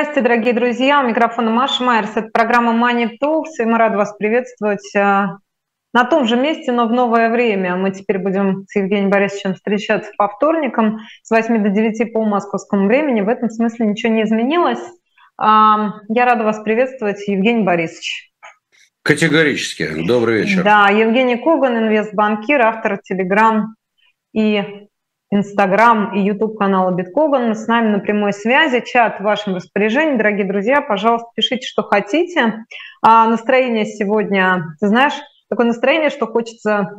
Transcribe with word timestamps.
Здрасте, 0.00 0.20
дорогие 0.20 0.52
друзья. 0.52 1.00
У 1.00 1.08
микрофона 1.08 1.50
Маша 1.50 1.82
Майерс. 1.82 2.12
Это 2.14 2.28
программа 2.32 2.72
Money 2.72 3.16
Talks, 3.20 3.58
и 3.58 3.64
мы 3.64 3.78
рады 3.78 3.96
вас 3.96 4.14
приветствовать 4.16 4.94
э, 4.94 5.26
на 5.92 6.04
том 6.04 6.24
же 6.24 6.36
месте, 6.36 6.70
но 6.70 6.86
в 6.86 6.92
новое 6.92 7.30
время. 7.30 7.74
Мы 7.74 7.90
теперь 7.90 8.18
будем 8.18 8.64
с 8.68 8.76
Евгением 8.76 9.10
Борисовичем 9.10 9.54
встречаться 9.54 10.12
по 10.16 10.28
вторникам 10.28 11.00
с 11.24 11.32
8 11.32 11.64
до 11.64 11.70
9 11.70 12.12
по 12.12 12.24
московскому 12.24 12.86
времени. 12.86 13.22
В 13.22 13.28
этом 13.28 13.50
смысле 13.50 13.86
ничего 13.86 14.12
не 14.12 14.22
изменилось. 14.22 14.78
Я 15.36 16.24
рада 16.24 16.44
вас 16.44 16.60
приветствовать, 16.60 17.26
Евгений 17.26 17.64
Борисович. 17.64 18.30
Категорически. 19.02 20.06
Добрый 20.06 20.42
вечер. 20.42 20.62
Да, 20.62 20.90
Евгений 20.90 21.38
Коган, 21.38 21.76
инвестбанкир, 21.76 22.60
автор 22.60 22.98
Телеграм 23.02 23.74
и 24.32 24.87
Инстаграм 25.30 26.14
и 26.14 26.20
Ютуб 26.20 26.56
канала 26.56 26.90
Биткоган. 26.90 27.54
С 27.54 27.66
нами 27.66 27.90
на 27.90 27.98
прямой 27.98 28.32
связи. 28.32 28.82
Чат 28.86 29.20
в 29.20 29.24
вашем 29.24 29.56
распоряжении. 29.56 30.16
Дорогие 30.16 30.46
друзья, 30.46 30.80
пожалуйста, 30.80 31.28
пишите, 31.34 31.66
что 31.66 31.82
хотите. 31.82 32.64
А 33.02 33.26
настроение 33.28 33.84
сегодня, 33.84 34.76
ты 34.80 34.88
знаешь, 34.88 35.14
такое 35.50 35.66
настроение, 35.66 36.10
что 36.10 36.26
хочется 36.26 36.90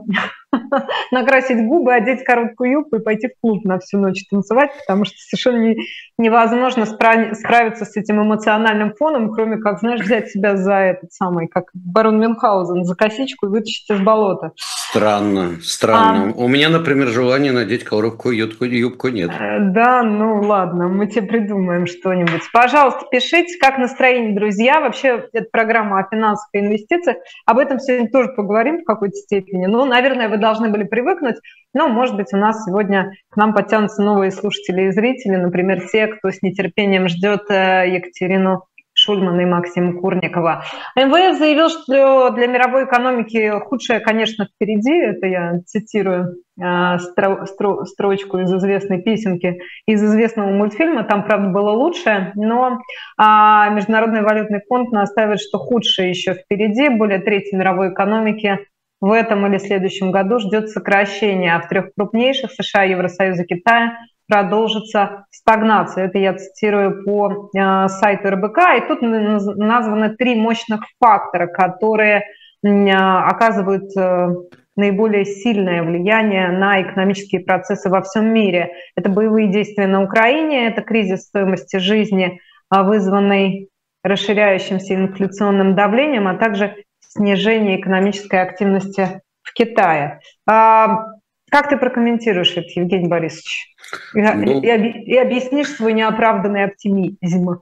накрасить 1.11 1.65
губы, 1.65 1.93
одеть 1.93 2.23
короткую 2.23 2.71
юбку 2.71 2.97
и 2.97 3.03
пойти 3.03 3.27
в 3.27 3.39
клуб 3.41 3.63
на 3.65 3.79
всю 3.79 3.97
ночь 3.97 4.25
танцевать, 4.29 4.71
потому 4.79 5.05
что 5.05 5.15
совершенно 5.17 5.57
не, 5.57 5.77
невозможно 6.17 6.83
спра- 6.83 7.33
справиться 7.35 7.85
с 7.85 7.95
этим 7.97 8.21
эмоциональным 8.21 8.93
фоном, 8.95 9.31
кроме 9.31 9.57
как, 9.57 9.79
знаешь, 9.79 10.01
взять 10.01 10.29
себя 10.29 10.57
за 10.57 10.75
этот 10.75 11.11
самый, 11.13 11.47
как 11.47 11.65
барон 11.73 12.19
Мюнхгаузен, 12.19 12.83
за 12.83 12.95
косичку 12.95 13.47
и 13.47 13.49
вытащить 13.49 13.89
из 13.89 13.99
болота. 13.99 14.51
Странно, 14.89 15.59
странно. 15.61 16.33
А... 16.35 16.39
У 16.39 16.47
меня, 16.47 16.69
например, 16.69 17.09
желания 17.09 17.51
надеть 17.51 17.83
короткую 17.83 18.35
юбку, 18.35 18.65
юбку 18.65 19.09
нет. 19.09 19.31
Э, 19.39 19.59
да, 19.59 20.01
ну 20.01 20.41
ладно, 20.41 20.87
мы 20.87 21.05
тебе 21.05 21.27
придумаем 21.27 21.85
что-нибудь. 21.85 22.41
Пожалуйста, 22.51 23.05
пишите, 23.11 23.57
как 23.59 23.77
настроение, 23.77 24.33
друзья. 24.33 24.81
Вообще, 24.81 25.27
это 25.31 25.47
программа 25.51 25.99
о 25.99 26.07
финансах 26.09 26.49
и 26.53 26.59
инвестициях. 26.59 27.17
Об 27.45 27.59
этом 27.59 27.79
сегодня 27.79 28.09
тоже 28.09 28.29
поговорим 28.29 28.81
в 28.81 28.83
какой-то 28.83 29.15
степени. 29.15 29.67
Ну, 29.67 29.85
наверное, 29.85 30.27
вы 30.27 30.38
должны 30.39 30.69
были 30.69 30.83
привыкнуть. 30.83 31.35
Но, 31.73 31.87
может 31.87 32.15
быть, 32.15 32.33
у 32.33 32.37
нас 32.37 32.65
сегодня 32.65 33.11
к 33.29 33.37
нам 33.37 33.53
подтянутся 33.53 34.01
новые 34.01 34.31
слушатели 34.31 34.87
и 34.87 34.91
зрители, 34.91 35.35
например, 35.35 35.87
те, 35.91 36.07
кто 36.07 36.31
с 36.31 36.41
нетерпением 36.41 37.07
ждет 37.07 37.43
э, 37.49 37.89
Екатерину 37.89 38.63
Шульмана 38.99 39.41
и 39.41 39.45
Максима 39.45 39.93
Курникова. 39.93 40.63
МВФ 40.97 41.37
заявил, 41.37 41.69
что 41.69 42.31
для 42.31 42.47
мировой 42.47 42.83
экономики 42.85 43.49
худшее, 43.65 44.01
конечно, 44.01 44.45
впереди. 44.45 44.93
Это 44.93 45.25
я 45.25 45.59
цитирую 45.65 46.35
э, 46.61 46.97
строчку 46.97 48.39
из 48.39 48.53
известной 48.53 49.01
песенки, 49.01 49.61
из 49.85 50.03
известного 50.03 50.49
мультфильма. 50.49 51.03
Там, 51.03 51.23
правда, 51.23 51.47
было 51.49 51.71
лучшее, 51.71 52.33
но 52.35 52.79
а, 53.17 53.69
Международный 53.69 54.21
валютный 54.21 54.61
фонд 54.67 54.91
настаивает, 54.91 55.39
что 55.39 55.59
худшее 55.59 56.09
еще 56.09 56.33
впереди. 56.33 56.89
Более 56.89 57.19
трети 57.19 57.55
мировой 57.55 57.93
экономики 57.93 58.59
в 59.01 59.11
этом 59.11 59.45
или 59.47 59.57
следующем 59.57 60.11
году 60.11 60.39
ждет 60.39 60.69
сокращение, 60.69 61.55
а 61.55 61.61
в 61.61 61.67
трех 61.67 61.93
крупнейших 61.95 62.51
США, 62.51 62.83
Евросоюза, 62.83 63.45
Китая 63.45 63.97
продолжится 64.27 65.25
стагнация. 65.31 66.05
Это 66.05 66.19
я 66.19 66.35
цитирую 66.35 67.03
по 67.03 67.49
э, 67.57 67.87
сайту 67.87 68.29
РБК. 68.29 68.57
И 68.77 68.87
тут 68.87 69.01
названы 69.01 70.15
три 70.15 70.35
мощных 70.35 70.81
фактора, 70.99 71.47
которые 71.47 72.23
э, 72.63 72.91
оказывают 72.91 73.89
э, 73.97 74.27
наиболее 74.75 75.25
сильное 75.25 75.81
влияние 75.83 76.49
на 76.49 76.81
экономические 76.81 77.41
процессы 77.41 77.89
во 77.89 78.01
всем 78.01 78.31
мире. 78.31 78.73
Это 78.95 79.09
боевые 79.09 79.47
действия 79.47 79.87
на 79.87 80.03
Украине, 80.03 80.67
это 80.67 80.81
кризис 80.81 81.23
стоимости 81.23 81.77
жизни, 81.77 82.39
вызванный 82.69 83.69
расширяющимся 84.03 84.95
инфляционным 84.95 85.75
давлением, 85.75 86.27
а 86.27 86.35
также 86.35 86.75
снижение 87.09 87.79
экономической 87.79 88.41
активности 88.41 89.21
в 89.41 89.53
Китае. 89.53 90.21
А, 90.47 91.05
как 91.51 91.69
ты 91.69 91.77
прокомментируешь 91.77 92.55
это, 92.55 92.67
Евгений 92.75 93.07
Борисович? 93.07 93.75
Ну, 94.13 94.61
и, 94.61 94.67
и, 94.67 95.13
и 95.13 95.17
объяснишь 95.17 95.69
свой 95.69 95.93
неоправданный 95.93 96.63
оптимизм? 96.63 97.59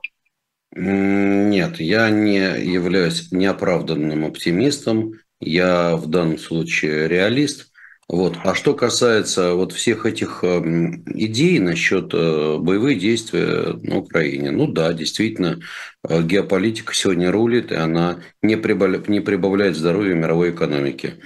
Нет, 0.74 1.80
я 1.80 2.10
не 2.10 2.36
являюсь 2.36 3.32
неоправданным 3.32 4.26
оптимистом. 4.26 5.14
Я 5.40 5.96
в 5.96 6.06
данном 6.06 6.38
случае 6.38 7.08
реалист. 7.08 7.72
Вот. 8.08 8.38
А 8.42 8.54
что 8.54 8.72
касается 8.72 9.52
вот 9.52 9.72
всех 9.72 10.06
этих 10.06 10.42
эм, 10.42 11.02
идей 11.14 11.58
насчет 11.58 12.14
э, 12.14 12.56
боевых 12.58 12.98
действий 12.98 13.76
на 13.86 13.98
Украине, 13.98 14.50
ну 14.50 14.66
да, 14.66 14.94
действительно, 14.94 15.60
э, 16.08 16.22
геополитика 16.22 16.94
сегодня 16.94 17.30
рулит, 17.30 17.70
и 17.70 17.74
она 17.74 18.20
не 18.40 18.56
прибавляет, 18.56 19.08
не 19.10 19.74
здоровья 19.74 20.14
мировой 20.14 20.52
экономики. 20.52 21.16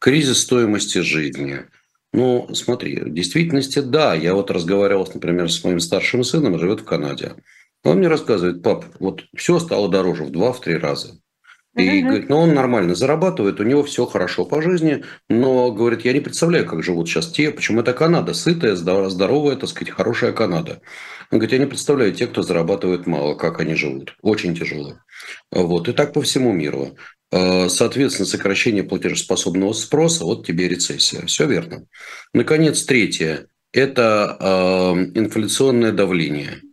Кризис 0.00 0.40
стоимости 0.40 0.98
жизни. 0.98 1.60
Ну, 2.12 2.52
смотри, 2.54 2.96
в 2.98 3.14
действительности, 3.14 3.78
да, 3.78 4.14
я 4.14 4.34
вот 4.34 4.50
разговаривал, 4.50 5.08
например, 5.14 5.50
с 5.50 5.62
моим 5.62 5.78
старшим 5.78 6.24
сыном, 6.24 6.58
живет 6.58 6.80
в 6.80 6.84
Канаде. 6.84 7.36
Он 7.84 7.98
мне 7.98 8.08
рассказывает, 8.08 8.64
пап, 8.64 8.84
вот 8.98 9.24
все 9.36 9.60
стало 9.60 9.88
дороже 9.88 10.24
в 10.24 10.30
два-три 10.30 10.76
раза. 10.76 11.21
И 11.74 11.80
uh-huh. 11.80 12.02
говорит, 12.02 12.28
ну 12.28 12.36
он 12.36 12.52
нормально 12.52 12.94
зарабатывает, 12.94 13.58
у 13.58 13.64
него 13.64 13.82
все 13.82 14.04
хорошо 14.04 14.44
по 14.44 14.60
жизни, 14.60 15.04
но, 15.30 15.72
говорит, 15.72 16.04
я 16.04 16.12
не 16.12 16.20
представляю, 16.20 16.66
как 16.66 16.82
живут 16.82 17.08
сейчас 17.08 17.28
те, 17.28 17.50
почему 17.50 17.80
это 17.80 17.94
Канада, 17.94 18.34
сытая, 18.34 18.76
здоровая, 18.76 19.56
так 19.56 19.70
сказать, 19.70 19.90
хорошая 19.90 20.32
Канада. 20.32 20.82
Он 21.30 21.38
говорит, 21.38 21.52
я 21.52 21.58
не 21.58 21.66
представляю 21.66 22.12
те, 22.12 22.26
кто 22.26 22.42
зарабатывает 22.42 23.06
мало, 23.06 23.34
как 23.34 23.58
они 23.58 23.74
живут. 23.74 24.16
Очень 24.20 24.54
тяжело. 24.54 24.98
Вот. 25.50 25.88
И 25.88 25.92
так 25.92 26.12
по 26.12 26.20
всему 26.20 26.52
миру. 26.52 26.98
Э, 27.30 27.70
соответственно, 27.70 28.26
сокращение 28.26 28.82
платежеспособного 28.82 29.72
спроса, 29.72 30.24
вот 30.24 30.46
тебе 30.46 30.68
рецессия. 30.68 31.24
Все 31.24 31.46
верно. 31.46 31.86
Наконец, 32.34 32.82
третье– 32.82 33.46
это 33.72 34.36
э, 34.38 35.18
инфляционное 35.18 35.92
давление– 35.92 36.60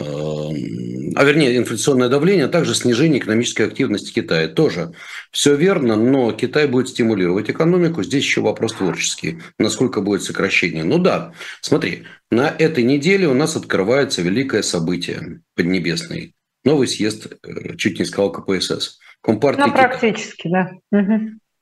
а 0.00 1.24
вернее 1.24 1.56
инфляционное 1.56 2.08
давление, 2.08 2.46
а 2.46 2.48
также 2.48 2.74
снижение 2.74 3.18
экономической 3.18 3.66
активности 3.66 4.12
Китая. 4.12 4.46
Тоже 4.48 4.92
все 5.32 5.56
верно, 5.56 5.96
но 5.96 6.30
Китай 6.32 6.68
будет 6.68 6.88
стимулировать 6.88 7.50
экономику. 7.50 8.02
Здесь 8.02 8.22
еще 8.22 8.40
вопрос 8.40 8.74
творческий. 8.74 9.40
Насколько 9.58 10.00
будет 10.00 10.22
сокращение? 10.22 10.84
Ну 10.84 10.98
да, 10.98 11.32
смотри, 11.60 12.04
на 12.30 12.48
этой 12.48 12.84
неделе 12.84 13.26
у 13.26 13.34
нас 13.34 13.56
открывается 13.56 14.22
великое 14.22 14.62
событие 14.62 15.40
поднебесный. 15.56 16.34
Новый 16.64 16.86
съезд, 16.86 17.26
э, 17.42 17.76
чуть 17.76 17.98
не 17.98 18.04
сказал 18.04 18.30
КПСС. 18.30 18.98
Компартии 19.20 19.62
ну, 19.66 19.72
практически, 19.72 20.42
Китая. 20.42 20.72
да. 20.92 20.98
Угу. 20.98 21.20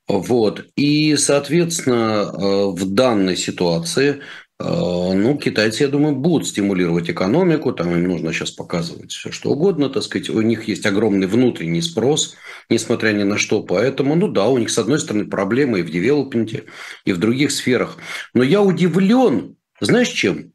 Вот. 0.09 0.67
И, 0.77 1.17
соответственно, 1.17 2.31
э, 2.33 2.67
в 2.73 2.93
данной 2.93 3.37
ситуации 3.37 4.21
Э, 4.21 4.21
ну, 5.17 5.37
китайцы, 5.37 5.83
я 5.83 5.89
думаю, 5.89 6.15
будут 6.15 6.47
стимулировать 6.47 7.11
экономику, 7.11 7.73
там 7.73 7.93
им 7.93 8.05
нужно 8.05 8.33
сейчас 8.33 8.51
показывать 8.51 9.13
все, 9.13 9.31
что 9.31 9.51
угодно, 9.51 9.91
так 9.91 10.03
сказать, 10.03 10.31
у 10.31 10.41
них 10.41 10.69
есть 10.69 10.87
огромный 10.87 11.27
внутренний 11.27 11.83
спрос, 11.83 12.37
несмотря 12.71 13.13
ни 13.13 13.23
на 13.23 13.37
что, 13.37 13.63
поэтому, 13.63 14.15
ну 14.15 14.29
да, 14.29 14.47
у 14.49 14.59
них, 14.59 14.71
с 14.71 14.79
одной 14.79 14.99
стороны, 14.99 15.27
проблемы 15.27 15.81
и 15.81 15.83
в 15.83 15.91
девелопменте, 15.91 16.65
и 17.05 17.13
в 17.13 17.19
других 17.19 17.51
сферах, 17.51 17.97
но 18.35 18.43
я 18.43 18.63
удивлен, 18.63 19.57
знаешь 19.81 20.09
чем? 20.09 20.53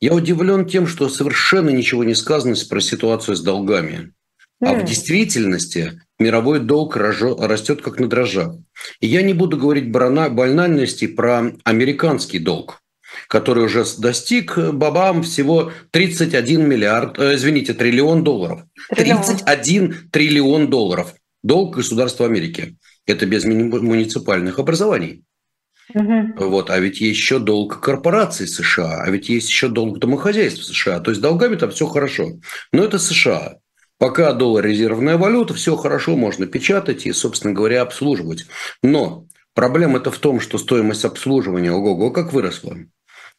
Я 0.00 0.14
удивлен 0.14 0.66
тем, 0.66 0.86
что 0.86 1.08
совершенно 1.08 1.70
ничего 1.70 2.04
не 2.04 2.14
сказано 2.14 2.54
про 2.68 2.80
ситуацию 2.80 3.36
с 3.36 3.42
долгами. 3.42 4.12
А 4.60 4.74
в 4.74 4.84
действительности 4.84 6.00
мировой 6.20 6.60
долг 6.60 6.96
растет 6.96 7.82
как 7.82 7.98
на 7.98 8.08
дрожжах. 8.08 8.54
И 9.00 9.08
я 9.08 9.22
не 9.22 9.34
буду 9.34 9.56
говорить 9.56 9.90
банальности 9.90 11.08
про 11.08 11.52
американский 11.64 12.38
долг 12.38 12.81
который 13.28 13.64
уже 13.64 13.84
достиг 13.98 14.56
э, 14.58 14.72
бабам 14.72 15.22
всего 15.22 15.72
31 15.90 16.68
миллиард, 16.68 17.18
э, 17.18 17.34
извините, 17.34 17.74
триллион 17.74 18.24
долларов. 18.24 18.62
Триллион. 18.94 19.22
31 19.22 20.10
триллион 20.10 20.68
долларов. 20.68 21.14
Долг 21.42 21.76
государства 21.76 22.26
Америки. 22.26 22.76
Это 23.06 23.26
без 23.26 23.44
муниципальных 23.44 24.58
образований. 24.58 25.24
Угу. 25.94 26.48
Вот, 26.48 26.70
а 26.70 26.78
ведь 26.78 27.00
есть 27.00 27.18
еще 27.18 27.38
долг 27.38 27.80
корпораций 27.80 28.46
США, 28.46 29.02
а 29.02 29.10
ведь 29.10 29.28
есть 29.28 29.48
еще 29.48 29.68
долг 29.68 29.98
домохозяйств 29.98 30.64
США. 30.64 31.00
То 31.00 31.10
есть 31.10 31.20
долгами 31.20 31.56
там 31.56 31.70
все 31.70 31.86
хорошо. 31.86 32.38
Но 32.72 32.84
это 32.84 32.98
США. 32.98 33.56
Пока 33.98 34.32
доллар 34.32 34.64
резервная 34.64 35.16
валюта, 35.16 35.54
все 35.54 35.76
хорошо, 35.76 36.16
можно 36.16 36.46
печатать 36.46 37.06
и, 37.06 37.12
собственно 37.12 37.52
говоря, 37.52 37.82
обслуживать. 37.82 38.46
Но 38.82 39.26
проблема-то 39.54 40.10
в 40.10 40.18
том, 40.18 40.40
что 40.40 40.58
стоимость 40.58 41.04
обслуживания, 41.04 41.70
ого-го, 41.70 42.10
как 42.10 42.32
выросла. 42.32 42.78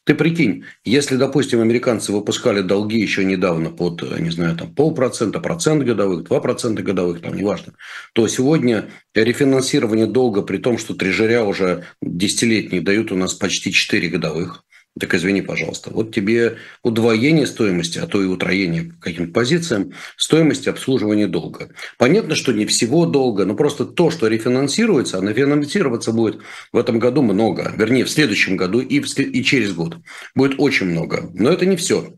Ты 0.04 0.14
прикинь, 0.14 0.64
если, 0.84 1.16
допустим, 1.16 1.60
американцы 1.60 2.12
выпускали 2.12 2.60
долги 2.60 3.00
еще 3.00 3.24
недавно 3.24 3.70
под, 3.70 4.02
не 4.20 4.30
знаю, 4.30 4.54
там 4.54 4.74
полпроцента, 4.74 5.40
процент 5.40 5.82
годовых, 5.82 6.24
два 6.24 6.40
процента 6.40 6.82
годовых, 6.82 7.22
там 7.22 7.34
неважно, 7.34 7.72
то 8.12 8.28
сегодня 8.28 8.90
рефинансирование 9.14 10.06
долга 10.06 10.42
при 10.42 10.58
том, 10.58 10.76
что 10.76 10.94
трежеря 10.94 11.44
уже 11.44 11.84
десятилетние 12.02 12.82
дают 12.82 13.12
у 13.12 13.16
нас 13.16 13.32
почти 13.32 13.72
4 13.72 14.08
годовых, 14.10 14.64
Так 14.98 15.12
извини, 15.12 15.42
пожалуйста. 15.42 15.90
Вот 15.90 16.14
тебе 16.14 16.58
удвоение 16.84 17.48
стоимости, 17.48 17.98
а 17.98 18.06
то 18.06 18.22
и 18.22 18.26
утроение 18.26 18.84
по 18.84 19.00
каким-то 19.00 19.32
позициям 19.32 19.92
стоимости 20.16 20.68
обслуживания 20.68 21.26
долга. 21.26 21.70
Понятно, 21.98 22.36
что 22.36 22.52
не 22.52 22.64
всего 22.64 23.04
долга, 23.04 23.44
но 23.44 23.56
просто 23.56 23.86
то, 23.86 24.12
что 24.12 24.28
рефинансируется, 24.28 25.18
а 25.18 25.20
рефинансироваться 25.20 26.12
будет 26.12 26.38
в 26.72 26.78
этом 26.78 27.00
году 27.00 27.22
много. 27.22 27.72
Вернее, 27.76 28.04
в 28.04 28.10
следующем 28.10 28.56
году 28.56 28.78
и, 28.78 29.00
в, 29.00 29.18
и 29.18 29.42
через 29.42 29.72
год. 29.72 29.96
Будет 30.36 30.60
очень 30.60 30.86
много. 30.86 31.28
Но 31.34 31.50
это 31.50 31.66
не 31.66 31.76
все. 31.76 32.14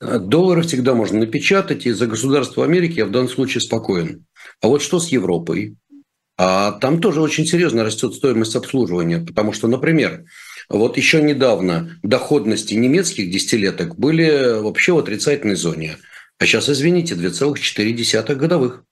Доллары 0.00 0.62
всегда 0.62 0.94
можно 0.94 1.18
напечатать, 1.18 1.84
и 1.84 1.90
за 1.90 2.06
государство 2.06 2.64
Америки 2.64 2.98
я 2.98 3.06
в 3.06 3.10
данном 3.10 3.28
случае 3.28 3.60
спокоен. 3.60 4.24
А 4.62 4.68
вот 4.68 4.82
что 4.82 5.00
с 5.00 5.08
Европой? 5.08 5.76
А 6.38 6.72
там 6.72 7.02
тоже 7.02 7.20
очень 7.20 7.44
серьезно 7.44 7.84
растет 7.84 8.14
стоимость 8.14 8.56
обслуживания, 8.56 9.18
потому 9.18 9.52
что, 9.52 9.68
например, 9.68 10.24
вот 10.78 10.96
еще 10.96 11.20
недавно 11.20 11.98
доходности 12.02 12.74
немецких 12.74 13.30
десятилеток 13.30 13.98
были 13.98 14.60
вообще 14.60 14.92
в 14.92 14.98
отрицательной 14.98 15.56
зоне. 15.56 15.96
А 16.38 16.46
сейчас, 16.46 16.68
извините, 16.68 17.14
2,4 17.14 18.34
годовых. 18.36 18.84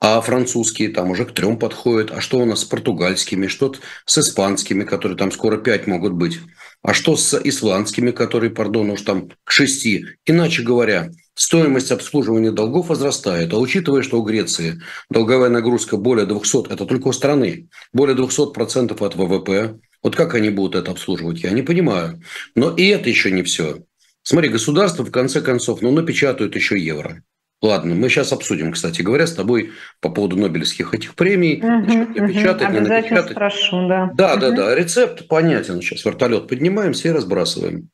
А 0.00 0.20
французские 0.20 0.88
там 0.88 1.10
уже 1.10 1.26
к 1.26 1.32
трем 1.32 1.58
подходят. 1.58 2.10
А 2.10 2.20
что 2.20 2.38
у 2.38 2.44
нас 2.44 2.60
с 2.60 2.64
португальскими? 2.64 3.46
Что 3.46 3.74
с 4.06 4.18
испанскими, 4.18 4.84
которые 4.84 5.18
там 5.18 5.30
скоро 5.30 5.58
5 5.58 5.86
могут 5.86 6.14
быть? 6.14 6.40
А 6.82 6.94
что 6.94 7.16
с 7.16 7.38
исландскими, 7.38 8.10
которые, 8.10 8.50
пардон, 8.50 8.90
уж 8.90 9.02
там 9.02 9.30
к 9.44 9.50
6? 9.50 9.86
Иначе 10.26 10.62
говоря, 10.62 11.10
стоимость 11.34 11.92
обслуживания 11.92 12.52
долгов 12.52 12.88
возрастает. 12.88 13.52
А 13.52 13.58
учитывая, 13.58 14.02
что 14.02 14.20
у 14.20 14.24
Греции 14.24 14.80
долговая 15.10 15.50
нагрузка 15.50 15.96
более 15.96 16.26
200, 16.26 16.72
это 16.72 16.86
только 16.86 17.08
у 17.08 17.12
страны, 17.12 17.68
более 17.92 18.16
200% 18.16 19.04
от 19.04 19.14
ВВП, 19.14 19.78
вот 20.02 20.16
как 20.16 20.34
они 20.34 20.50
будут 20.50 20.74
это 20.74 20.90
обслуживать, 20.90 21.42
я 21.42 21.50
не 21.50 21.62
понимаю. 21.62 22.22
Но 22.54 22.74
и 22.74 22.86
это 22.86 23.08
еще 23.08 23.30
не 23.30 23.42
все. 23.42 23.82
Смотри, 24.22 24.50
государство 24.50 25.04
в 25.04 25.10
конце 25.10 25.40
концов, 25.40 25.82
ну, 25.82 25.90
напечатают 25.90 26.54
еще 26.54 26.78
евро. 26.78 27.22
Ладно, 27.60 27.96
мы 27.96 28.08
сейчас 28.08 28.32
обсудим, 28.32 28.72
кстати 28.72 29.02
говоря, 29.02 29.26
с 29.26 29.34
тобой 29.34 29.72
по 30.00 30.10
поводу 30.10 30.36
Нобелевских 30.36 30.94
этих 30.94 31.16
премий. 31.16 31.56
Угу, 31.56 32.20
напечатать, 32.20 32.68
угу. 32.68 32.74
не 32.74 32.80
напечатать. 32.80 33.32
спрошу, 33.32 33.88
да. 33.88 34.10
Да, 34.14 34.34
угу. 34.34 34.40
да, 34.40 34.50
да. 34.52 34.74
Рецепт 34.76 35.26
понятен. 35.26 35.80
Сейчас 35.82 36.04
вертолет 36.04 36.46
поднимаем, 36.46 36.92
все 36.92 37.12
разбрасываем 37.12 37.90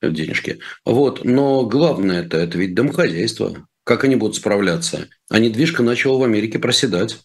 денежки. 0.00 0.60
Вот. 0.84 1.24
Но 1.24 1.66
главное 1.66 2.22
это, 2.22 2.36
это 2.36 2.58
ведь 2.58 2.74
домохозяйство. 2.74 3.66
Как 3.82 4.04
они 4.04 4.14
будут 4.14 4.36
справляться? 4.36 5.08
А 5.30 5.38
недвижка 5.40 5.82
начала 5.82 6.18
в 6.18 6.22
Америке 6.22 6.58
проседать. 6.60 7.18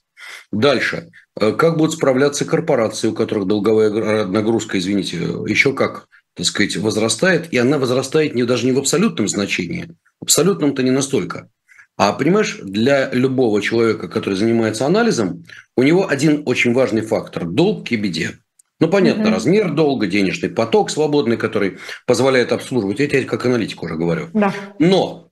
Дальше. 0.51 1.09
Э, 1.39 1.51
как 1.51 1.77
будут 1.77 1.93
справляться 1.93 2.45
корпорации, 2.45 3.07
у 3.07 3.13
которых 3.13 3.47
долговая 3.47 4.25
нагрузка, 4.25 4.77
извините, 4.77 5.17
еще 5.47 5.73
как, 5.73 6.07
так 6.35 6.45
сказать, 6.45 6.77
возрастает, 6.77 7.51
и 7.51 7.57
она 7.57 7.77
возрастает 7.77 8.35
не, 8.35 8.43
даже 8.43 8.65
не 8.65 8.71
в 8.71 8.79
абсолютном 8.79 9.27
значении. 9.27 9.89
Абсолютном-то 10.21 10.83
не 10.83 10.91
настолько. 10.91 11.49
А 11.95 12.13
понимаешь, 12.13 12.59
для 12.63 13.11
любого 13.11 13.61
человека, 13.61 14.07
который 14.07 14.33
занимается 14.33 14.85
анализом, 14.85 15.45
у 15.77 15.83
него 15.83 16.09
один 16.09 16.43
очень 16.45 16.73
важный 16.73 17.01
фактор– 17.01 17.45
долг 17.45 17.91
и 17.91 17.95
беде. 17.95 18.39
Ну, 18.79 18.89
понятно, 18.89 19.25
угу. 19.25 19.31
размер 19.31 19.71
долга, 19.71 20.07
денежный 20.07 20.49
поток 20.49 20.89
свободный, 20.89 21.37
который 21.37 21.77
позволяет 22.05 22.51
обслуживать. 22.51 22.99
Я 22.99 23.07
тебе 23.07 23.23
как 23.23 23.45
аналитик 23.45 23.81
уже 23.83 23.95
говорю. 23.95 24.29
Да. 24.33 24.53
Но 24.79 25.22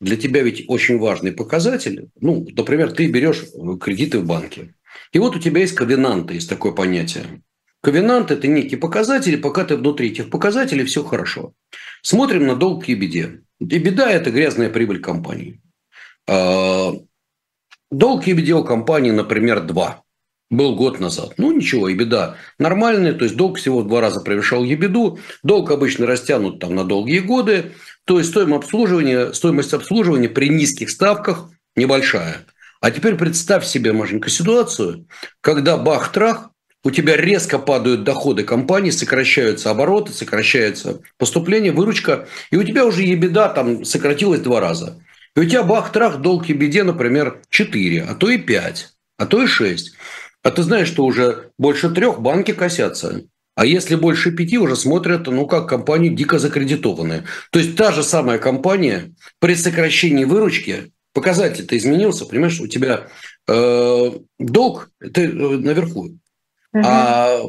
для 0.00 0.16
тебя 0.16 0.42
ведь 0.42 0.64
очень 0.68 0.98
важный 0.98 1.32
показатель. 1.32 2.08
Ну, 2.20 2.46
например, 2.56 2.92
ты 2.92 3.06
берешь 3.06 3.44
кредиты 3.80 4.18
в 4.18 4.26
банке. 4.26 4.74
И 5.12 5.18
вот 5.18 5.36
у 5.36 5.38
тебя 5.38 5.60
есть 5.60 5.74
ковенанты, 5.74 6.34
есть 6.34 6.48
такое 6.48 6.72
понятие. 6.72 7.42
Ковенант– 7.82 8.30
это 8.32 8.46
некие 8.46 8.78
показатели, 8.78 9.36
пока 9.36 9.64
ты 9.64 9.76
внутри 9.76 10.10
этих 10.10 10.30
показателей, 10.30 10.84
все 10.84 11.02
хорошо. 11.02 11.54
Смотрим 12.02 12.46
на 12.46 12.54
долг 12.54 12.88
и 12.88 12.94
беде. 12.94 13.40
И 13.58 13.78
беда– 13.78 14.10
это 14.12 14.30
грязная 14.30 14.70
прибыль 14.70 15.00
компании. 15.00 15.60
А, 16.28 16.92
долг 17.90 18.26
EBDO 18.26 18.64
компании, 18.64 19.10
например, 19.10 19.60
2. 19.60 20.02
Был 20.50 20.74
год 20.74 20.98
назад. 20.98 21.34
Ну, 21.36 21.52
ничего, 21.52 21.88
и 21.88 21.94
беда 21.94 22.36
нормальная. 22.58 23.12
То 23.12 23.24
есть, 23.24 23.36
долг 23.36 23.58
всего 23.58 23.80
в 23.80 23.86
два 23.86 24.00
раза 24.00 24.20
превышал 24.20 24.64
ебеду. 24.64 25.20
Долг 25.44 25.70
обычно 25.70 26.06
растянут 26.06 26.58
там 26.58 26.74
на 26.74 26.84
долгие 26.84 27.20
годы. 27.20 27.72
То 28.04 28.18
есть, 28.18 28.30
стоимость 28.30 28.64
обслуживания, 28.64 29.32
стоимость 29.32 29.72
обслуживания 29.74 30.28
при 30.28 30.48
низких 30.48 30.90
ставках 30.90 31.50
небольшая. 31.76 32.38
А 32.80 32.90
теперь 32.90 33.14
представь 33.14 33.64
себе, 33.64 33.92
Машенька, 33.92 34.28
ситуацию, 34.28 35.06
когда 35.40 35.76
бах-трах, 35.76 36.50
у 36.82 36.90
тебя 36.90 37.16
резко 37.16 37.58
падают 37.58 38.04
доходы 38.04 38.42
компании, 38.42 38.90
сокращаются 38.90 39.70
обороты, 39.70 40.12
сокращается 40.12 41.00
поступление, 41.18 41.72
выручка, 41.72 42.26
и 42.50 42.56
у 42.56 42.64
тебя 42.64 42.86
уже 42.86 43.02
ебеда 43.02 43.50
там 43.50 43.84
сократилась 43.84 44.40
два 44.40 44.60
раза. 44.60 44.98
И 45.36 45.40
у 45.40 45.44
тебя 45.44 45.62
бах-трах, 45.62 46.22
долг 46.22 46.48
и 46.48 46.54
беде, 46.54 46.82
например, 46.82 47.42
4, 47.50 48.02
а 48.02 48.14
то 48.14 48.30
и 48.30 48.38
5, 48.38 48.88
а 49.18 49.26
то 49.26 49.42
и 49.42 49.46
6. 49.46 49.92
А 50.42 50.50
ты 50.50 50.62
знаешь, 50.62 50.88
что 50.88 51.04
уже 51.04 51.50
больше 51.58 51.90
трех 51.90 52.20
банки 52.20 52.52
косятся. 52.52 53.22
А 53.54 53.66
если 53.66 53.94
больше 53.94 54.32
пяти, 54.32 54.58
уже 54.58 54.74
смотрят, 54.74 55.26
ну, 55.26 55.46
как 55.46 55.68
компании 55.68 56.08
дико 56.08 56.38
закредитованные. 56.38 57.24
То 57.50 57.58
есть, 57.58 57.76
та 57.76 57.92
же 57.92 58.02
самая 58.02 58.38
компания 58.38 59.12
при 59.38 59.54
сокращении 59.54 60.24
выручки, 60.24 60.92
показатель-то 61.12 61.76
изменился, 61.76 62.24
понимаешь, 62.24 62.60
у 62.60 62.68
тебя 62.68 63.08
э, 63.48 64.10
долг 64.38 64.90
ты 65.12 65.24
э, 65.26 65.28
наверху, 65.28 66.00
угу. 66.72 66.82
а 66.84 67.40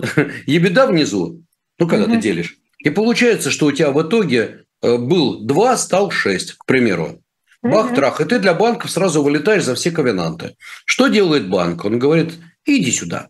ебеда 0.46 0.86
внизу, 0.86 1.42
ну, 1.78 1.88
когда 1.88 2.04
угу. 2.04 2.14
ты 2.14 2.20
делишь. 2.20 2.58
И 2.78 2.90
получается, 2.90 3.50
что 3.50 3.66
у 3.66 3.72
тебя 3.72 3.90
в 3.90 4.00
итоге 4.00 4.66
э, 4.82 4.96
был 4.98 5.40
2, 5.44 5.76
стал 5.78 6.10
6, 6.10 6.52
к 6.52 6.66
примеру. 6.66 7.22
Бах-трах, 7.62 8.20
и 8.20 8.24
ты 8.24 8.38
для 8.38 8.54
банков 8.54 8.90
сразу 8.90 9.22
вылетаешь 9.22 9.64
за 9.64 9.74
все 9.74 9.90
ковенанты. 9.90 10.56
Что 10.84 11.08
делает 11.08 11.48
банк? 11.48 11.84
Он 11.84 11.98
говорит, 11.98 12.34
иди 12.64 12.90
сюда. 12.90 13.28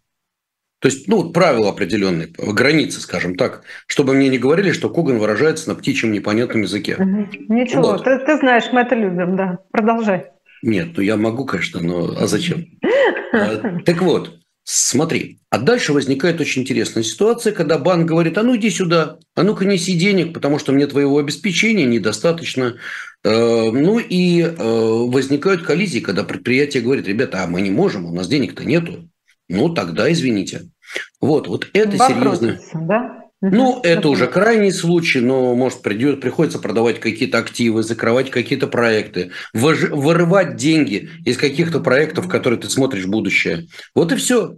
То 0.81 0.89
есть, 0.89 1.09
ну, 1.09 1.31
правила 1.31 1.71
определенные, 1.71 2.29
границы, 2.37 3.01
скажем 3.01 3.37
так, 3.37 3.63
чтобы 3.87 4.15
мне 4.15 4.29
не 4.29 4.39
говорили, 4.39 4.73
что 4.73 4.91
Коган 4.91 5.19
выражается 5.19 5.69
на 5.69 5.75
птичьем 5.75 6.13
непонятном 6.13 6.63
языке. 6.63 6.97
Ничего, 6.99 7.83
вот. 7.83 8.05
ты, 8.05 8.19
ты 8.19 8.37
знаешь, 8.39 8.65
мы 8.73 8.81
это 8.81 8.95
любим, 8.95 9.37
да. 9.37 9.59
Продолжай. 9.73 10.27
Нет, 10.63 10.89
ну 10.97 11.03
я 11.03 11.17
могу, 11.17 11.45
конечно, 11.47 11.81
но 11.81 12.15
а 12.19 12.27
зачем? 12.27 12.67
А, 13.33 13.81
так 13.85 14.03
вот, 14.03 14.39
Смотри, 14.69 15.39
а 15.49 15.59
дальше 15.59 15.93
возникает 15.93 16.41
очень 16.41 16.63
интересная 16.63 17.05
ситуация, 17.05 17.53
когда 17.53 17.79
банк 17.79 18.05
говорит, 18.05 18.37
а 18.37 18.43
ну 18.43 18.57
иди 18.57 18.69
сюда, 18.69 19.21
а 19.37 19.45
ну-ка 19.45 19.65
неси 19.65 19.97
денег, 19.97 20.35
потому 20.35 20.59
что 20.59 20.73
мне 20.73 20.89
твоего 20.89 21.19
обеспечения 21.19 21.85
недостаточно. 21.85 22.75
Э, 23.23 23.71
ну 23.71 24.01
и 24.01 24.43
э, 24.43 24.55
возникают 24.57 25.63
коллизии, 25.63 26.01
когда 26.01 26.25
предприятие 26.25 26.83
говорит, 26.83 27.07
ребята, 27.07 27.45
а 27.45 27.47
мы 27.47 27.61
не 27.61 27.71
можем, 27.71 28.07
у 28.07 28.13
нас 28.13 28.27
денег-то 28.27 28.65
нету. 28.65 29.09
Ну 29.49 29.69
тогда 29.73 30.11
извините. 30.11 30.69
Вот, 31.21 31.47
вот 31.47 31.69
это 31.73 31.97
серьезно. 31.97 32.59
Да? 32.75 33.26
Ну, 33.51 33.81
это 33.83 34.09
уже 34.09 34.27
крайний 34.27 34.73
случай, 34.73 35.21
но, 35.21 35.55
может, 35.55 35.83
придет, 35.83 36.21
приходится 36.21 36.59
продавать 36.59 37.01
какие-то 37.01 37.39
активы, 37.39 37.83
закрывать 37.83 38.31
какие-то 38.31 38.67
проекты, 38.67 39.31
вырывать 39.53 40.57
деньги 40.57 41.11
из 41.25 41.37
каких-то 41.37 41.81
проектов, 41.81 42.27
в 42.27 42.29
которые 42.29 42.61
ты 42.61 42.69
смотришь 42.69 43.05
в 43.05 43.11
будущее. 43.11 43.67
Вот 43.95 44.13
и 44.13 44.17
все. 44.17 44.57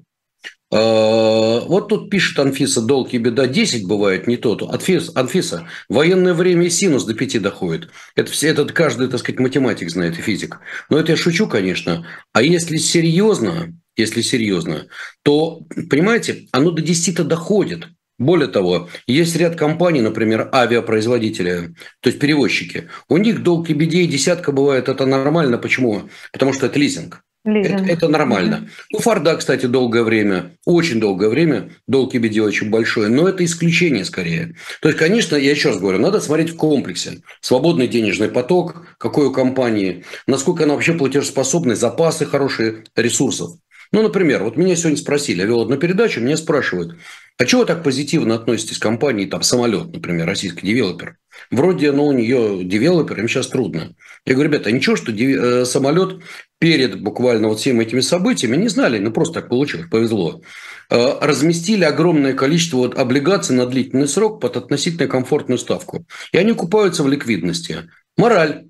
А, 0.71 1.61
вот 1.61 1.89
тут 1.89 2.11
пишет 2.11 2.39
Анфиса, 2.39 2.83
долг 2.83 3.15
и 3.15 3.19
беда 3.19 3.47
10 3.47 3.87
бывает, 3.87 4.27
не 4.27 4.37
тот. 4.37 4.63
Анфиса, 4.63 5.13
Анфиса, 5.15 5.69
военное 5.89 6.35
время 6.35 6.67
и 6.67 6.71
синус 6.71 7.05
до 7.05 7.15
5 7.15 7.41
доходит. 7.41 7.89
Это, 8.15 8.31
все, 8.31 8.49
это 8.49 8.67
каждый, 8.67 9.09
так 9.09 9.21
сказать, 9.21 9.41
математик 9.41 9.91
знает 9.91 10.19
и 10.19 10.23
физик. 10.23 10.61
Но 10.91 10.99
это 10.99 11.13
я 11.13 11.17
шучу, 11.17 11.49
конечно. 11.49 12.07
А 12.33 12.43
если 12.43 12.77
серьезно, 12.77 13.75
если 13.97 14.21
серьезно, 14.21 14.87
то, 15.23 15.63
понимаете, 15.91 16.49
оно 16.53 16.71
до 16.71 16.83
10-то 16.83 17.25
доходит. 17.25 17.89
Более 18.19 18.49
того, 18.49 18.89
есть 19.07 19.37
ряд 19.37 19.55
компаний, 19.55 20.01
например, 20.01 20.51
авиапроизводители, 20.53 21.75
то 22.01 22.09
есть 22.09 22.19
перевозчики. 22.19 22.89
У 23.09 23.17
них 23.17 23.45
долг 23.45 23.71
и 23.71 23.75
беде 23.75 24.07
десятка 24.07 24.51
бывает, 24.51 24.89
это 24.89 25.07
нормально. 25.07 25.57
Почему? 25.59 26.09
Потому 26.33 26.53
что 26.53 26.67
это 26.67 26.79
лизинг. 26.79 27.23
Это, 27.45 27.85
это 27.85 28.09
нормально. 28.09 28.69
Mm-hmm. 28.69 28.97
У 28.99 29.01
Форда, 29.01 29.37
кстати, 29.37 29.67
долгое 29.67 30.03
время, 30.03 30.57
очень 30.67 31.01
долгое 31.01 31.29
время, 31.29 31.71
долг 31.87 32.15
и 32.15 32.19
беде 32.19 32.43
очень 32.43 32.69
большой, 32.69 33.09
но 33.09 33.29
это 33.29 33.45
исключение 33.45 34.05
скорее. 34.05 34.57
То 34.83 34.89
есть, 34.89 34.99
конечно, 34.99 35.37
я 35.37 35.53
еще 35.53 35.71
раз 35.71 35.79
говорю, 35.79 35.99
надо 35.99 36.21
смотреть 36.21 36.51
в 36.51 36.57
комплексе. 36.57 37.23
Свободный 37.41 37.87
денежный 37.87 38.29
поток, 38.29 38.87
какой 38.99 39.29
у 39.29 39.33
компании, 39.33 40.05
насколько 40.27 40.65
она 40.65 40.75
вообще 40.75 40.93
платежеспособна, 40.93 41.77
запасы 41.77 42.27
хорошие 42.27 42.85
ресурсов. 42.97 43.53
Ну, 43.93 44.03
например, 44.03 44.43
вот 44.43 44.57
меня 44.57 44.77
сегодня 44.77 44.99
спросили, 44.99 45.41
я 45.41 45.47
вел 45.47 45.63
одну 45.63 45.79
передачу, 45.79 46.21
меня 46.21 46.37
спрашивают, 46.37 46.97
А 47.41 47.45
чего 47.45 47.61
вы 47.61 47.67
так 47.69 47.85
позитивно 47.85 48.35
относитесь 48.35 48.79
к 48.79 48.83
компании, 48.83 49.27
там, 49.27 49.43
самолет, 49.43 49.93
например, 49.93 50.27
российский 50.27 50.67
девелопер? 50.67 51.19
Вроде, 51.53 51.93
ну, 51.93 52.07
у 52.07 52.13
нее 52.13 52.65
девелопер, 52.65 53.21
им 53.21 53.29
сейчас 53.29 53.47
трудно. 53.47 53.95
Я 54.27 54.35
говорю, 54.35 54.51
ребята, 54.51 54.73
ничего, 54.73 54.97
что 54.97 55.13
э, 55.13 55.65
самолет 55.65 56.21
перед 56.59 57.01
буквально 57.01 57.49
вот 57.49 57.61
всеми 57.61 57.85
этими 57.85 58.01
событиями, 58.01 58.57
не 58.57 58.67
знали, 58.67 58.99
ну, 58.99 59.13
просто 59.13 59.35
так 59.35 59.49
получилось, 59.49 59.87
повезло, 59.89 60.43
э, 60.91 61.19
разместили 61.21 61.85
огромное 61.85 62.35
количество 62.35 62.79
вот 62.79 62.99
облигаций 62.99 63.55
на 63.55 63.67
длительный 63.67 64.09
срок 64.09 64.41
под 64.41 64.57
относительно 64.57 65.07
комфортную 65.07 65.59
ставку. 65.59 66.07
И 66.33 66.39
они 66.39 66.55
купаются 66.55 67.05
в 67.05 67.09
ликвидности. 67.09 67.89
Мораль. 68.17 68.67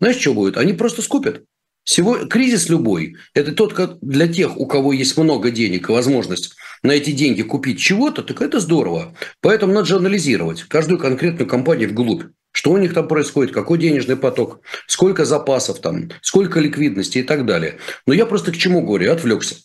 Знаешь, 0.00 0.16
что 0.16 0.32
будет? 0.32 0.56
Они 0.56 0.72
просто 0.72 1.02
скупят. 1.02 1.42
Всего, 1.84 2.26
кризис 2.26 2.68
любой– 2.68 3.14
это 3.34 3.52
тот, 3.52 3.98
для 4.00 4.26
тех, 4.26 4.56
у 4.56 4.66
кого 4.66 4.92
есть 4.92 5.16
много 5.16 5.50
денег 5.50 5.88
и 5.88 5.92
возможность 5.92 6.56
на 6.86 6.92
эти 6.92 7.10
деньги 7.10 7.42
купить 7.42 7.80
чего-то, 7.80 8.22
так 8.22 8.40
это 8.40 8.60
здорово. 8.60 9.14
Поэтому 9.40 9.72
надо 9.72 9.86
же 9.86 9.96
анализировать 9.96 10.62
каждую 10.62 10.98
конкретную 10.98 11.48
компанию 11.48 11.90
вглубь. 11.90 12.24
Что 12.52 12.70
у 12.70 12.78
них 12.78 12.94
там 12.94 13.06
происходит, 13.06 13.52
какой 13.52 13.78
денежный 13.78 14.16
поток, 14.16 14.60
сколько 14.86 15.26
запасов 15.26 15.80
там, 15.80 16.08
сколько 16.22 16.58
ликвидности 16.58 17.18
и 17.18 17.22
так 17.22 17.44
далее. 17.44 17.76
Но 18.06 18.14
я 18.14 18.24
просто 18.24 18.50
к 18.50 18.56
чему 18.56 18.80
говорю, 18.80 19.12
отвлекся. 19.12 19.56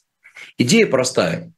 Идея 0.57 0.87
простая. 0.87 1.53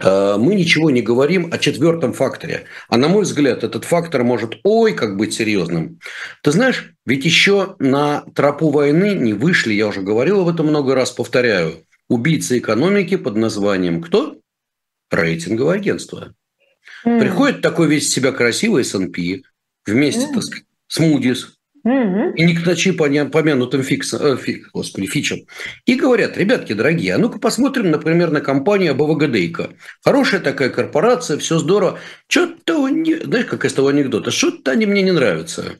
Э, 0.00 0.36
мы 0.38 0.54
ничего 0.54 0.90
не 0.90 1.02
говорим 1.02 1.48
о 1.52 1.58
четвертом 1.58 2.12
факторе. 2.12 2.66
А 2.88 2.96
на 2.96 3.08
мой 3.08 3.24
взгляд, 3.24 3.64
этот 3.64 3.84
фактор 3.84 4.22
может 4.22 4.60
ой 4.62 4.92
как 4.92 5.16
быть 5.16 5.34
серьезным. 5.34 5.98
Ты 6.42 6.52
знаешь, 6.52 6.92
ведь 7.04 7.24
еще 7.24 7.74
на 7.80 8.24
тропу 8.34 8.70
войны 8.70 9.14
не 9.14 9.32
вышли, 9.32 9.72
я 9.72 9.88
уже 9.88 10.02
говорил 10.02 10.40
об 10.40 10.48
этом 10.48 10.68
много 10.68 10.94
раз, 10.94 11.10
повторяю, 11.10 11.84
убийцы 12.08 12.58
экономики 12.58 13.16
под 13.16 13.36
названием 13.36 14.02
кто? 14.02 14.36
Рейтинговое 15.14 15.76
агентство. 15.76 16.34
Mm. 17.04 17.20
Приходит 17.20 17.62
такой 17.62 17.88
весь 17.88 18.12
себя 18.12 18.32
красивый 18.32 18.82
S&P 18.82 19.42
вместе, 19.86 20.26
mm. 20.26 20.34
так 20.34 20.42
сказать, 20.42 20.66
с 20.88 21.00
Moody's, 21.00 21.46
и 21.84 22.44
не 22.44 22.54
к 22.54 22.64
ночи 22.64 22.92
помянутым 22.92 23.82
фикс, 23.82 24.14
э, 24.14 24.36
фик, 24.40 24.70
господи, 24.72 25.06
фичам. 25.06 25.40
И 25.84 25.96
говорят, 25.96 26.38
ребятки 26.38 26.72
дорогие, 26.72 27.14
а 27.14 27.18
ну-ка 27.18 27.38
посмотрим, 27.38 27.90
например, 27.90 28.30
на 28.30 28.40
компанию 28.40 28.92
АБВГДейка. 28.92 29.70
Хорошая 30.02 30.40
такая 30.40 30.70
корпорация, 30.70 31.36
все 31.36 31.58
здорово. 31.58 31.98
Что-то, 32.26 32.88
не, 32.88 33.16
знаешь, 33.16 33.46
как 33.46 33.66
из 33.66 33.74
того 33.74 33.88
анекдота, 33.88 34.30
что-то 34.30 34.70
они 34.70 34.86
мне 34.86 35.02
не 35.02 35.12
нравятся. 35.12 35.76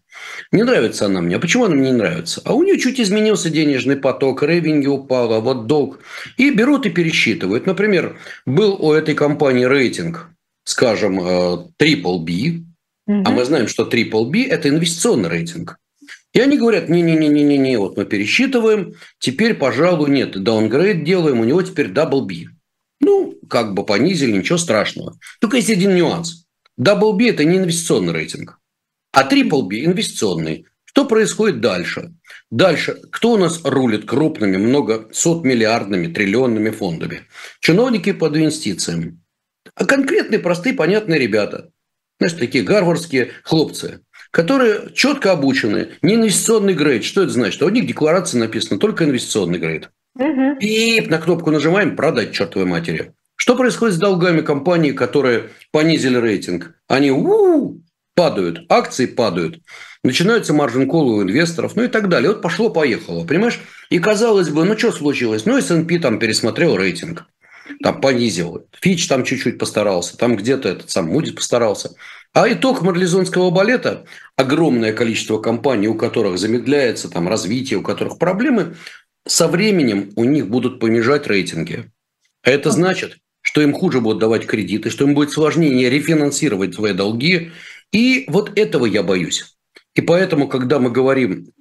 Не 0.52 0.62
нравится 0.62 1.06
она 1.06 1.23
мне. 1.23 1.37
А 1.37 1.38
почему 1.38 1.64
она 1.64 1.75
мне 1.75 1.90
не 1.90 1.96
нравится? 1.96 2.42
А 2.44 2.52
у 2.52 2.62
нее 2.62 2.78
чуть 2.78 3.00
изменился 3.00 3.49
денежный 3.49 3.96
поток, 3.96 4.42
ревенью 4.42 4.92
упал, 4.92 5.32
а 5.32 5.40
вот 5.40 5.66
долг. 5.66 6.00
И 6.37 6.50
берут 6.50 6.84
и 6.84 6.90
пересчитывают. 6.90 7.64
Например, 7.64 8.18
был 8.44 8.75
у 8.75 8.92
этой 8.92 9.14
компании 9.14 9.64
рейтинг, 9.64 10.28
скажем, 10.64 11.18
Triple 11.18 12.18
B, 12.18 12.61
угу. 13.06 13.23
а 13.25 13.30
мы 13.30 13.44
знаем, 13.46 13.68
что 13.68 13.88
Triple 13.88 14.28
B– 14.28 14.42
это 14.50 14.68
инвестиционный 14.68 15.30
рейтинг. 15.30 15.78
И 16.34 16.40
они 16.40 16.58
говорят, 16.58 16.88
не-не-не-не-не, 16.88 17.78
вот 17.78 17.96
мы 17.96 18.04
пересчитываем, 18.04 18.94
теперь, 19.20 19.54
пожалуй, 19.54 20.10
нет, 20.10 20.42
даунгрейд 20.42 21.04
делаем, 21.04 21.38
у 21.40 21.44
него 21.44 21.62
теперь 21.62 21.92
double 21.92 22.22
B. 22.22 22.50
Ну, 23.00 23.38
как 23.48 23.72
бы 23.74 23.86
понизили, 23.86 24.32
ничего 24.32 24.58
страшного. 24.58 25.16
Только 25.40 25.58
есть 25.58 25.70
один 25.70 25.94
нюанс. 25.94 26.46
Double 26.78 27.12
B– 27.12 27.28
это 27.30 27.44
не 27.44 27.58
инвестиционный 27.58 28.12
рейтинг, 28.12 28.58
а 29.12 29.28
triple 29.28 29.62
B– 29.62 29.84
инвестиционный. 29.86 30.66
Что 30.84 31.04
происходит 31.04 31.60
дальше? 31.60 32.14
Дальше, 32.50 33.00
кто 33.10 33.32
у 33.32 33.36
нас 33.36 33.60
рулит 33.64 34.04
крупными, 34.04 34.56
много 34.56 35.08
сот 35.12 35.44
миллиардными, 35.44 36.12
триллионными 36.12 36.70
фондами? 36.70 37.22
Чиновники 37.60 38.12
под 38.12 38.36
инвестициями. 38.36 39.20
А 39.76 39.84
конкретные, 39.84 40.40
простые, 40.40 40.74
понятные 40.74 41.20
ребята. 41.20 41.70
Знаешь, 42.18 42.34
такие 42.38 42.64
гарвардские 42.64 43.30
хлопцы 43.42 44.00
которые 44.34 44.92
четко 44.92 45.30
обучены. 45.30 45.90
Не 46.02 46.16
инвестиционный 46.16 46.74
грейд. 46.74 47.04
Что 47.04 47.22
это 47.22 47.32
значит? 47.32 47.62
А 47.62 47.66
у 47.66 47.68
них 47.68 47.86
декларация 47.86 48.40
написана 48.40 48.80
только 48.80 49.04
инвестиционный 49.04 49.60
грейд. 49.60 49.90
Угу. 50.18 50.58
И 50.58 51.00
на 51.02 51.18
кнопку 51.18 51.52
нажимаем 51.52 51.94
«Продать 51.94 52.32
чертовой 52.32 52.66
матери». 52.66 53.12
Что 53.36 53.54
происходит 53.54 53.94
с 53.94 53.98
долгами 53.98 54.40
компаний, 54.40 54.90
которые 54.90 55.50
понизили 55.70 56.16
рейтинг? 56.16 56.74
Они 56.88 57.12
у-у, 57.12 57.80
падают, 58.16 58.66
акции 58.68 59.06
падают, 59.06 59.60
начинаются 60.02 60.52
маржин 60.52 60.88
колы 60.88 61.14
у 61.14 61.22
инвесторов, 61.22 61.76
ну 61.76 61.84
и 61.84 61.88
так 61.88 62.08
далее. 62.08 62.32
Вот 62.32 62.42
пошло-поехало, 62.42 63.24
понимаешь? 63.24 63.60
И 63.88 64.00
казалось 64.00 64.48
бы, 64.48 64.64
ну 64.64 64.76
что 64.76 64.90
случилось? 64.90 65.46
Ну, 65.46 65.56
S&P 65.56 66.00
там 66.00 66.18
пересмотрел 66.18 66.76
рейтинг, 66.76 67.26
там 67.84 68.00
понизил. 68.00 68.66
Фич 68.80 69.06
там 69.06 69.22
чуть-чуть 69.22 69.58
постарался, 69.58 70.16
там 70.16 70.34
где-то 70.34 70.68
этот 70.68 70.90
сам 70.90 71.06
Мудис 71.06 71.34
постарался. 71.34 71.90
А 72.34 72.52
итог 72.52 72.82
марлезонского 72.82 73.50
балета– 73.50 74.06
огромное 74.36 74.92
количество 74.92 75.38
компаний, 75.38 75.86
у 75.86 75.94
которых 75.94 76.36
замедляется 76.36 77.08
там, 77.08 77.28
развитие, 77.28 77.78
у 77.78 77.82
которых 77.82 78.18
проблемы, 78.18 78.74
со 79.24 79.46
временем 79.46 80.12
у 80.16 80.24
них 80.24 80.48
будут 80.48 80.80
понижать 80.80 81.28
рейтинги. 81.28 81.90
А 82.42 82.50
это 82.50 82.72
значит, 82.72 83.18
что 83.40 83.62
им 83.62 83.72
хуже 83.72 84.00
будут 84.00 84.18
давать 84.18 84.46
кредиты, 84.46 84.90
что 84.90 85.04
им 85.04 85.14
будет 85.14 85.30
сложнее 85.30 85.88
рефинансировать 85.88 86.74
свои 86.74 86.92
долги. 86.92 87.52
И 87.92 88.24
вот 88.26 88.58
этого 88.58 88.86
я 88.86 89.04
боюсь. 89.04 89.56
И 89.94 90.00
поэтому, 90.00 90.48
когда 90.48 90.80
мы 90.80 90.90
говорим, 90.90 91.52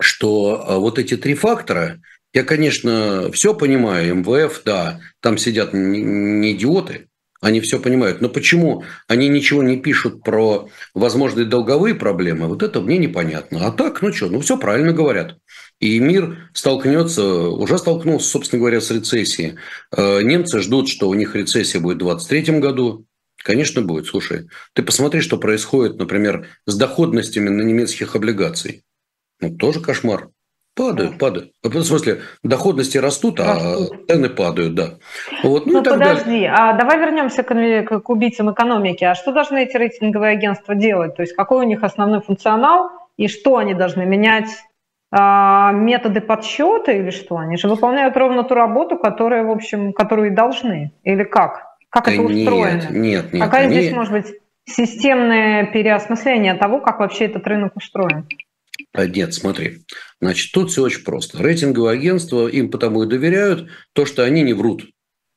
что 0.00 0.64
а, 0.66 0.78
вот 0.78 0.98
эти 0.98 1.16
три 1.16 1.34
фактора, 1.34 2.00
я, 2.32 2.42
конечно, 2.42 3.30
все 3.30 3.54
понимаю, 3.54 4.16
МВФ, 4.16 4.62
да, 4.64 5.00
там 5.20 5.38
сидят 5.38 5.72
не 5.74 6.52
идиоты, 6.52 7.06
они 7.40 7.60
все 7.60 7.78
понимают. 7.78 8.20
Но 8.20 8.28
почему 8.28 8.84
они 9.06 9.28
ничего 9.28 9.62
не 9.62 9.76
пишут 9.76 10.22
про 10.22 10.68
возможные 10.94 11.46
долговые 11.46 11.94
проблемы, 11.94 12.46
вот 12.48 12.62
это 12.62 12.80
мне 12.80 12.98
непонятно. 12.98 13.66
А 13.66 13.70
так, 13.70 14.02
ну 14.02 14.12
что, 14.12 14.28
ну 14.28 14.40
все 14.40 14.58
правильно 14.58 14.92
говорят. 14.92 15.38
И 15.80 15.98
мир 16.00 16.50
столкнется, 16.52 17.24
уже 17.24 17.78
столкнулся, 17.78 18.28
собственно 18.28 18.60
говоря, 18.60 18.80
с 18.80 18.90
рецессией. 18.90 19.56
Э, 19.96 20.22
немцы 20.22 20.60
ждут, 20.60 20.88
что 20.88 21.08
у 21.08 21.14
них 21.14 21.36
рецессия 21.36 21.80
будет 21.80 22.02
в 22.02 22.06
2023 22.06 22.58
году. 22.58 23.06
Конечно, 23.44 23.82
будет. 23.82 24.06
Слушай, 24.06 24.48
ты 24.72 24.82
посмотри, 24.82 25.20
что 25.20 25.38
происходит, 25.38 25.96
например, 25.96 26.48
с 26.66 26.76
доходностями 26.76 27.48
на 27.48 27.62
немецких 27.62 28.16
облигаций. 28.16 28.82
Ну, 29.40 29.56
тоже 29.56 29.80
кошмар. 29.80 30.30
Падают, 30.78 31.18
падают. 31.18 31.52
В 31.64 31.82
смысле, 31.82 32.20
доходности 32.44 32.98
растут, 32.98 33.40
растут. 33.40 33.92
а 34.06 34.12
цены 34.12 34.30
падают, 34.30 34.74
да. 34.74 34.90
Вот, 35.42 35.66
ну, 35.66 35.72
ну 35.72 35.82
подожди, 35.82 36.24
далее. 36.24 36.52
а 36.56 36.72
давай 36.74 36.98
вернемся 36.98 37.42
к, 37.42 38.00
к 38.00 38.08
убийцам 38.08 38.52
экономики. 38.52 39.02
А 39.02 39.16
что 39.16 39.32
должны 39.32 39.64
эти 39.64 39.76
рейтинговые 39.76 40.32
агентства 40.32 40.76
делать? 40.76 41.16
То 41.16 41.22
есть 41.22 41.34
какой 41.34 41.64
у 41.64 41.68
них 41.68 41.82
основной 41.82 42.20
функционал 42.20 42.90
и 43.16 43.26
что 43.26 43.56
они 43.56 43.74
должны 43.74 44.06
менять? 44.06 44.48
А, 45.10 45.72
методы 45.72 46.20
подсчета 46.20 46.92
или 46.92 47.10
что? 47.10 47.38
Они 47.38 47.56
же 47.56 47.66
выполняют 47.68 48.16
ровно 48.16 48.44
ту 48.44 48.54
работу, 48.54 48.98
которая, 48.98 49.42
в 49.42 49.50
общем, 49.50 49.92
которую 49.92 50.28
и 50.28 50.34
должны. 50.34 50.92
Или 51.02 51.24
как? 51.24 51.66
Как 51.88 52.04
да 52.04 52.12
это 52.12 52.22
устроено? 52.22 52.82
Нет, 52.90 52.90
нет, 52.90 53.32
нет. 53.32 53.42
Какая 53.42 53.64
они... 53.64 53.74
здесь 53.74 53.92
может 53.92 54.12
быть 54.12 54.34
системное 54.64 55.64
переосмысление 55.66 56.54
того, 56.54 56.80
как 56.80 57.00
вообще 57.00 57.24
этот 57.24 57.46
рынок 57.46 57.74
устроен? 57.74 58.28
А, 58.92 59.06
нет, 59.06 59.34
смотри. 59.34 59.84
Значит, 60.20 60.52
тут 60.52 60.70
все 60.70 60.82
очень 60.82 61.04
просто. 61.04 61.42
Рейтинговые 61.42 61.92
агентства 61.92 62.48
им 62.48 62.70
потому 62.70 63.04
и 63.04 63.08
доверяют 63.08 63.68
то, 63.92 64.06
что 64.06 64.24
они 64.24 64.42
не 64.42 64.54
врут. 64.54 64.84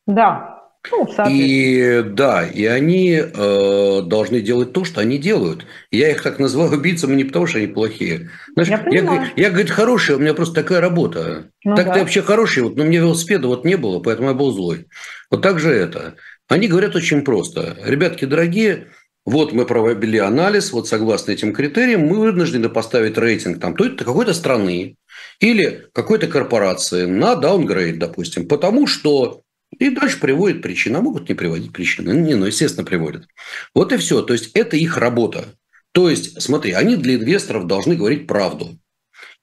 Да. 0.08 0.52
Ну, 0.90 1.08
и 1.30 2.02
да, 2.04 2.44
и 2.44 2.66
они 2.66 3.12
э, 3.14 4.02
должны 4.04 4.42
делать 4.42 4.74
то, 4.74 4.84
что 4.84 5.00
они 5.00 5.20
делают. 5.20 5.68
Я 5.92 6.10
их 6.10 6.24
так 6.24 6.40
называю 6.40 6.72
убийцами 6.72 7.16
не 7.16 7.24
потому, 7.24 7.46
что 7.46 7.60
они 7.60 7.68
плохие. 7.68 8.32
Знаешь, 8.54 8.70
я, 8.70 8.84
я, 8.92 9.32
я, 9.36 9.50
говорит, 9.52 9.70
хороший, 9.70 10.16
у 10.16 10.20
меня 10.20 10.34
просто 10.34 10.56
такая 10.56 10.82
работа. 10.82 11.52
Ну, 11.64 11.76
так 11.76 11.86
да. 11.86 11.94
ты 11.94 12.00
вообще 12.00 12.24
хороший, 12.24 12.64
вот, 12.64 12.78
но 12.78 12.84
мне 12.84 12.98
велосипеда 12.98 13.48
вот 13.48 13.64
не 13.64 13.78
было, 13.78 14.00
поэтому 14.00 14.30
я 14.30 14.34
был 14.34 14.52
злой. 14.52 14.88
Вот 15.30 15.44
так 15.44 15.60
же 15.60 15.72
это. 15.72 16.16
Они 16.50 16.68
говорят 16.68 16.96
очень 16.96 17.22
просто. 17.22 17.78
Ребятки 17.86 18.26
дорогие, 18.26 18.88
вот 19.26 19.54
мы 19.54 19.66
провели 19.66 20.18
анализ, 20.18 20.72
вот 20.72 20.88
согласно 20.88 21.32
этим 21.32 21.54
критериям 21.54 22.02
мы 22.02 22.20
вынуждены 22.20 22.70
поставить 22.70 23.18
рейтинг 23.18 23.60
там 23.60 23.76
то 23.76 23.90
какой-то 23.90 24.34
страны 24.34 24.96
или 25.40 25.88
какой-то 25.94 26.28
корпорации 26.28 27.06
на 27.06 27.36
даунгрейд, 27.36 28.00
допустим, 28.00 28.48
потому 28.48 28.88
что 28.88 29.42
и 29.78 29.90
дальше 29.90 30.20
приводит 30.20 30.62
причины, 30.62 30.98
а 30.98 31.02
могут 31.02 31.30
не 31.30 31.36
приводить 31.36 31.72
причины. 31.72 32.12
Не, 32.12 32.36
ну, 32.36 32.46
естественно, 32.46 32.86
приводят. 32.86 33.28
Вот 33.74 33.94
и 33.94 33.98
все. 33.98 34.22
То 34.22 34.34
есть, 34.34 34.52
это 34.54 34.76
их 34.76 34.98
работа. 34.98 35.46
То 35.94 36.10
есть, 36.10 36.42
смотри, 36.42 36.74
они 36.74 36.96
для 36.96 37.16
инвесторов 37.16 37.68
должны 37.68 37.96
говорить 37.96 38.28
правду. 38.28 38.78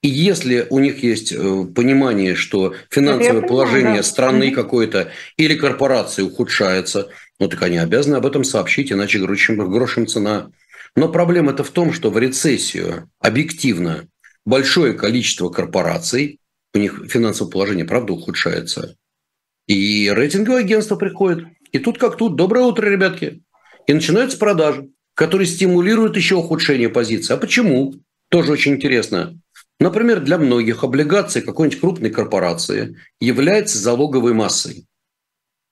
И 0.00 0.08
если 0.08 0.66
у 0.70 0.78
них 0.78 1.02
есть 1.02 1.32
э, 1.32 1.36
понимание, 1.74 2.36
что 2.36 2.74
финансовое 2.88 3.42
положение 3.42 3.80
понимаю, 3.80 4.02
да. 4.02 4.08
страны 4.08 4.50
какой-то 4.52 5.10
или 5.36 5.56
корпорации 5.56 6.22
ухудшается, 6.22 7.08
ну 7.40 7.48
так 7.48 7.62
они 7.62 7.78
обязаны 7.78 8.16
об 8.16 8.26
этом 8.26 8.44
сообщить, 8.44 8.92
иначе 8.92 9.18
грошем, 9.18 9.70
грошем 9.70 10.06
цена. 10.06 10.50
Но 10.96 11.08
проблема-то 11.08 11.64
в 11.64 11.70
том, 11.70 11.92
что 11.92 12.10
в 12.10 12.18
рецессию 12.18 13.10
объективно 13.20 14.08
большое 14.44 14.94
количество 14.94 15.48
корпораций, 15.50 16.40
у 16.74 16.78
них 16.78 17.04
финансовое 17.08 17.50
положение, 17.50 17.84
правда, 17.84 18.12
ухудшается. 18.12 18.96
И 19.66 20.10
рейтинговое 20.10 20.60
агентство 20.60 20.96
приходит 20.96 21.46
И 21.72 21.78
тут 21.78 21.98
как 21.98 22.16
тут. 22.16 22.36
Доброе 22.36 22.64
утро, 22.64 22.86
ребятки. 22.86 23.42
И 23.86 23.92
начинаются 23.92 24.38
продажи, 24.38 24.88
которые 25.14 25.46
стимулируют 25.46 26.16
еще 26.16 26.36
ухудшение 26.36 26.88
позиции. 26.88 27.34
А 27.34 27.36
почему? 27.36 27.94
Тоже 28.30 28.52
очень 28.52 28.74
интересно. 28.74 29.38
Например, 29.80 30.20
для 30.20 30.38
многих 30.38 30.82
облигации 30.82 31.40
какой-нибудь 31.40 31.80
крупной 31.80 32.10
корпорации 32.10 32.96
является 33.20 33.78
залоговой 33.78 34.34
массой. 34.34 34.86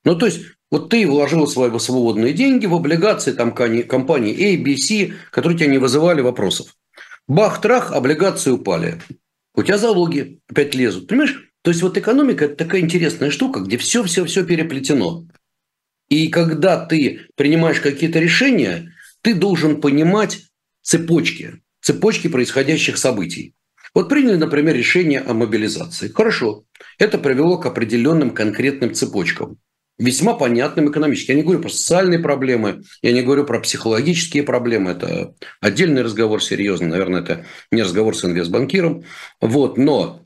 Ну, 0.05 0.17
то 0.17 0.27
есть, 0.27 0.43
вот 0.71 0.89
ты 0.89 1.07
вложил 1.07 1.47
свои 1.47 1.77
свободные 1.79 2.33
деньги 2.33 2.67
в 2.67 2.75
облигации 2.75 3.33
там, 3.33 3.55
компании 3.55 4.55
A, 4.55 4.63
B, 4.63 4.77
C, 4.77 5.13
которые 5.31 5.59
тебя 5.59 5.69
не 5.69 5.79
вызывали 5.79 6.21
вопросов. 6.21 6.75
Бах-трах, 7.29 7.93
облигации 7.93 8.51
упали. 8.51 9.01
У 9.55 9.63
тебя 9.63 9.79
залоги 9.79 10.41
опять 10.49 10.75
лезут. 10.75 11.07
Понимаешь? 11.07 11.51
То 11.63 11.71
есть 11.71 11.83
вот 11.83 11.97
экономика– 11.97 12.45
это 12.47 12.57
такая 12.57 12.81
интересная 12.81 13.31
штука, 13.31 13.61
где 13.61 13.77
все-все-все 13.77 14.45
переплетено. 14.45 15.27
И 16.09 16.29
когда 16.29 16.85
ты 16.85 17.23
принимаешь 17.35 17.81
какие-то 17.81 18.19
решения, 18.19 18.93
ты 19.23 19.35
должен 19.35 19.81
понимать 19.81 20.43
цепочки, 20.83 21.63
цепочки 21.81 22.29
происходящих 22.29 22.99
событий. 22.99 23.55
Вот 23.95 24.09
приняли, 24.09 24.37
например, 24.37 24.77
решение 24.77 25.21
о 25.21 25.33
мобилизации. 25.33 26.09
Хорошо. 26.09 26.65
Это 26.99 27.19
привело 27.19 27.59
к 27.59 27.67
определенным 27.67 28.31
конкретным 28.31 28.95
цепочкам 28.95 29.59
весьма 29.99 30.35
понятным 30.35 30.91
экономически. 30.91 31.31
Я 31.31 31.37
не 31.37 31.43
говорю 31.43 31.61
про 31.61 31.69
социальные 31.69 32.19
проблемы, 32.19 32.83
я 33.03 33.13
не 33.13 33.23
говорю 33.23 33.45
про 33.45 33.61
психологические 33.61 34.43
проблемы. 34.43 34.93
Это 34.93 35.35
отдельный 35.61 36.03
разговор 36.03 36.43
серьезный. 36.43 36.89
Наверное, 36.89 37.23
это 37.23 37.47
не 37.71 37.83
разговор 37.83 38.17
с 38.17 38.25
инвестбанкиром. 38.25 39.05
Вот, 39.41 39.79
но 39.79 40.23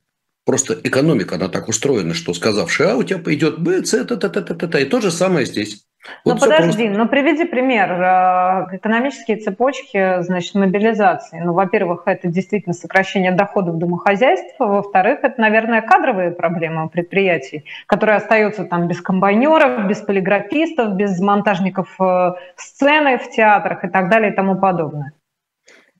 Просто 0.47 0.81
экономика, 0.83 1.37
она 1.37 1.49
так 1.49 1.69
устроена, 1.69 2.15
что 2.15 2.35
сказавший 2.35 2.87
А, 2.87 2.97
у 2.97 3.05
тебя 3.05 3.19
пойдет 3.19 3.61
Б, 3.61 3.85
С, 3.85 3.91
т, 3.91 4.05
т, 4.05 4.17
т, 4.17 4.29
т, 4.29 4.55
т, 4.55 4.67
т. 4.67 4.83
И 4.83 4.85
то 4.85 5.01
же 5.01 5.13
самое 5.13 5.47
здесь. 5.47 5.85
Ну 6.25 6.33
вот 6.33 6.41
подожди, 6.41 6.85
просто... 6.85 7.03
ну 7.03 7.09
приведи 7.09 7.45
пример. 7.45 7.93
Э, 7.93 8.77
экономические 8.77 9.37
цепочки, 9.37 10.23
значит, 10.23 10.55
мобилизации. 10.55 11.41
Ну, 11.41 11.53
во-первых, 11.53 12.05
это 12.07 12.29
действительно 12.29 12.73
сокращение 12.73 13.33
доходов 13.33 13.79
домохозяйства. 13.79 14.67
Во-вторых, 14.67 15.21
это, 15.23 15.41
наверное, 15.41 15.83
кадровые 15.83 16.31
проблемы 16.31 16.89
предприятий, 16.89 17.65
которые 17.87 18.17
остаются 18.17 18.65
там 18.65 18.89
без 18.89 19.01
комбайнеров, 19.01 19.87
без 19.89 19.99
полиграфистов, 19.99 20.95
без 20.95 21.21
монтажников 21.21 21.95
э, 22.01 22.33
сцены 22.57 23.19
в 23.19 23.31
театрах 23.31 23.85
и 23.85 23.89
так 23.89 24.11
далее 24.11 24.33
и 24.33 24.35
тому 24.35 24.59
подобное. 24.59 25.13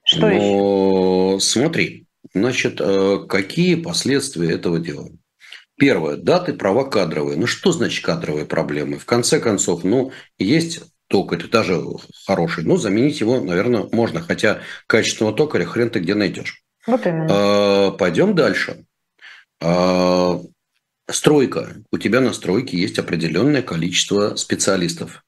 Что 0.03 0.29
Но, 0.29 0.33
еще? 0.33 1.41
Смотри, 1.41 2.07
Значит, 2.35 2.81
э, 2.81 3.19
какие 3.29 3.75
последствия 3.75 4.53
этого 4.53 4.79
дела? 4.79 5.09
Первое. 5.81 6.19
Даты 6.19 6.53
права 6.53 6.85
кадровые. 6.85 7.39
Ну, 7.39 7.47
что 7.47 7.73
значит 7.73 8.05
кадровые 8.05 8.45
проблемы? 8.45 8.99
В 8.99 9.07
конце 9.07 9.41
концов, 9.41 9.83
ну, 9.83 10.13
есть 10.39 10.83
ток, 11.09 11.33
это 11.33 11.49
даже 11.49 11.81
хороший. 12.27 12.65
Ну, 12.65 12.77
заменить 12.77 13.21
его, 13.21 13.41
наверное, 13.41 13.89
можно. 13.91 14.21
Хотя 14.21 14.61
качественного 14.87 15.35
токаря 15.35 15.65
хрен 15.65 15.89
ты 15.89 16.01
где 16.01 16.15
найдешь. 16.15 16.63
Вот 16.87 17.07
именно. 17.07 17.27
А, 17.31 17.91
пойдем 17.93 18.35
дальше. 18.35 18.85
А, 19.63 20.43
стройка. 21.11 21.77
У 21.91 21.97
тебя 21.97 22.21
на 22.21 22.35
стройке 22.35 22.77
есть 22.77 22.99
определенное 22.99 23.63
количество 23.63 24.37
специалистов. 24.37 25.25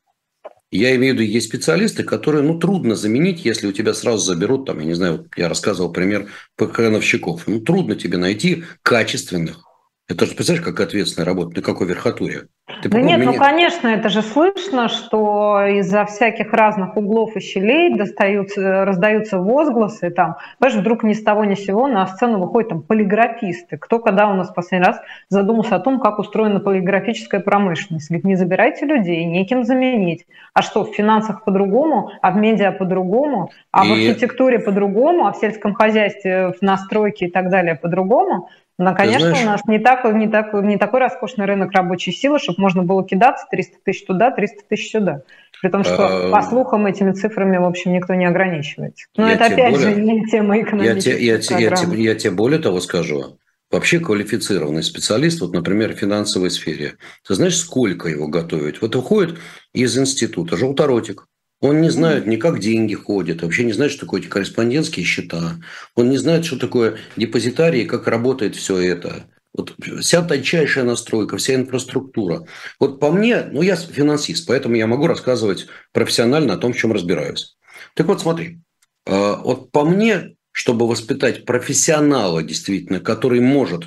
Я 0.70 0.94
имею 0.96 1.14
в 1.14 1.18
виду, 1.18 1.32
есть 1.32 1.48
специалисты, 1.48 2.02
которые, 2.02 2.44
ну, 2.44 2.58
трудно 2.58 2.94
заменить, 2.94 3.46
если 3.46 3.66
у 3.66 3.72
тебя 3.72 3.94
сразу 3.94 4.22
заберут, 4.22 4.66
там, 4.66 4.80
я 4.80 4.84
не 4.84 4.94
знаю, 4.94 5.30
я 5.34 5.48
рассказывал 5.48 5.94
пример 5.94 6.28
ПКНовщиков. 6.56 7.46
Ну, 7.46 7.60
трудно 7.60 7.94
тебе 7.94 8.18
найти 8.18 8.64
качественных 8.82 9.71
это 10.12 10.26
же, 10.26 10.34
представляешь, 10.34 10.64
как 10.64 10.80
ответственная 10.80 11.26
работа, 11.26 11.56
на 11.56 11.62
какой 11.62 11.86
верхотуре? 11.86 12.42
Ты 12.82 12.88
да 12.88 13.00
нет, 13.00 13.20
меня... 13.20 13.32
ну, 13.32 13.38
конечно, 13.38 13.88
это 13.88 14.08
же 14.08 14.22
слышно, 14.22 14.88
что 14.88 15.60
из-за 15.66 16.04
всяких 16.06 16.52
разных 16.52 16.96
углов 16.96 17.36
и 17.36 17.40
щелей 17.40 17.96
достаются, 17.96 18.84
раздаются 18.84 19.38
возгласы, 19.38 20.10
там, 20.10 20.36
понимаешь, 20.58 20.80
вдруг 20.80 21.02
ни 21.02 21.12
с 21.12 21.22
того 21.22 21.44
ни 21.44 21.54
с 21.54 21.64
сего 21.64 21.88
на 21.88 22.06
сцену 22.06 22.38
выходят 22.38 22.70
там 22.70 22.82
полиграфисты. 22.82 23.76
Кто 23.78 23.98
когда 23.98 24.28
у 24.28 24.34
нас 24.34 24.50
в 24.50 24.54
последний 24.54 24.86
раз 24.86 25.00
задумался 25.28 25.76
о 25.76 25.80
том, 25.80 26.00
как 26.00 26.18
устроена 26.18 26.60
полиграфическая 26.60 27.40
промышленность? 27.40 28.08
Говорит, 28.08 28.24
не 28.24 28.36
забирайте 28.36 28.86
людей, 28.86 29.24
неким 29.24 29.64
заменить. 29.64 30.26
А 30.54 30.62
что, 30.62 30.84
в 30.84 30.94
финансах 30.94 31.44
по-другому, 31.44 32.10
а 32.22 32.30
в 32.30 32.36
медиа 32.36 32.72
по-другому, 32.72 33.50
а 33.70 33.84
и... 33.84 33.88
в 33.88 33.92
архитектуре 33.92 34.58
по-другому, 34.58 35.26
а 35.26 35.32
в 35.32 35.36
сельском 35.36 35.74
хозяйстве, 35.74 36.52
в 36.52 36.62
настройке 36.62 37.26
и 37.26 37.30
так 37.30 37.50
далее 37.50 37.74
по-другому? 37.74 38.48
Но, 38.78 38.94
конечно, 38.94 39.28
знаешь, 39.28 39.44
у 39.44 39.46
нас 39.46 39.60
не, 39.66 39.78
так, 39.78 40.04
не, 40.14 40.28
так, 40.28 40.52
не 40.54 40.78
такой 40.78 41.00
роскошный 41.00 41.44
рынок 41.44 41.72
рабочей 41.72 42.10
силы, 42.12 42.38
чтобы 42.38 42.60
можно 42.60 42.82
было 42.82 43.06
кидаться 43.06 43.46
300 43.50 43.76
тысяч 43.84 44.06
туда, 44.06 44.30
300 44.30 44.56
тысяч 44.68 44.90
сюда. 44.90 45.22
При 45.60 45.68
том, 45.68 45.84
что, 45.84 46.30
по 46.32 46.42
слухам, 46.42 46.86
этими 46.86 47.12
цифрами, 47.12 47.56
в 47.58 47.64
общем, 47.64 47.92
никто 47.92 48.14
не 48.14 48.24
ограничивается. 48.24 49.06
Но 49.16 49.30
это, 49.30 49.46
опять 49.46 49.72
более, 49.72 49.94
же, 49.94 50.00
не 50.00 50.24
тема 50.24 50.60
экономической 50.60 51.22
я, 51.22 51.36
я, 51.36 51.58
я, 51.58 51.68
я, 51.68 51.94
я 51.94 52.14
тебе 52.14 52.30
более 52.32 52.58
того 52.58 52.80
скажу. 52.80 53.38
Вообще 53.70 54.00
квалифицированный 54.00 54.82
специалист, 54.82 55.40
вот, 55.40 55.54
например, 55.54 55.94
в 55.94 55.98
финансовой 55.98 56.50
сфере, 56.50 56.96
ты 57.26 57.34
знаешь, 57.34 57.56
сколько 57.56 58.08
его 58.08 58.28
готовить? 58.28 58.82
Вот 58.82 58.94
уходит 58.96 59.38
из 59.72 59.96
института 59.96 60.58
желторотик, 60.58 61.26
он 61.62 61.80
не 61.80 61.90
знает 61.90 62.26
ни 62.26 62.36
как 62.36 62.58
деньги 62.58 62.94
ходят, 62.94 63.42
вообще 63.42 63.62
не 63.62 63.72
знает, 63.72 63.92
что 63.92 64.00
такое 64.00 64.20
эти 64.20 64.26
корреспондентские 64.26 65.06
счета. 65.06 65.60
Он 65.94 66.10
не 66.10 66.18
знает, 66.18 66.44
что 66.44 66.58
такое 66.58 66.98
депозитарий 67.16 67.86
как 67.86 68.08
работает 68.08 68.56
все 68.56 68.78
это. 68.78 69.26
Вот 69.54 69.76
вся 70.00 70.22
тончайшая 70.22 70.84
настройка, 70.84 71.36
вся 71.36 71.54
инфраструктура. 71.54 72.46
Вот 72.80 72.98
по 72.98 73.12
мне, 73.12 73.44
ну 73.44 73.62
я 73.62 73.76
финансист, 73.76 74.48
поэтому 74.48 74.74
я 74.74 74.88
могу 74.88 75.06
рассказывать 75.06 75.68
профессионально 75.92 76.54
о 76.54 76.58
том, 76.58 76.72
в 76.72 76.76
чем 76.76 76.92
разбираюсь. 76.92 77.56
Так 77.94 78.08
вот 78.08 78.20
смотри, 78.20 78.58
а, 79.06 79.36
вот 79.36 79.70
по 79.70 79.84
мне, 79.84 80.34
чтобы 80.50 80.88
воспитать 80.88 81.44
профессионала 81.44 82.42
действительно, 82.42 82.98
который 82.98 83.38
может 83.38 83.84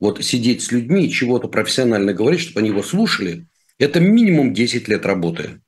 вот 0.00 0.24
сидеть 0.24 0.62
с 0.62 0.72
людьми 0.72 1.10
чего-то 1.10 1.48
профессионально 1.48 2.14
говорить, 2.14 2.40
чтобы 2.40 2.60
они 2.60 2.70
его 2.70 2.82
слушали, 2.82 3.46
это 3.78 4.00
минимум 4.00 4.54
10 4.54 4.88
лет 4.88 5.04
работы. 5.04 5.60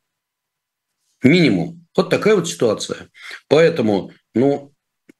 Минимум. 1.23 1.87
Вот 1.97 2.11
такая 2.11 2.37
вот 2.37 2.49
ситуация. 2.49 3.11
Поэтому, 3.49 4.13
ну, 4.35 4.73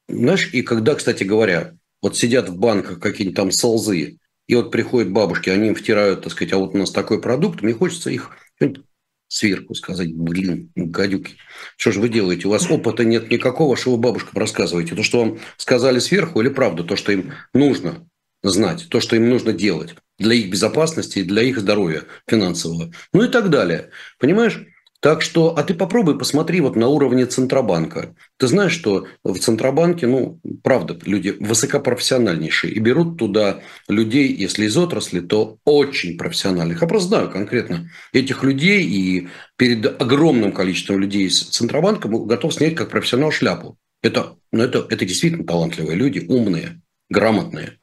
знаешь, 0.09 0.51
и 0.53 0.63
когда, 0.63 0.95
кстати 0.95 1.25
говоря, 1.25 1.75
вот 2.03 2.17
сидят 2.17 2.49
в 2.49 2.57
банках 2.57 3.01
какие-нибудь 3.01 3.37
там 3.37 3.51
солзы, 3.51 4.19
и 4.47 4.55
вот 4.55 4.71
приходят 4.71 5.13
бабушки, 5.13 5.51
они 5.51 5.69
им 5.69 5.75
втирают, 5.75 6.23
так 6.23 6.33
сказать, 6.33 6.53
а 6.53 6.59
вот 6.59 6.75
у 6.75 6.79
нас 6.79 6.91
такой 6.91 7.21
продукт, 7.21 7.63
мне 7.63 7.73
хочется 7.73 8.11
их 8.11 8.31
сверху 9.29 9.75
сказать, 9.75 10.13
блин, 10.13 10.73
гадюки, 10.75 11.37
что 11.77 11.93
же 11.93 12.01
вы 12.01 12.09
делаете? 12.09 12.49
У 12.49 12.51
вас 12.51 12.69
опыта 12.69 13.05
нет 13.05 13.31
никакого, 13.31 13.77
что 13.77 13.93
вы 13.93 13.99
бабушкам 13.99 14.41
рассказываете? 14.41 14.97
То, 14.97 15.05
что 15.05 15.21
вам 15.21 15.39
сказали 15.57 16.01
сверху 16.01 16.41
или 16.41 16.49
правда? 16.49 16.83
То, 16.83 16.97
что 16.97 17.13
им 17.13 17.33
нужно 17.55 18.09
знать, 18.43 18.89
то, 18.91 18.99
что 19.01 19.15
им 19.15 19.31
нужно 19.31 19.53
делать 19.53 19.95
для 20.19 20.35
их 20.35 20.51
безопасности 20.51 21.21
и 21.21 21.25
для 21.25 21.43
их 21.43 21.59
здоровья 21.61 22.05
финансового. 22.27 22.93
Ну 23.13 23.23
и 23.23 23.29
так 23.29 23.51
далее. 23.51 23.91
Понимаешь? 24.19 24.61
Так 25.01 25.23
что, 25.23 25.57
а 25.57 25.63
ты 25.63 25.73
попробуй 25.73 26.19
посмотри 26.19 26.61
вот 26.61 26.77
на 26.77 26.89
уровне 26.89 27.25
Центробанка. 27.25 28.15
Ты 28.37 28.49
знаешь, 28.49 28.73
что 28.73 29.07
в 29.25 29.39
Центробанке, 29.39 30.07
ну, 30.07 30.39
правда, 30.63 30.99
люди 31.07 31.35
высокопрофессиональнейшие. 31.41 32.75
И 32.75 32.79
берут 32.81 33.17
туда 33.17 33.61
людей, 33.89 34.31
если 34.31 34.67
из 34.67 34.77
отрасли, 34.77 35.21
то 35.21 35.57
очень 35.65 36.19
профессиональных. 36.19 36.83
Я 36.83 36.89
просто 36.89 37.09
знаю 37.09 37.31
конкретно 37.31 37.91
этих 38.13 38.43
людей. 38.43 38.85
И 38.85 39.29
перед 39.57 40.01
огромным 40.01 40.53
количеством 40.53 41.01
людей 41.01 41.29
из 41.29 41.45
Центробанка 41.45 42.07
готов 42.07 42.53
снять 42.53 42.75
как 42.75 42.91
профессионал 42.91 43.33
шляпу. 43.33 43.79
Это, 44.03 44.37
ну, 44.53 44.63
это, 44.63 44.87
это 44.91 45.07
действительно 45.07 45.47
талантливые 45.47 45.97
люди, 45.97 46.27
умные, 46.29 46.83
грамотные. 47.09 47.79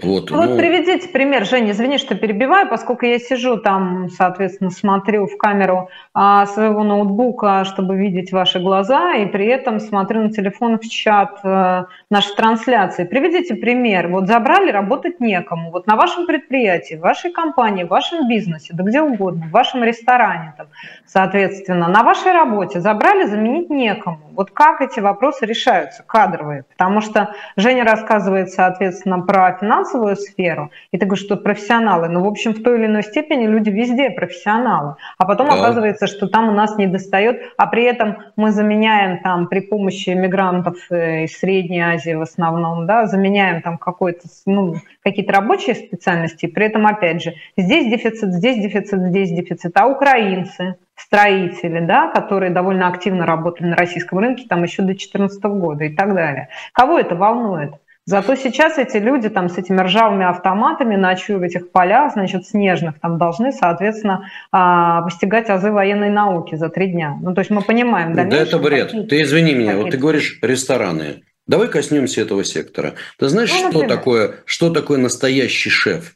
Вот, 0.00 0.30
вот 0.30 0.50
ну... 0.50 0.56
приведите 0.56 1.08
пример, 1.08 1.44
Женя, 1.44 1.72
извини, 1.72 1.98
что 1.98 2.14
перебиваю, 2.14 2.68
поскольку 2.68 3.04
я 3.04 3.18
сижу 3.18 3.56
там, 3.56 4.08
соответственно, 4.10 4.70
смотрю 4.70 5.26
в 5.26 5.36
камеру 5.36 5.88
а, 6.14 6.46
своего 6.46 6.84
ноутбука, 6.84 7.64
чтобы 7.64 7.96
видеть 7.96 8.30
ваши 8.30 8.60
глаза, 8.60 9.14
и 9.14 9.26
при 9.26 9.46
этом 9.46 9.80
смотрю 9.80 10.22
на 10.22 10.30
телефон 10.30 10.78
в 10.78 10.88
чат 10.88 11.40
а, 11.42 11.86
нашей 12.10 12.36
трансляции. 12.36 13.02
Приведите 13.02 13.56
пример. 13.56 14.06
Вот 14.06 14.28
забрали, 14.28 14.70
работать 14.70 15.18
некому. 15.18 15.72
Вот 15.72 15.88
на 15.88 15.96
вашем 15.96 16.26
предприятии, 16.26 16.94
в 16.94 17.00
вашей 17.00 17.32
компании, 17.32 17.82
в 17.82 17.88
вашем 17.88 18.28
бизнесе, 18.28 18.74
да 18.74 18.84
где 18.84 19.02
угодно, 19.02 19.46
в 19.46 19.50
вашем 19.50 19.82
ресторане, 19.82 20.54
там, 20.56 20.68
соответственно, 21.06 21.88
на 21.88 22.04
вашей 22.04 22.30
работе 22.30 22.80
забрали, 22.80 23.24
заменить 23.24 23.68
некому. 23.68 24.27
Вот 24.38 24.52
как 24.52 24.80
эти 24.80 25.00
вопросы 25.00 25.46
решаются, 25.46 26.04
кадровые? 26.04 26.62
Потому 26.62 27.00
что 27.00 27.34
Женя 27.56 27.82
рассказывает, 27.82 28.50
соответственно, 28.50 29.18
про 29.18 29.58
финансовую 29.58 30.14
сферу, 30.14 30.70
и 30.92 30.96
ты 30.96 31.06
говоришь, 31.06 31.24
что 31.24 31.36
профессионалы, 31.36 32.08
ну, 32.08 32.22
в 32.22 32.28
общем, 32.28 32.54
в 32.54 32.62
той 32.62 32.78
или 32.78 32.86
иной 32.86 33.02
степени 33.02 33.48
люди 33.48 33.70
везде 33.70 34.10
профессионалы. 34.10 34.94
А 35.18 35.24
потом 35.24 35.48
да. 35.48 35.54
оказывается, 35.54 36.06
что 36.06 36.28
там 36.28 36.50
у 36.50 36.52
нас 36.52 36.76
не 36.76 36.86
достает, 36.86 37.42
а 37.56 37.66
при 37.66 37.82
этом 37.82 38.18
мы 38.36 38.52
заменяем 38.52 39.18
там 39.24 39.48
при 39.48 39.58
помощи 39.58 40.10
мигрантов 40.10 40.76
э, 40.90 41.24
из 41.24 41.36
Средней 41.36 41.80
Азии 41.80 42.14
в 42.14 42.22
основном, 42.22 42.86
да, 42.86 43.06
заменяем 43.06 43.60
там 43.60 43.76
какой-то, 43.76 44.28
ну, 44.46 44.76
какие-то 45.10 45.32
рабочие 45.32 45.74
специальности, 45.74 46.46
при 46.46 46.66
этом, 46.66 46.86
опять 46.86 47.22
же, 47.22 47.34
здесь 47.56 47.90
дефицит, 47.90 48.32
здесь 48.32 48.62
дефицит, 48.62 49.00
здесь 49.00 49.30
дефицит, 49.30 49.76
а 49.76 49.86
украинцы, 49.86 50.76
строители, 50.96 51.80
да, 51.80 52.10
которые 52.10 52.50
довольно 52.50 52.88
активно 52.88 53.26
работали 53.26 53.68
на 53.68 53.76
российском 53.76 54.18
рынке 54.18 54.46
там 54.48 54.62
еще 54.62 54.82
до 54.82 54.88
2014 54.88 55.42
года 55.44 55.84
и 55.84 55.94
так 55.94 56.14
далее. 56.14 56.48
Кого 56.72 56.98
это 56.98 57.14
волнует? 57.14 57.74
Зато 58.08 58.36
сейчас 58.36 58.78
эти 58.78 58.96
люди 58.96 59.28
там 59.28 59.50
с 59.50 59.58
этими 59.58 59.82
ржавыми 59.82 60.24
автоматами 60.24 60.96
ночью 60.96 61.38
в 61.40 61.42
этих 61.42 61.70
полях, 61.70 62.14
значит, 62.14 62.46
снежных, 62.46 62.98
там 63.00 63.18
должны, 63.18 63.52
соответственно, 63.52 64.30
а, 64.50 65.02
постигать 65.02 65.50
азы 65.50 65.70
военной 65.70 66.08
науки 66.08 66.54
за 66.54 66.70
три 66.70 66.86
дня. 66.86 67.18
Ну, 67.20 67.34
то 67.34 67.40
есть 67.40 67.50
мы 67.50 67.60
понимаем... 67.60 68.14
Да, 68.14 68.22
это 68.22 68.58
бред. 68.58 68.92
Ты 69.10 69.20
извини 69.20 69.54
меня, 69.54 69.76
вот 69.76 69.90
ты 69.90 69.98
говоришь 69.98 70.38
рестораны. 70.40 71.22
Давай 71.48 71.68
коснемся 71.68 72.20
этого 72.20 72.44
сектора. 72.44 72.94
Ты 73.18 73.28
знаешь, 73.28 73.50
ну, 73.50 73.70
что, 73.70 73.88
такое, 73.88 74.42
что 74.44 74.70
такое 74.70 74.98
настоящий 74.98 75.70
шеф? 75.70 76.14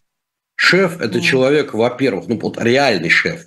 Шеф– 0.55 1.01
это 1.01 1.19
mm. 1.19 1.23
человек, 1.23 1.75
во-первых, 1.75 2.29
ну, 2.29 2.39
вот 2.39 2.63
реальный 2.63 3.09
шеф. 3.09 3.47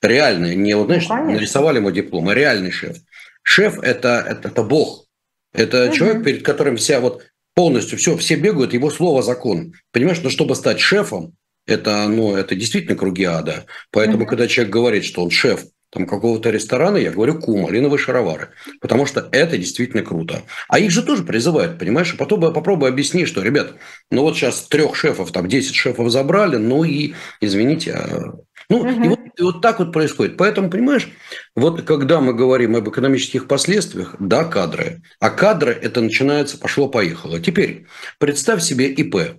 Реальный, 0.00 0.54
не 0.54 0.74
вот, 0.76 0.86
знаешь, 0.86 1.08
ну, 1.08 1.32
нарисовали 1.32 1.78
ему 1.78 1.90
диплом, 1.90 2.28
а 2.28 2.34
реальный 2.34 2.70
шеф. 2.70 2.96
Шеф 3.42 3.78
это,– 3.80 4.24
это, 4.28 4.48
это 4.48 4.62
бог. 4.62 5.06
Это 5.52 5.86
угу. 5.86 5.94
человек, 5.94 6.24
перед 6.24 6.44
которым 6.44 6.76
вся 6.76 7.00
вот 7.00 7.24
полностью 7.54 7.98
все, 7.98 8.16
все 8.16 8.36
бегают, 8.36 8.74
его 8.74 8.90
слово 8.90 9.22
закон. 9.22 9.72
Понимаешь, 9.90 10.20
но 10.22 10.30
чтобы 10.30 10.54
стать 10.54 10.78
шефом, 10.78 11.34
это, 11.66 12.06
ну, 12.06 12.36
это 12.36 12.54
действительно 12.54 12.96
круги 12.96 13.24
ада. 13.24 13.64
Поэтому, 13.90 14.24
mm-hmm. 14.24 14.28
когда 14.28 14.46
человек 14.46 14.72
говорит, 14.72 15.04
что 15.04 15.24
он 15.24 15.30
шеф 15.30 15.64
там 15.96 16.06
какого-то 16.06 16.50
ресторана, 16.50 16.98
я 16.98 17.10
говорю 17.10 17.40
кум, 17.40 17.62
малиновые 17.62 17.98
шаровары. 17.98 18.50
Потому 18.82 19.06
что 19.06 19.26
это 19.32 19.56
действительно 19.56 20.02
круто. 20.02 20.42
А 20.68 20.78
их 20.78 20.90
же 20.90 21.02
тоже 21.02 21.22
призывают, 21.22 21.78
понимаешь? 21.78 22.12
И 22.12 22.18
потом 22.18 22.40
попробуй 22.52 22.90
объясни, 22.90 23.24
что, 23.24 23.42
ребят, 23.42 23.72
ну 24.10 24.22
вот 24.22 24.36
сейчас 24.36 24.62
трех 24.68 24.94
шефов, 24.94 25.32
там 25.32 25.48
10 25.48 25.74
шефов 25.74 26.10
забрали, 26.10 26.56
ну 26.56 26.84
и, 26.84 27.14
извините, 27.40 27.92
а 27.92 28.34
ну, 28.68 28.78
угу. 28.80 29.04
и, 29.04 29.08
вот, 29.08 29.20
и 29.38 29.42
вот 29.42 29.62
так 29.62 29.78
вот 29.78 29.92
происходит. 29.92 30.36
Поэтому, 30.36 30.68
понимаешь, 30.68 31.08
вот 31.54 31.82
когда 31.82 32.20
мы 32.20 32.34
говорим 32.34 32.76
об 32.76 32.88
экономических 32.88 33.48
последствиях, 33.48 34.16
да, 34.18 34.44
кадры. 34.44 35.02
А 35.20 35.30
кадры 35.30 35.72
это 35.72 36.00
начинается, 36.00 36.58
пошло-поехало. 36.58 37.40
Теперь 37.40 37.86
представь 38.18 38.62
себе 38.62 38.88
ИП. 38.88 39.38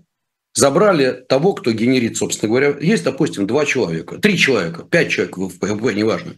Забрали 0.58 1.24
того, 1.30 1.54
кто 1.54 1.72
генерит, 1.72 2.18
собственно 2.18 2.50
говоря. 2.50 2.76
Есть, 2.82 3.04
допустим, 3.04 3.46
два 3.46 3.64
человека, 3.64 4.18
три 4.18 4.38
человека, 4.40 4.84
пять 4.84 5.12
человек 5.12 5.38
в 5.38 5.50
ИП, 5.50 5.96
неважно. 5.96 6.34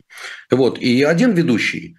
Вот. 0.51 0.77
И 0.77 1.03
один 1.03 1.31
ведущий. 1.31 1.95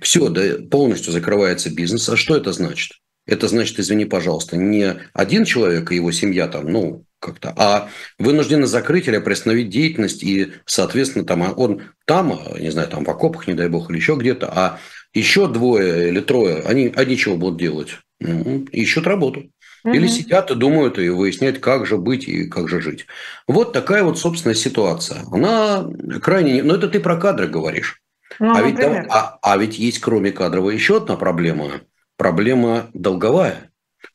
Все, 0.00 0.28
да, 0.28 0.42
полностью 0.70 1.12
закрывается 1.12 1.70
бизнес. 1.70 2.08
А 2.08 2.16
что 2.16 2.36
это 2.36 2.52
значит? 2.52 2.92
Это 3.26 3.46
значит, 3.46 3.78
извини, 3.78 4.06
пожалуйста, 4.06 4.56
не 4.56 4.96
один 5.12 5.44
человек 5.44 5.92
и 5.92 5.94
его 5.94 6.10
семья 6.10 6.48
там, 6.48 6.66
ну, 6.66 7.04
как-то, 7.20 7.54
а 7.56 7.88
вынуждены 8.18 8.66
закрыть 8.66 9.06
или 9.06 9.18
приостановить 9.18 9.70
деятельность, 9.70 10.24
и, 10.24 10.54
соответственно, 10.66 11.24
там 11.24 11.54
он 11.56 11.82
там, 12.04 12.40
не 12.58 12.70
знаю, 12.70 12.88
там 12.88 13.04
в 13.04 13.08
окопах, 13.08 13.46
не 13.46 13.54
дай 13.54 13.68
бог, 13.68 13.88
или 13.88 13.98
еще 13.98 14.16
где-то, 14.16 14.48
а 14.52 14.80
еще 15.14 15.46
двое 15.46 16.08
или 16.08 16.18
трое, 16.18 16.62
они, 16.66 16.92
они 16.96 17.16
чего 17.16 17.36
будут 17.36 17.60
делать? 17.60 17.90
Ну, 18.18 18.66
ищут 18.72 19.06
работу. 19.06 19.48
Угу. 19.84 19.94
Или 19.94 20.06
сидят 20.06 20.50
и 20.50 20.54
думают 20.54 20.98
и 20.98 21.08
выясняют, 21.08 21.58
как 21.58 21.86
же 21.86 21.96
быть 21.96 22.28
и 22.28 22.46
как 22.46 22.68
же 22.68 22.80
жить. 22.80 23.06
Вот 23.48 23.72
такая 23.72 24.04
вот, 24.04 24.18
собственно, 24.18 24.54
ситуация. 24.54 25.24
Она 25.30 25.86
крайне... 26.22 26.62
Но 26.62 26.76
это 26.76 26.88
ты 26.88 27.00
про 27.00 27.16
кадры 27.16 27.48
говоришь. 27.48 28.00
Ну, 28.38 28.54
а, 28.54 28.62
ведь, 28.62 28.80
а, 28.80 29.38
а 29.42 29.56
ведь 29.56 29.78
есть, 29.78 29.98
кроме 29.98 30.32
кадровой, 30.32 30.74
еще 30.74 30.98
одна 30.98 31.16
проблема. 31.16 31.82
Проблема 32.16 32.90
долговая. 32.94 33.70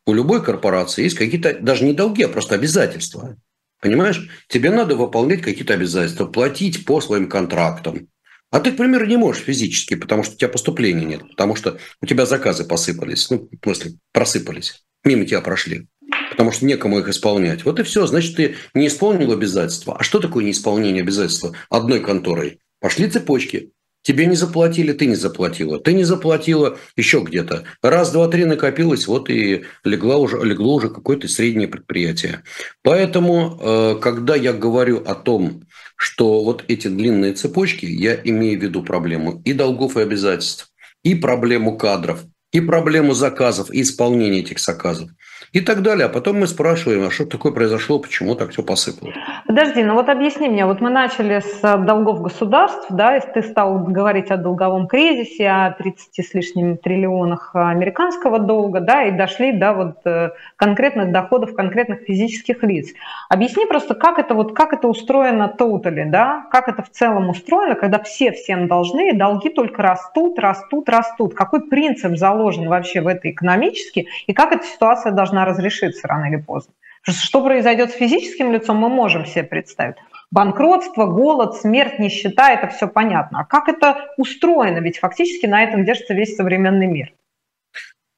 У 0.05 0.13
любой 0.13 0.43
корпорации 0.43 1.03
есть 1.03 1.17
какие-то, 1.17 1.57
даже 1.59 1.83
не 1.83 1.93
долги, 1.93 2.23
а 2.23 2.29
просто 2.29 2.55
обязательства. 2.55 3.35
Понимаешь? 3.81 4.29
Тебе 4.47 4.71
надо 4.71 4.95
выполнять 4.95 5.41
какие-то 5.41 5.73
обязательства, 5.73 6.25
платить 6.25 6.85
по 6.85 6.99
своим 7.01 7.29
контрактам. 7.29 8.07
А 8.49 8.59
ты, 8.61 8.71
к 8.71 8.77
примеру, 8.77 9.05
не 9.05 9.17
можешь 9.17 9.43
физически, 9.43 9.95
потому 9.95 10.23
что 10.23 10.33
у 10.33 10.37
тебя 10.37 10.47
поступления 10.47 11.05
нет, 11.05 11.27
потому 11.29 11.55
что 11.55 11.79
у 12.01 12.05
тебя 12.05 12.25
заказы 12.25 12.63
посыпались, 12.63 13.29
ну, 13.29 13.49
в 13.51 13.63
смысле, 13.63 13.93
просыпались, 14.13 14.85
мимо 15.07 15.25
тебя 15.25 15.41
прошли, 15.41 15.87
потому 16.29 16.51
что 16.51 16.65
некому 16.65 16.99
их 16.99 17.07
исполнять. 17.07 17.65
Вот 17.65 17.79
и 17.79 17.83
все, 17.83 18.05
значит, 18.05 18.35
ты 18.35 18.55
не 18.73 18.87
исполнил 18.87 19.31
обязательства. 19.31 19.97
А 19.97 20.03
что 20.03 20.19
такое 20.19 20.43
неисполнение 20.43 21.01
обязательства 21.01 21.55
одной 21.69 22.01
конторой? 22.01 22.59
Пошли 22.79 23.09
цепочки. 23.09 23.71
Тебе 24.03 24.25
не 24.25 24.35
заплатили, 24.35 24.93
ты 24.93 25.05
не 25.05 25.15
заплатила. 25.15 25.79
Ты 25.79 25.91
не 25.91 26.05
заплатила 26.05 26.77
еще 26.95 27.19
где-то. 27.19 27.65
Раз, 27.81 28.11
два, 28.11 28.29
три 28.29 28.45
накопилось, 28.45 29.05
вот 29.05 29.29
и 29.29 29.65
легла 29.83 30.15
уже, 30.17 30.37
легло 30.45 30.75
уже 30.75 30.89
какое-то 30.89 31.27
среднее 31.27 31.67
предприятие. 31.67 32.43
Поэтому, 32.83 33.59
э, 33.59 33.99
когда 34.01 34.35
я 34.35 34.53
говорю 34.53 35.03
о 35.05 35.13
том, 35.13 35.63
что 35.97 36.43
вот 36.43 36.63
эти 36.69 36.87
длинные 36.87 37.33
цепочки, 37.33 37.85
я 37.85 38.15
имею 38.15 38.57
в 38.57 38.63
виду 38.63 38.81
проблему 38.81 39.41
и 39.43 39.51
долгов, 39.51 39.97
и 39.97 40.01
обязательств, 40.01 40.71
и 41.03 41.13
проблему 41.15 41.77
кадров, 41.77 42.23
и 42.51 42.61
проблему 42.61 43.13
заказов, 43.13 43.71
и 43.71 43.81
исполнения 43.81 44.39
этих 44.39 44.59
заказов 44.59 45.09
и 45.57 45.61
так 45.61 45.81
далее. 45.81 46.05
А 46.05 46.09
потом 46.09 46.39
мы 46.39 46.47
спрашиваем, 46.47 47.07
а 47.07 47.11
что 47.11 47.25
такое 47.25 47.51
произошло, 47.51 47.97
почему 47.99 48.35
так 48.35 48.51
все 48.51 48.61
посыпалось. 48.61 49.15
Подожди, 49.47 49.83
ну 49.83 49.95
вот 49.95 50.07
объясни 50.09 50.49
мне, 50.49 50.65
вот 50.65 50.81
мы 50.81 50.91
начали 50.91 51.39
с 51.39 51.63
э, 51.63 51.77
долгов 51.77 52.21
государств, 52.21 52.85
да, 52.89 53.17
и 53.17 53.21
ты 53.33 53.41
стал 53.41 53.79
говорить 53.79 54.29
о 54.29 54.37
долговом 54.37 54.87
кризисе, 54.87 55.49
о 55.49 55.71
30 55.71 56.25
с 56.25 56.33
лишним 56.35 56.77
триллионах 56.77 57.51
американского 57.55 58.37
долга, 58.37 58.81
да, 58.81 59.05
и 59.05 59.11
дошли 59.11 59.51
до 59.51 59.73
вот 59.73 59.95
э, 60.05 60.29
конкретных 60.57 61.11
доходов 61.11 61.55
конкретных 61.55 62.01
физических 62.01 62.61
лиц. 62.63 62.93
Объясни 63.29 63.65
просто, 63.65 63.95
как 63.95 64.19
это 64.19 64.35
вот, 64.35 64.53
как 64.55 64.73
это 64.73 64.87
устроено 64.87 65.51
totally, 65.57 66.05
да, 66.05 66.45
как 66.51 66.67
это 66.67 66.83
в 66.83 66.91
целом 66.91 67.29
устроено, 67.29 67.73
когда 67.73 67.97
все 68.03 68.31
всем 68.31 68.67
должны, 68.67 69.09
и 69.09 69.17
долги 69.17 69.49
только 69.49 69.81
растут, 69.81 70.37
растут, 70.37 70.87
растут. 70.87 71.33
Какой 71.33 71.61
принцип 71.61 72.15
заложен 72.15 72.67
вообще 72.69 73.01
в 73.01 73.07
это 73.07 73.31
экономически, 73.31 74.07
и 74.27 74.33
как 74.33 74.51
эта 74.51 74.63
ситуация 74.63 75.11
должна 75.11 75.46
должна 75.47 75.49
разрешиться 75.49 76.07
рано 76.07 76.25
или 76.25 76.37
поздно. 76.37 76.73
Что 77.03 77.41
произойдет 77.41 77.91
с 77.91 77.95
физическим 77.95 78.51
лицом, 78.51 78.77
мы 78.77 78.89
можем 78.89 79.25
себе 79.25 79.43
представить. 79.43 79.95
Банкротство, 80.29 81.05
голод, 81.05 81.55
смерть, 81.55 81.99
нищета– 81.99 82.51
это 82.53 82.67
все 82.67 82.87
понятно. 82.87 83.39
А 83.39 83.45
как 83.45 83.69
это 83.69 83.95
устроено? 84.17 84.79
Ведь 84.79 84.99
фактически 84.99 85.45
на 85.45 85.63
этом 85.63 85.85
держится 85.85 86.13
весь 86.13 86.35
современный 86.35 86.87
мир. 86.87 87.13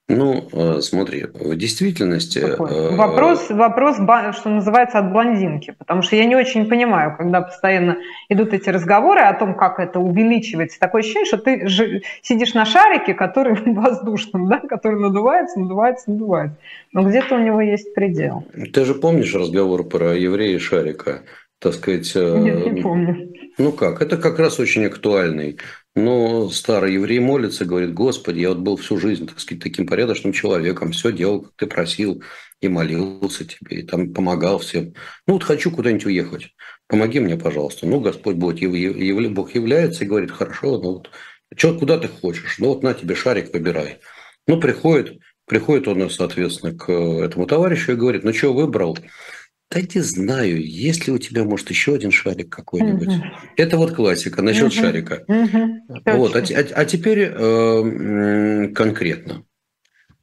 Ну, 0.10 0.50
э, 0.52 0.82
смотри, 0.82 1.28
в 1.34 1.56
действительности... 1.56 2.40
Э, 2.40 2.96
вопрос, 2.96 3.48
вопрос, 3.52 3.98
что 3.98 4.50
называется, 4.50 4.98
от 4.98 5.12
блондинки, 5.12 5.76
потому 5.78 6.02
что 6.02 6.16
я 6.16 6.26
не 6.26 6.36
очень 6.36 6.68
понимаю, 6.68 7.16
когда 7.16 7.42
постоянно 7.42 7.98
идут 8.28 8.54
эти 8.54 8.70
разговоры 8.70 9.22
о 9.22 9.34
том, 9.36 9.56
как 9.56 9.80
это 9.80 10.00
увеличивается. 10.00 10.80
Такое 10.80 11.02
ощущение, 11.02 11.26
что 11.28 11.38
ты 11.38 12.02
сидишь 12.24 12.56
на 12.56 12.66
шарике, 12.66 13.14
который 13.14 13.54
воздушном, 13.74 14.50
да, 14.50 14.60
который 14.60 15.00
надувается, 15.00 15.60
надувается, 15.60 16.10
надувается. 16.10 16.58
Но 16.92 17.04
где-то 17.04 17.36
у 17.36 17.40
него 17.40 17.62
есть 17.62 17.94
предел. 17.94 18.44
Ты 18.74 18.86
же 18.86 18.96
помнишь 18.96 19.36
разговор 19.36 19.84
про 19.84 20.16
еврея 20.16 20.56
и 20.56 20.60
шарика? 20.60 21.22
Так 21.60 21.74
сказать... 21.74 22.12
Э, 22.16 22.38
Нет, 22.40 22.72
не 22.72 22.82
помню. 22.82 23.30
Ну 23.60 23.74
как, 23.74 24.02
это 24.02 24.18
как 24.18 24.40
раз 24.40 24.60
очень 24.60 24.86
актуальный 24.86 25.60
но 26.04 26.50
старый 26.50 26.94
еврей 26.94 27.20
молится, 27.20 27.66
говорит, 27.66 27.94
Господи, 27.94 28.40
я 28.40 28.50
вот 28.50 28.60
был 28.60 28.78
всю 28.78 28.98
жизнь, 28.98 29.28
так 29.28 29.40
сказать, 29.40 29.64
таким 29.64 29.86
порядочным 29.86 30.34
человеком, 30.34 30.92
все 30.92 31.12
делал, 31.12 31.42
как 31.42 31.52
ты 31.56 31.68
просил, 31.68 32.24
и 32.62 32.68
молился 32.68 33.46
тебе, 33.46 33.80
и 33.80 33.84
там 33.84 34.14
помогал 34.14 34.60
всем. 34.60 34.94
Ну 35.28 35.34
вот 35.34 35.44
хочу 35.44 35.72
куда-нибудь 35.72 36.06
уехать, 36.06 36.54
помоги 36.88 37.20
мне, 37.20 37.38
пожалуйста. 37.38 37.86
Ну, 37.86 38.00
Господь 38.00 38.36
Бог, 38.36 38.56
Бог 38.56 39.56
является 39.56 40.04
и 40.04 40.08
говорит, 40.08 40.32
хорошо, 40.32 40.78
ну 40.78 40.94
вот, 40.94 41.10
что, 41.56 41.78
куда 41.78 41.98
ты 41.98 42.08
хочешь? 42.08 42.58
Ну 42.60 42.68
вот 42.70 42.84
на 42.84 42.94
тебе 42.94 43.16
шарик, 43.16 43.54
выбирай. 43.54 44.00
Ну, 44.48 44.60
приходит, 44.60 45.20
приходит 45.46 45.88
он, 45.88 46.10
соответственно, 46.10 46.78
к 46.78 46.92
этому 46.92 47.46
товарищу 47.46 47.94
и 47.94 47.96
говорит, 47.96 48.24
ну 48.24 48.34
что, 48.34 48.54
выбрал? 48.54 48.98
Да 49.72 49.82
не 49.82 50.02
знаю, 50.02 50.66
есть 50.66 51.06
ли 51.06 51.14
у 51.14 51.20
тебя, 51.20 51.44
может, 51.44 51.70
еще 51.70 51.94
один 51.94 52.10
шарик 52.10 52.50
какой-нибудь. 52.50 53.08
Угу. 53.08 53.24
Это 53.56 53.78
вот 53.78 53.94
классика 53.94 54.42
насчет 54.42 54.72
угу. 54.72 54.74
шарика. 54.74 55.24
Угу. 55.28 56.18
Вот, 56.18 56.36
а, 56.36 56.40
а, 56.40 56.66
а 56.74 56.86
теперь 56.86 57.32
э, 57.32 58.70
конкретно. 58.74 59.44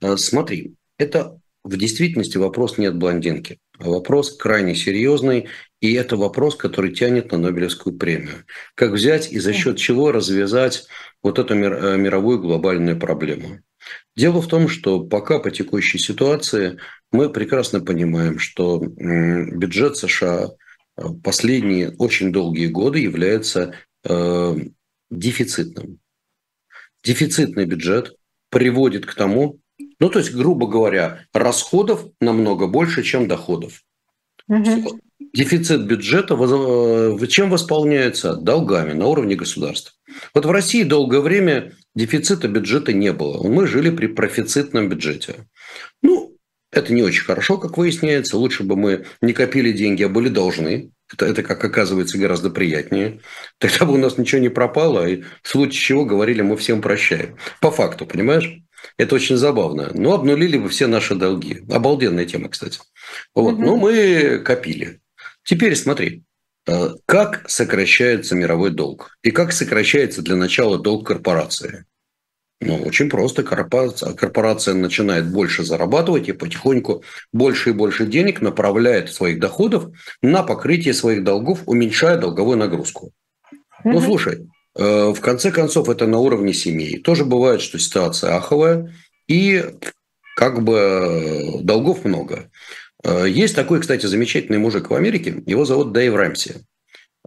Э, 0.01 0.17
смотри, 0.17 0.75
это 0.99 1.39
в 1.63 1.77
действительности 1.77 2.39
вопрос 2.39 2.79
не 2.79 2.87
от 2.87 2.97
блондинки, 2.97 3.59
а 3.79 3.89
вопрос 3.89 4.37
крайне 4.37 4.75
серьезный, 4.75 5.47
и 5.81 5.93
это 5.95 6.17
вопрос, 6.17 6.57
который 6.57 6.93
тянет 6.93 7.31
на 7.31 7.39
Нобелевскую 7.39 7.97
премию. 7.97 8.45
Как 8.75 8.93
взять 8.93 9.31
и 9.31 9.39
за 9.39 9.53
счет 9.53 9.77
чего 9.77 10.11
развязать 10.11 10.87
вот 11.23 11.39
эту 11.39 11.55
э, 11.55 11.97
мировую 11.97 12.41
глобальную 12.41 12.99
проблему. 12.99 13.61
Дело 14.17 14.41
в 14.41 14.49
том, 14.49 14.69
что 14.69 15.01
пока 15.01 15.39
по 15.39 15.51
текущей 15.51 15.99
ситуации 15.99 16.79
мы 17.13 17.31
прекрасно 17.31 17.81
понимаем, 17.81 18.39
что 18.39 18.79
бюджет 18.81 19.97
США 19.97 20.49
э, 20.97 21.03
последние 21.23 21.91
очень 21.99 22.33
долгие 22.33 22.67
годы 22.69 22.99
является 22.99 23.75
э, 24.05 24.57
дефицитным. 25.11 25.99
Дефицитный 27.05 27.67
бюджет 27.67 28.17
приводит 28.51 29.07
к 29.07 29.15
тому, 29.15 29.61
ну 30.01 30.09
то 30.09 30.19
есть, 30.19 30.33
грубо 30.33 30.67
говоря, 30.67 31.27
расходов 31.33 32.07
намного 32.21 32.67
больше, 32.67 33.03
чем 33.03 33.29
доходов. 33.29 33.83
Угу. 34.49 35.01
Дефицит 35.33 35.87
бюджета 35.87 36.35
э, 36.35 37.27
чем 37.27 37.51
восполняется? 37.51 38.37
Долгами 38.37 38.93
на 38.93 39.07
уровне 39.07 39.35
государства. 39.37 39.93
Вот 40.35 40.47
в 40.47 40.51
России 40.51 40.83
долгое 40.83 41.21
время 41.21 41.73
дефицита 41.97 42.47
бюджета 42.47 42.93
не 42.93 43.13
было. 43.13 43.43
Мы 43.49 43.67
жили 43.67 43.91
при 43.91 44.07
профицитном 44.07 44.89
бюджете. 44.89 45.49
Ну, 46.03 46.37
это 46.71 46.93
не 46.93 47.03
очень 47.03 47.25
хорошо, 47.25 47.59
как 47.59 47.77
выясняется. 47.77 48.37
Лучше 48.37 48.63
бы 48.63 48.77
мы 48.77 49.07
не 49.21 49.33
копили 49.33 49.73
деньги, 49.73 50.05
а 50.05 50.09
были 50.09 50.29
должны. 50.29 50.93
Это, 51.13 51.27
это, 51.27 51.43
как 51.43 51.65
оказывается, 51.65 52.19
гораздо 52.19 52.51
приятнее. 52.51 53.21
Тогда 53.59 53.87
бы 53.87 53.95
у 53.95 53.99
нас 53.99 54.19
ничего 54.19 54.41
не 54.41 54.49
пропало, 54.49 55.09
и 55.09 55.23
в 55.43 55.49
случае 55.49 55.81
чего 55.81 56.05
говорили, 56.05 56.43
мы 56.43 56.57
всем 56.57 56.83
прощаем. 56.83 57.37
По 57.61 57.71
факту, 57.71 58.07
понимаешь? 58.07 58.61
Это 58.99 59.15
очень 59.15 59.37
забавно. 59.37 59.91
Но 59.95 60.15
обнулили 60.15 60.59
бы 60.59 60.69
все 60.69 60.87
наши 60.87 61.15
долги. 61.15 61.63
Обалденная 61.71 62.27
тема, 62.27 62.49
кстати. 62.49 62.81
Вот. 63.35 63.55
Угу. 63.55 63.63
Ну, 63.63 63.77
мы 63.77 64.39
копили. 64.45 65.01
Теперь 65.45 65.77
смотри, 65.77 66.25
как 67.07 67.49
сокращается 67.49 68.35
мировой 68.35 68.71
долг 68.71 69.17
и 69.23 69.31
как 69.31 69.53
сокращается 69.53 70.23
для 70.23 70.37
начала 70.37 70.79
долг 70.79 71.07
корпорации. 71.07 71.85
Ну, 72.61 72.77
очень 72.83 73.11
просто. 73.11 73.43
Корпорация, 73.43 74.15
корпорация 74.15 74.75
начинает 74.75 75.31
больше 75.31 75.63
зарабатывать 75.63 76.29
и 76.29 76.33
потихоньку 76.33 77.03
больше 77.33 77.71
и 77.71 77.73
больше 77.75 78.07
денег 78.07 78.41
направляет 78.41 79.13
своих 79.13 79.41
доходов 79.41 79.91
на 80.23 80.43
покрытие 80.43 80.95
своих 80.95 81.23
долгов, 81.23 81.63
уменьшая 81.67 82.17
долговую 82.17 82.57
нагрузку. 82.57 83.13
Mm-hmm. 83.53 83.93
Ну, 83.93 84.01
слушай, 84.01 84.49
э, 84.75 85.13
в 85.13 85.21
конце 85.21 85.51
концов, 85.53 85.91
это 85.91 86.07
на 86.07 86.19
уровне 86.19 86.55
семей. 86.55 86.99
Тоже 86.99 87.27
бывает, 87.27 87.61
что 87.61 87.79
ситуация 87.79 88.35
аховая, 88.37 88.95
и 89.29 89.63
как 90.35 90.63
бы 90.65 90.79
э, 90.79 91.59
долгов 91.63 92.05
много. 92.07 92.51
Э, 93.07 93.29
есть 93.29 93.55
такой, 93.55 93.81
кстати, 93.81 94.07
замечательный 94.07 94.59
мужик 94.59 94.91
в 94.91 94.95
Америке, 94.95 95.43
его 95.47 95.65
зовут 95.65 95.93
Дэйв 95.93 96.15
Рэмси. 96.15 96.55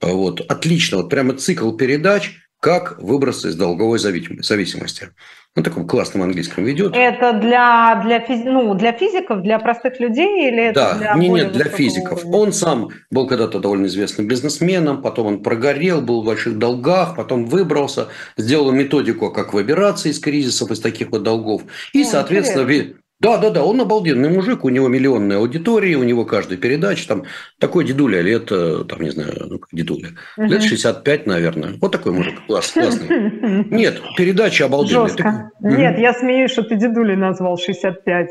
Э, 0.02 0.12
вот, 0.12 0.42
отлично, 0.42 0.98
вот 0.98 1.10
прямо 1.10 1.34
цикл 1.34 1.72
передач, 1.72 2.36
как 2.60 3.02
выбраться 3.02 3.48
из 3.48 3.56
долговой 3.56 4.00
зависимости. 4.00 5.10
На 5.56 5.64
таком 5.64 5.88
классном 5.88 6.24
английском 6.24 6.66
ведет. 6.66 6.94
Это 6.94 7.34
для, 7.34 8.02
для, 8.04 8.24
ну, 8.52 8.76
для 8.76 8.92
физиков, 8.92 9.42
для 9.42 9.58
простых 9.58 10.00
людей 10.00 10.48
или 10.48 10.66
это 10.66 10.80
да, 10.80 10.98
для 10.98 11.14
не, 11.16 11.30
нет, 11.30 11.54
для 11.54 11.66
физиков. 11.66 12.20
Уровня? 12.20 12.38
Он 12.38 12.54
сам 12.54 12.90
был 13.10 13.28
когда-то 13.28 13.60
довольно 13.60 13.88
известным 13.88 14.28
бизнесменом, 14.28 15.02
потом 15.02 15.28
он 15.28 15.44
прогорел, 15.44 16.02
был 16.02 16.22
в 16.22 16.26
больших 16.26 16.60
долгах, 16.60 17.16
потом 17.16 17.46
выбрался, 17.46 18.10
сделал 18.38 18.72
методику, 18.72 19.32
как 19.32 19.54
выбираться 19.54 20.10
из 20.10 20.20
кризисов, 20.20 20.70
из 20.70 20.82
таких 20.82 21.12
вот 21.12 21.24
долгов. 21.24 21.64
И, 21.94 22.04
О, 22.04 22.06
соответственно, 22.06 22.64
интересно. 22.64 22.96
Да, 23.22 23.38
да, 23.38 23.50
да, 23.50 23.66
он 23.66 23.82
обалденный 23.82 24.30
мужик, 24.30 24.64
у 24.64 24.70
него 24.70 24.88
миллионная 24.88 25.38
аудитория, 25.38 25.98
у 25.98 26.04
него 26.04 26.24
каждая 26.24 26.58
передача, 26.58 27.06
там 27.06 27.24
такой 27.60 27.84
дедуля 27.84 28.22
лет, 28.22 28.50
э, 28.50 28.86
там, 28.88 29.02
не 29.02 29.10
знаю, 29.10 29.34
ну, 29.50 29.60
как 29.60 29.70
дедуля, 29.74 30.12
угу. 30.38 30.48
лет 30.48 30.64
65, 30.64 31.26
наверное. 31.26 31.74
Вот 31.82 31.92
такой 31.92 32.14
мужик, 32.14 32.36
класс, 32.48 32.72
классный. 32.72 33.66
Нет, 33.72 34.02
передача 34.16 34.66
обалденная. 34.66 35.08
Жестко. 35.08 35.52
Ты... 35.62 35.68
Нет, 35.68 36.00
я 36.00 36.14
смеюсь, 36.14 36.52
что 36.52 36.64
ты 36.64 36.76
дедулей 36.76 37.18
назвал 37.18 37.58
65. 37.58 38.30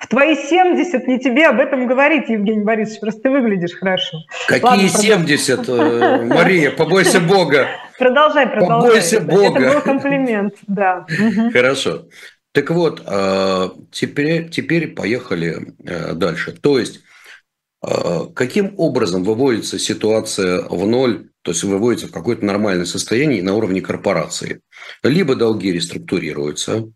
В 0.00 0.06
твои 0.06 0.34
70 0.34 1.06
не 1.08 1.18
тебе 1.18 1.46
об 1.48 1.60
этом 1.60 1.86
говорить, 1.86 2.28
Евгений 2.28 2.64
Борисович, 2.64 3.00
просто 3.00 3.22
ты 3.22 3.30
выглядишь 3.30 3.74
хорошо. 3.74 4.18
Какие 4.46 4.64
Ладно, 4.64 4.88
70, 4.88 5.68
э, 5.68 6.24
Мария, 6.26 6.70
побойся 6.70 7.20
Бога. 7.20 7.66
Продолжай, 7.98 8.46
продолжай. 8.46 8.90
Побойся 8.90 9.20
Бога. 9.20 9.60
Это 9.60 9.74
был 9.74 9.80
комплимент, 9.82 10.54
да. 10.66 11.06
Хорошо. 11.52 12.06
Так 12.54 12.70
вот, 12.70 13.02
а, 13.06 13.74
теперь, 13.90 14.48
теперь 14.48 14.94
поехали 14.94 15.74
э, 15.84 16.12
дальше. 16.14 16.52
То 16.52 16.78
есть, 16.78 17.00
а, 17.82 18.26
каким 18.26 18.74
образом 18.76 19.24
выводится 19.24 19.76
ситуация 19.76 20.62
в 20.62 20.86
ноль, 20.86 21.30
то 21.42 21.50
есть 21.50 21.64
выводится 21.64 22.06
в 22.06 22.12
какое-то 22.12 22.44
нормальное 22.44 22.86
состояние 22.86 23.42
на 23.42 23.54
уровне 23.54 23.80
корпорации? 23.80 24.60
Либо 25.02 25.34
долги 25.34 25.72
реструктурируются, 25.72 26.92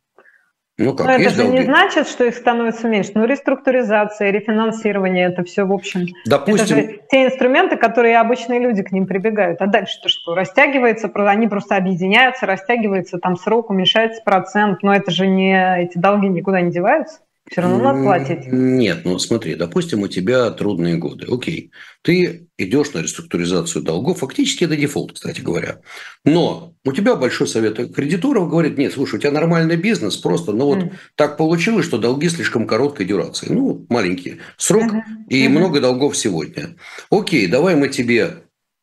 ну 0.78 0.94
как, 0.94 1.06
Но 1.06 1.12
это 1.14 1.30
же 1.30 1.36
долги. 1.36 1.58
не 1.58 1.64
значит, 1.64 2.08
что 2.08 2.24
их 2.24 2.36
становится 2.36 2.88
меньше. 2.88 3.10
Ну, 3.14 3.24
реструктуризация, 3.24 4.30
рефинансирование, 4.30 5.26
это 5.26 5.42
все, 5.42 5.64
в 5.64 5.72
общем, 5.72 6.06
Допустим, 6.24 6.78
это 6.78 6.92
же 6.92 7.00
те 7.10 7.24
инструменты, 7.24 7.76
которые 7.76 8.18
обычные 8.18 8.60
люди 8.60 8.84
к 8.84 8.92
ним 8.92 9.06
прибегают. 9.06 9.60
А 9.60 9.66
дальше-то 9.66 10.08
что? 10.08 10.36
Растягивается, 10.36 11.10
они 11.12 11.48
просто 11.48 11.76
объединяются, 11.76 12.46
растягивается 12.46 13.18
там 13.18 13.36
срок, 13.36 13.70
уменьшается 13.70 14.22
процент, 14.24 14.84
но 14.84 14.94
это 14.94 15.10
же 15.10 15.26
не, 15.26 15.82
эти 15.82 15.98
долги 15.98 16.28
никуда 16.28 16.60
не 16.60 16.70
деваются. 16.70 17.18
Все 17.50 17.62
равно 17.62 17.78
надо 17.78 18.02
платить. 18.02 18.46
Нет, 18.52 19.02
ну 19.04 19.18
смотри, 19.18 19.54
допустим, 19.54 20.02
у 20.02 20.08
тебя 20.08 20.50
трудные 20.50 20.96
годы. 20.96 21.26
Окей, 21.30 21.72
ты 22.02 22.48
идешь 22.58 22.92
на 22.92 23.00
реструктуризацию 23.00 23.82
долгов, 23.82 24.18
фактически 24.18 24.64
это 24.64 24.76
дефолт, 24.76 25.12
кстати 25.12 25.40
говоря. 25.40 25.80
Но 26.24 26.74
у 26.84 26.92
тебя 26.92 27.16
большой 27.16 27.48
совет 27.48 27.94
кредиторов 27.94 28.50
говорит, 28.50 28.76
нет, 28.76 28.92
слушай, 28.92 29.16
у 29.16 29.18
тебя 29.18 29.30
нормальный 29.30 29.76
бизнес, 29.76 30.16
просто, 30.16 30.52
ну 30.52 30.66
вот 30.66 30.78
mm. 30.78 30.92
так 31.14 31.36
получилось, 31.36 31.86
что 31.86 31.98
долги 31.98 32.28
слишком 32.28 32.66
короткой 32.66 33.06
дюрации. 33.06 33.46
Ну, 33.50 33.86
маленький 33.88 34.38
срок 34.56 34.84
mm-hmm. 34.84 35.28
и 35.30 35.46
mm-hmm. 35.46 35.48
много 35.48 35.80
долгов 35.80 36.16
сегодня. 36.16 36.76
Окей, 37.10 37.46
давай 37.46 37.76
мы 37.76 37.88
тебе 37.88 38.42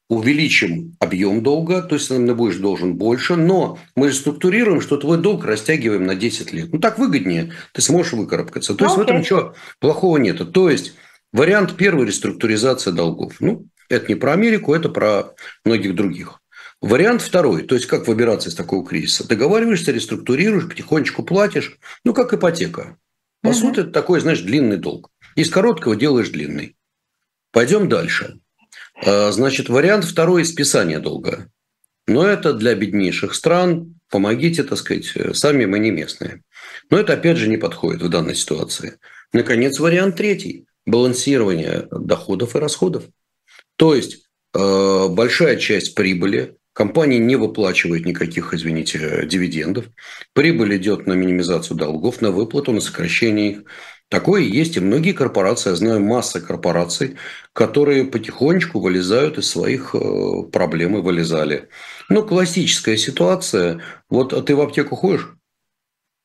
увеличим 0.10 0.96
объем 1.00 1.42
долга, 1.42 1.82
то 1.82 1.96
есть 1.96 2.10
нам 2.10 2.26
будешь 2.36 2.58
должен 2.58 2.96
больше, 2.96 3.36
но 3.36 3.80
мы 3.96 4.12
структурируем, 4.12 4.82
что 4.82 4.98
твой 4.98 5.18
долг 5.18 5.46
растягиваем 5.46 6.06
на 6.06 6.16
10 6.16 6.54
лет. 6.54 6.72
Ну, 6.72 6.80
так 6.80 7.00
выгоднее, 7.00 7.54
ты 7.72 7.82
сможешь 7.82 8.14
выкарабкаться. 8.14 8.76
То 8.76 8.86
есть 8.86 8.96
okay. 8.96 9.00
в 9.00 9.04
этом 9.04 9.20
ничего 9.20 9.56
плохого 9.80 10.18
нет. 10.18 10.52
То 10.52 10.70
есть 10.70 10.94
вариант 11.34 11.76
первый– 11.76 12.06
реструктуризация 12.08 12.94
долгов. 12.94 13.36
Ну, 13.40 13.68
это 13.90 14.08
не 14.08 14.16
про 14.16 14.34
Америку, 14.34 14.74
это 14.74 14.90
про 14.90 15.34
многих 15.64 15.96
других. 15.96 16.40
Вариант 16.82 17.22
второй, 17.22 17.64
то 17.64 17.74
есть 17.74 17.88
как 17.88 18.08
выбираться 18.08 18.50
из 18.50 18.56
такого 18.56 18.86
кризиса. 18.86 19.28
Договариваешься, 19.28 19.92
реструктурируешь, 19.92 20.68
потихонечку 20.68 21.24
платишь, 21.24 21.78
ну, 22.04 22.14
как 22.14 22.34
ипотека. 22.34 22.98
По 23.42 23.50
угу. 23.50 23.56
сути, 23.56 23.80
это 23.80 23.92
такой, 23.92 24.20
знаешь, 24.20 24.42
длинный 24.42 24.78
долг. 24.78 25.10
Из 25.36 25.50
короткого 25.50 25.96
делаешь 25.96 26.30
длинный. 26.30 26.76
Пойдем 27.52 27.90
дальше. 27.90 28.40
А, 28.96 29.32
значит, 29.32 29.70
вариант 29.70 30.06
второй– 30.06 30.46
списание 30.46 31.00
долга. 31.00 31.50
Но 32.08 32.26
это 32.26 32.54
для 32.54 32.76
беднейших 32.76 33.34
стран. 33.34 33.96
Помогите, 34.10 34.64
так 34.64 34.78
сказать, 34.78 35.12
сами 35.34 35.66
мы 35.66 35.80
не 35.80 35.92
местные. 35.92 36.44
Но 36.90 36.98
это, 36.98 37.14
опять 37.14 37.38
же, 37.38 37.50
не 37.50 37.58
подходит 37.58 38.02
в 38.02 38.10
данной 38.10 38.36
ситуации. 38.36 38.98
Наконец, 39.34 39.80
вариант 39.80 40.16
третий– 40.16 40.66
балансирование 40.86 41.88
доходов 41.92 42.56
и 42.56 42.60
расходов. 42.60 43.06
То 43.76 43.96
есть, 43.96 44.28
а, 44.54 45.08
большая 45.10 45.58
часть 45.58 45.96
прибыли 45.96 46.56
компания 46.76 47.20
не 47.20 47.38
выплачивает 47.38 48.06
никаких, 48.06 48.54
извините, 48.54 49.26
дивидендов. 49.26 49.86
Прибыль 50.34 50.76
идет 50.78 51.08
на 51.08 51.14
минимизацию 51.14 51.78
долгов, 51.78 52.22
на 52.22 52.32
выплату, 52.32 52.72
на 52.72 52.82
сокращение 52.82 53.52
их. 53.52 53.64
Такое 54.10 54.42
есть 54.42 54.78
и 54.78 54.80
многие 54.80 55.14
корпорации. 55.14 55.72
Я 55.72 55.76
знаю 55.76 56.00
масса 56.00 56.40
корпораций, 56.40 57.16
которые 57.54 58.06
потихонечку 58.06 58.80
вылезают 58.80 59.38
из 59.40 59.50
своих 59.50 59.96
э, 59.96 60.44
проблем 60.52 60.98
и 60.98 61.02
вылезали. 61.02 61.70
Ну, 62.10 62.24
классическая 62.24 62.98
ситуация. 62.98 63.82
Вот 64.10 64.32
а 64.34 64.44
ты 64.44 64.56
в 64.56 64.62
аптеку 64.62 64.96
ходишь? 64.96 65.34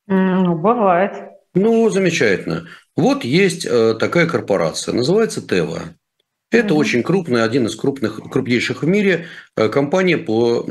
Ну, 0.05 0.55
бывает. 0.55 1.31
Ну, 1.55 1.89
замечательно. 1.89 2.67
Вот 2.95 3.23
есть 3.23 3.65
э, 3.65 3.95
такая 3.95 4.27
корпорация, 4.27 4.93
называется 4.93 5.41
Тева. 5.41 5.95
Это 6.51 6.73
mm-hmm. 6.73 6.77
очень 6.77 7.01
крупная, 7.03 7.45
один 7.45 7.65
из 7.65 7.75
крупных, 7.75 8.17
крупнейших 8.17 8.83
в 8.83 8.87
мире 8.87 9.25
э, 9.55 9.69
компания, 9.69 10.17
по, 10.17 10.63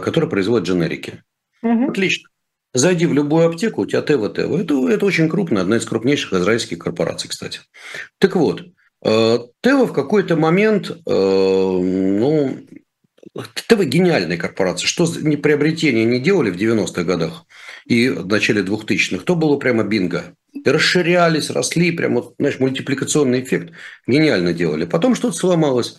которая 0.00 0.30
производит 0.30 0.66
дженерики. 0.66 1.24
Mm-hmm. 1.62 1.90
Отлично. 1.90 2.30
Зайди 2.74 3.06
в 3.06 3.14
любую 3.14 3.46
аптеку, 3.46 3.82
у 3.82 3.86
тебя 3.86 4.02
ТВ, 4.02 4.34
ТВ. 4.34 4.52
Это, 4.52 4.88
это 4.88 5.06
очень 5.06 5.28
крупная, 5.28 5.62
одна 5.62 5.76
из 5.76 5.86
крупнейших 5.86 6.32
израильских 6.32 6.80
корпораций, 6.80 7.30
кстати. 7.30 7.60
Так 8.18 8.34
вот, 8.34 8.62
э, 9.04 9.38
ТВ 9.60 9.88
в 9.88 9.92
какой-то 9.92 10.34
момент, 10.34 10.90
э, 10.90 10.94
ну, 11.06 12.58
ТВ 13.68 13.84
гениальная 13.84 14.36
корпорация. 14.36 14.88
Что 14.88 15.06
не 15.20 15.36
приобретения 15.36 16.04
не 16.04 16.18
делали 16.18 16.50
в 16.50 16.56
90-х 16.56 17.04
годах 17.04 17.44
и 17.86 18.08
в 18.08 18.26
начале 18.26 18.62
2000-х, 18.62 19.24
то 19.24 19.36
было 19.36 19.56
прямо 19.56 19.84
бинго. 19.84 20.34
И 20.52 20.68
расширялись, 20.68 21.50
росли, 21.50 21.92
прямо, 21.92 22.24
знаешь, 22.38 22.58
мультипликационный 22.58 23.42
эффект 23.42 23.72
гениально 24.06 24.52
делали. 24.52 24.84
Потом 24.84 25.14
что-то 25.14 25.36
сломалось. 25.36 25.98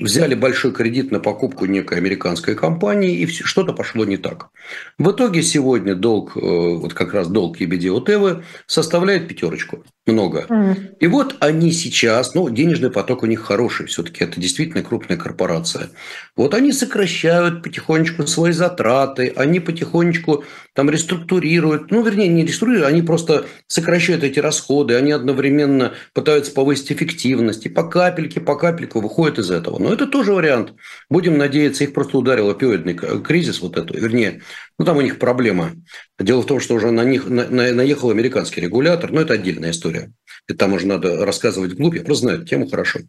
Взяли 0.00 0.34
большой 0.34 0.72
кредит 0.72 1.10
на 1.10 1.20
покупку 1.20 1.66
некой 1.66 1.98
американской 1.98 2.54
компании, 2.54 3.18
и 3.18 3.26
что-то 3.26 3.74
пошло 3.74 4.06
не 4.06 4.16
так. 4.16 4.48
В 4.96 5.10
итоге 5.10 5.42
сегодня 5.42 5.94
долг, 5.94 6.36
э, 6.36 6.40
вот 6.40 6.94
как 6.94 7.12
раз 7.12 7.28
долг 7.28 7.60
EBD 7.60 8.04
Тевы 8.06 8.42
составляет 8.66 9.28
пятерочку. 9.28 9.84
Много. 10.10 10.46
Mm. 10.48 10.96
И 10.98 11.06
вот 11.06 11.36
они 11.40 11.70
сейчас, 11.72 12.34
ну, 12.34 12.50
денежный 12.50 12.90
поток 12.90 13.22
у 13.22 13.26
них 13.26 13.40
хороший, 13.40 13.86
все-таки 13.86 14.24
это 14.24 14.40
действительно 14.40 14.82
крупная 14.82 15.16
корпорация. 15.16 15.90
Вот 16.36 16.54
они 16.54 16.72
сокращают 16.72 17.62
потихонечку 17.62 18.26
свои 18.26 18.52
затраты, 18.52 19.32
они 19.36 19.60
потихонечку 19.60 20.44
там 20.74 20.90
реструктурируют, 20.90 21.90
ну, 21.90 22.02
вернее, 22.02 22.28
не 22.28 22.44
реструктурируют, 22.44 22.92
они 22.92 23.02
просто 23.02 23.46
сокращают 23.66 24.24
эти 24.24 24.38
расходы, 24.40 24.94
они 24.94 25.12
одновременно 25.12 25.94
пытаются 26.12 26.52
повысить 26.52 26.92
эффективность, 26.92 27.66
и 27.66 27.68
по 27.68 27.88
капельке, 27.88 28.40
по 28.40 28.56
капельку 28.56 29.00
выходят 29.00 29.38
из 29.38 29.50
этого. 29.50 29.78
Но 29.78 29.92
это 29.92 30.06
тоже 30.06 30.32
вариант. 30.32 30.74
Будем 31.08 31.38
надеяться, 31.38 31.84
их 31.84 31.92
просто 31.92 32.18
ударил 32.18 32.50
опиоидный 32.50 32.94
кризис 32.94 33.60
вот 33.60 33.76
эту, 33.76 33.94
вернее, 33.98 34.42
ну, 34.80 34.86
там 34.86 34.96
у 34.96 35.02
них 35.02 35.18
проблема. 35.18 35.72
Дело 36.18 36.40
в 36.40 36.46
том, 36.46 36.58
что 36.58 36.74
уже 36.74 36.90
на 36.90 37.04
них 37.04 37.28
на, 37.28 37.46
на, 37.50 37.70
наехал 37.70 38.08
американский 38.08 38.62
регулятор, 38.62 39.12
но 39.12 39.20
это 39.20 39.34
отдельная 39.34 39.72
история. 39.72 40.10
И 40.48 40.54
там 40.54 40.72
уже 40.72 40.86
надо 40.86 41.26
рассказывать 41.26 41.72
вглубь, 41.72 41.96
я 41.96 42.02
просто 42.02 42.22
знаю 42.22 42.38
эту 42.38 42.46
тему 42.46 42.66
хорошо. 42.66 43.00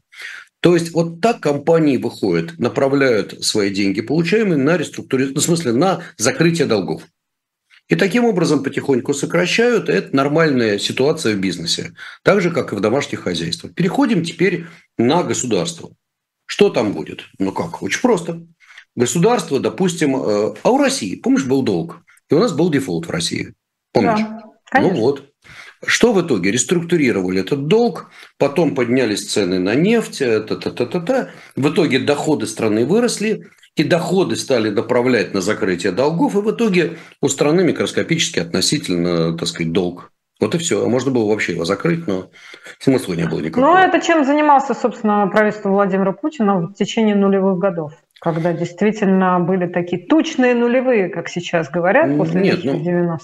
То 0.60 0.73
есть 0.75 0.91
вот 0.91 1.21
так 1.21 1.39
компании 1.39 1.95
выходят, 1.95 2.60
направляют 2.60 3.45
свои 3.45 3.69
деньги, 3.69 4.01
получаемые 4.01 4.57
на 4.57 4.75
реструктуризацию, 4.75 5.36
ну, 5.36 5.39
в 5.39 5.43
смысле 5.45 5.71
на 5.71 6.03
закрытие 6.17 6.67
долгов. 6.67 7.03
И 7.88 7.95
таким 7.95 8.25
образом 8.25 8.63
потихоньку 8.63 9.13
сокращают. 9.13 9.88
Это 9.88 10.13
нормальная 10.13 10.77
ситуация 10.77 11.36
в 11.36 11.39
бизнесе. 11.39 11.93
Так 12.23 12.41
же, 12.41 12.51
как 12.51 12.73
и 12.73 12.75
в 12.75 12.81
домашних 12.81 13.21
хозяйствах. 13.21 13.73
Переходим 13.73 14.25
теперь 14.25 14.65
на 14.97 15.23
государство. 15.23 15.91
Что 16.47 16.69
там 16.69 16.91
будет? 16.91 17.21
Ну 17.39 17.53
как? 17.53 17.81
Очень 17.81 18.01
просто. 18.01 18.45
Государство, 18.95 19.60
допустим, 19.60 20.15
э, 20.15 20.54
а 20.63 20.71
у 20.71 20.77
России, 20.77 21.15
помнишь, 21.15 21.45
был 21.45 21.62
долг? 21.62 22.01
И 22.30 22.34
у 22.34 22.39
нас 22.39 22.54
был 22.54 22.69
дефолт 22.69 23.08
в 23.08 23.10
России. 23.10 23.54
Помнишь? 23.93 24.19
Да, 24.73 24.82
ну 24.82 24.89
вот. 24.93 25.32
Что 25.86 26.13
в 26.13 26.21
итоге? 26.21 26.51
Реструктурировали 26.51 27.41
этот 27.41 27.67
долг, 27.67 28.12
потом 28.38 28.75
поднялись 28.75 29.27
цены 29.30 29.60
на 29.60 29.73
нефть, 29.73 30.19
та-та-та-та-та. 30.19 31.30
в 31.56 31.69
итоге 31.69 31.99
доходы 31.99 32.45
страны 32.45 32.86
выросли, 32.86 33.47
и 33.75 33.84
доходы 33.84 34.36
стали 34.36 34.69
направлять 34.69 35.34
на 35.34 35.41
закрытие 35.41 35.91
долгов, 35.91 36.36
и 36.36 36.41
в 36.41 36.51
итоге 36.51 36.97
у 37.21 37.30
страны 37.30 37.63
микроскопически 37.63 38.39
относительно, 38.39 39.38
так 39.38 39.47
сказать, 39.47 39.71
долг. 39.71 40.12
Вот 40.39 40.56
и 40.56 40.58
все. 40.58 40.84
А 40.84 40.89
можно 40.89 41.12
было 41.12 41.30
вообще 41.30 41.54
его 41.54 41.65
закрыть, 41.65 42.08
но 42.08 42.30
смысла 42.80 43.13
не 43.13 43.27
было 43.27 43.39
никакого. 43.39 43.65
Ну, 43.65 43.77
это 43.77 44.01
чем 44.01 44.25
занимался, 44.25 44.73
собственно, 44.73 45.27
правительство 45.27 45.69
Владимира 45.69 46.12
Путина 46.13 46.58
в 46.60 46.73
течение 46.73 47.15
нулевых 47.15 47.60
годов, 47.60 47.93
когда 48.21 48.53
действительно 48.53 49.39
были 49.39 49.65
такие 49.65 50.05
тучные 50.05 50.53
нулевые, 50.53 51.10
как 51.10 51.27
сейчас 51.27 51.69
говорят, 51.69 52.15
после 52.17 52.41
Нет, 52.41 52.63
90-х. 52.63 53.17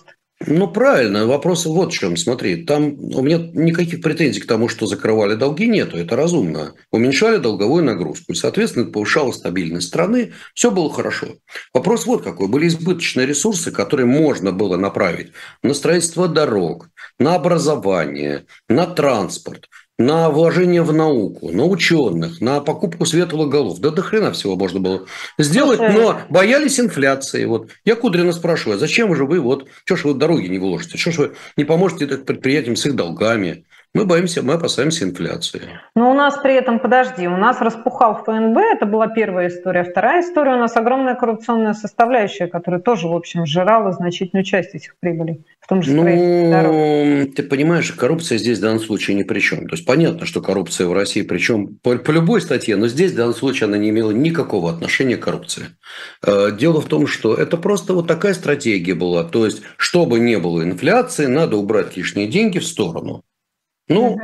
Ну, 0.45 0.55
ну, 0.55 0.67
правильно. 0.67 1.25
Вопрос 1.25 1.65
вот 1.65 1.93
в 1.93 1.97
чем. 1.97 2.17
Смотри, 2.17 2.63
там 2.63 2.95
у 2.99 3.21
меня 3.21 3.37
никаких 3.53 4.01
претензий 4.01 4.39
к 4.39 4.47
тому, 4.47 4.69
что 4.69 4.85
закрывали 4.85 5.35
долги, 5.35 5.67
нету. 5.67 5.97
Это 5.97 6.15
разумно. 6.15 6.73
Уменьшали 6.91 7.37
долговую 7.37 7.83
нагрузку. 7.83 8.33
И, 8.33 8.35
соответственно, 8.35 8.85
повышала 8.85 9.31
стабильность 9.31 9.87
страны. 9.87 10.33
Все 10.53 10.69
было 10.69 10.91
хорошо. 10.91 11.27
Вопрос 11.73 12.05
вот 12.05 12.23
какой. 12.23 12.47
Были 12.47 12.67
избыточные 12.67 13.25
ресурсы, 13.25 13.71
которые 13.71 14.05
можно 14.05 14.51
было 14.51 14.77
направить 14.77 15.31
на 15.63 15.73
строительство 15.73 16.27
дорог, 16.27 16.89
на 17.19 17.35
образование, 17.35 18.45
на 18.67 18.85
транспорт 18.85 19.67
на 19.97 20.29
вложение 20.29 20.83
в 20.83 20.93
науку, 20.93 21.49
на 21.51 21.65
ученых, 21.65 22.39
на 22.39 22.61
покупку 22.61 23.05
светлых 23.05 23.49
голов. 23.49 23.79
Да 23.79 23.89
до 23.89 24.03
хрена 24.03 24.31
всего 24.31 24.55
можно 24.55 24.79
было 24.79 25.05
сделать, 25.39 25.79
но 25.79 26.21
боялись 26.29 26.79
инфляции. 26.79 27.45
Вот 27.45 27.71
я 27.83 27.95
Кудрина 27.95 28.31
спрашиваю, 28.31 28.75
а 28.75 28.79
зачем 28.79 29.15
же 29.15 29.25
вы 29.25 29.39
вот, 29.39 29.67
что 29.85 29.95
ж 29.95 30.03
вы 30.03 30.13
дороги 30.13 30.47
не 30.47 30.59
вложите, 30.59 30.97
что 30.97 31.11
ж 31.11 31.17
вы 31.17 31.31
не 31.55 31.63
поможете 31.63 32.05
предприятиям 32.17 32.75
с 32.75 32.85
их 32.85 32.95
долгами? 32.95 33.65
Мы 33.93 34.05
боимся, 34.05 34.43
мы 34.43 34.53
опасаемся 34.53 35.05
инфляции. 35.05 35.61
Но 35.95 36.11
у 36.11 36.13
нас 36.13 36.37
при 36.37 36.53
этом, 36.53 36.79
подожди, 36.79 37.27
у 37.27 37.35
нас 37.35 37.59
распухал 37.61 38.23
ФНБ, 38.23 38.57
это 38.57 38.85
была 38.85 39.07
первая 39.07 39.47
история. 39.47 39.83
Вторая 39.83 40.21
история, 40.21 40.53
у 40.53 40.59
нас 40.59 40.75
огромная 40.75 41.15
коррупционная 41.15 41.73
составляющая, 41.73 42.45
которая 42.47 42.79
тоже, 42.79 43.07
в 43.07 43.15
общем, 43.15 43.45
сжирала 43.47 43.91
значительную 43.93 44.43
часть 44.43 44.75
этих 44.75 44.95
прибылей, 44.99 45.45
в 45.59 45.67
том 45.67 45.81
же 45.81 45.93
ну, 45.93 46.03
дорог. 46.03 47.33
Ты 47.35 47.41
понимаешь, 47.41 47.91
коррупция 47.91 48.37
здесь 48.37 48.59
в 48.59 48.61
данном 48.61 48.79
случае 48.79 49.17
ни 49.17 49.23
при 49.23 49.39
чем. 49.39 49.67
То 49.67 49.75
есть 49.75 49.85
понятно, 49.85 50.27
что 50.27 50.41
коррупция 50.41 50.85
в 50.85 50.93
России, 50.93 51.23
причем 51.23 51.79
по, 51.81 51.97
по 51.97 52.11
любой 52.11 52.41
статье, 52.41 52.75
но 52.75 52.87
здесь 52.87 53.13
в 53.13 53.15
данном 53.15 53.33
случае 53.33 53.65
она 53.65 53.77
не 53.77 53.89
имела 53.89 54.11
никакого 54.11 54.69
отношения 54.69 55.17
к 55.17 55.21
коррупции. 55.21 55.65
Э, 56.23 56.51
дело 56.51 56.81
в 56.81 56.85
том, 56.85 57.07
что 57.07 57.33
это 57.33 57.57
просто 57.57 57.93
вот 57.93 58.07
такая 58.07 58.35
стратегия 58.35 58.93
была. 58.93 59.23
То 59.23 59.45
есть, 59.45 59.63
чтобы 59.77 60.19
не 60.19 60.37
было 60.37 60.61
инфляции, 60.61 61.25
надо 61.25 61.57
убрать 61.57 61.97
лишние 61.97 62.27
деньги 62.27 62.59
в 62.59 62.67
сторону. 62.67 63.23
Ну, 63.87 64.13
угу. 64.13 64.21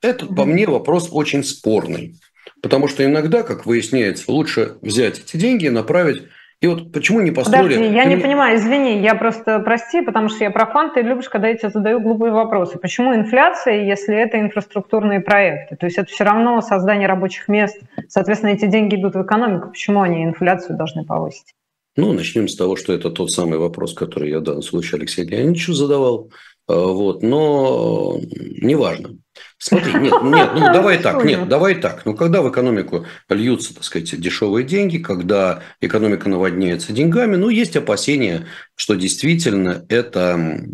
это, 0.00 0.26
по 0.26 0.44
мне, 0.44 0.66
вопрос 0.66 1.08
очень 1.12 1.44
спорный. 1.44 2.14
Потому 2.62 2.88
что 2.88 3.04
иногда, 3.04 3.42
как 3.42 3.66
выясняется, 3.66 4.30
лучше 4.30 4.76
взять 4.82 5.18
эти 5.18 5.36
деньги 5.36 5.66
и 5.66 5.70
направить 5.70 6.22
и 6.62 6.68
вот 6.68 6.92
почему 6.92 7.20
не 7.20 7.32
построили... 7.32 7.74
Подожди, 7.74 7.92
я 7.92 8.04
не 8.04 8.16
понимаю, 8.18 8.56
извини, 8.56 9.02
я 9.02 9.16
просто, 9.16 9.58
прости, 9.58 10.00
потому 10.00 10.28
что 10.28 10.44
я 10.44 10.52
профан, 10.52 10.92
ты 10.94 11.00
любишь, 11.00 11.28
когда 11.28 11.48
я 11.48 11.56
тебе 11.56 11.70
задаю 11.70 11.98
глупые 12.00 12.32
вопросы. 12.32 12.78
Почему 12.78 13.12
инфляция, 13.16 13.84
если 13.84 14.14
это 14.14 14.38
инфраструктурные 14.38 15.18
проекты? 15.18 15.74
То 15.74 15.86
есть 15.86 15.98
это 15.98 16.08
все 16.08 16.22
равно 16.22 16.60
создание 16.60 17.08
рабочих 17.08 17.48
мест, 17.48 17.80
соответственно, 18.08 18.50
эти 18.50 18.66
деньги 18.66 18.94
идут 18.94 19.16
в 19.16 19.22
экономику. 19.22 19.70
Почему 19.70 20.02
они 20.02 20.22
инфляцию 20.22 20.76
должны 20.76 21.04
повысить? 21.04 21.52
Ну, 21.96 22.12
начнем 22.12 22.46
с 22.46 22.54
того, 22.54 22.76
что 22.76 22.92
это 22.92 23.10
тот 23.10 23.32
самый 23.32 23.58
вопрос, 23.58 23.92
который 23.92 24.30
я 24.30 24.38
в 24.38 24.44
данном 24.44 24.62
случае 24.62 24.98
Алексею 24.98 25.28
Леонидовичу 25.28 25.72
задавал. 25.72 26.30
Э, 26.72 26.86
вот, 26.86 27.22
но 27.22 28.18
неважно. 28.30 29.18
Смотри, 29.58 29.92
нет, 29.94 30.14
нет, 30.22 30.50
ну 30.54 30.72
давай 30.72 30.98
так, 30.98 31.24
нет, 31.24 31.48
давай 31.48 31.76
так. 31.76 32.04
Ну, 32.04 32.14
когда 32.14 32.42
в 32.42 32.50
экономику 32.50 33.06
льются, 33.28 33.74
так 33.74 33.84
сказать, 33.84 34.18
дешевые 34.18 34.66
деньги, 34.66 34.98
когда 34.98 35.62
экономика 35.80 36.28
наводняется 36.28 36.92
деньгами, 36.92 37.36
ну, 37.36 37.48
есть 37.48 37.76
опасения, 37.76 38.46
что 38.74 38.94
действительно 38.94 39.84
это 39.88 40.66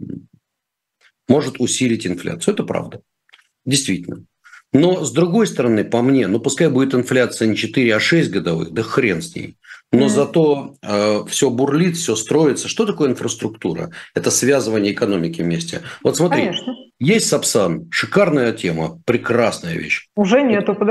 может 1.29 1.61
усилить 1.61 2.07
инфляцию. 2.07 2.55
Это 2.55 2.63
правда. 2.63 3.03
Действительно. 3.67 4.25
Но, 4.73 5.05
с 5.05 5.13
другой 5.13 5.47
стороны, 5.47 5.85
по 5.85 6.01
мне, 6.01 6.27
ну, 6.27 6.41
пускай 6.41 6.69
будет 6.69 6.95
инфляция 6.95 7.49
не 7.49 7.57
4, 7.57 7.95
а 7.95 8.01
6 8.01 8.31
годовых, 8.31 8.71
да 8.71 8.83
хрен 8.83 9.21
с 9.21 9.35
ней 9.35 9.58
но 9.93 10.07
mm-hmm. 10.07 10.09
зато 10.09 10.75
э, 10.83 11.25
все 11.29 11.51
бурлит, 11.51 11.97
все 11.97 12.15
строится. 12.15 12.69
Что 12.69 12.85
такое 12.85 13.11
инфраструктура? 13.11 13.91
Это 14.15 14.31
связывание 14.31 14.93
экономики 14.93 15.41
вместе. 15.41 15.81
Вот 16.03 16.17
смотри, 16.17 16.43
Конечно. 16.47 16.75
есть 17.01 17.29
Сапсан, 17.29 17.89
шикарная 17.91 18.53
тема, 18.53 19.01
прекрасная 19.07 19.75
вещь. 19.75 20.09
Уже 20.15 20.43
нету, 20.43 20.77
вот. 20.79 20.89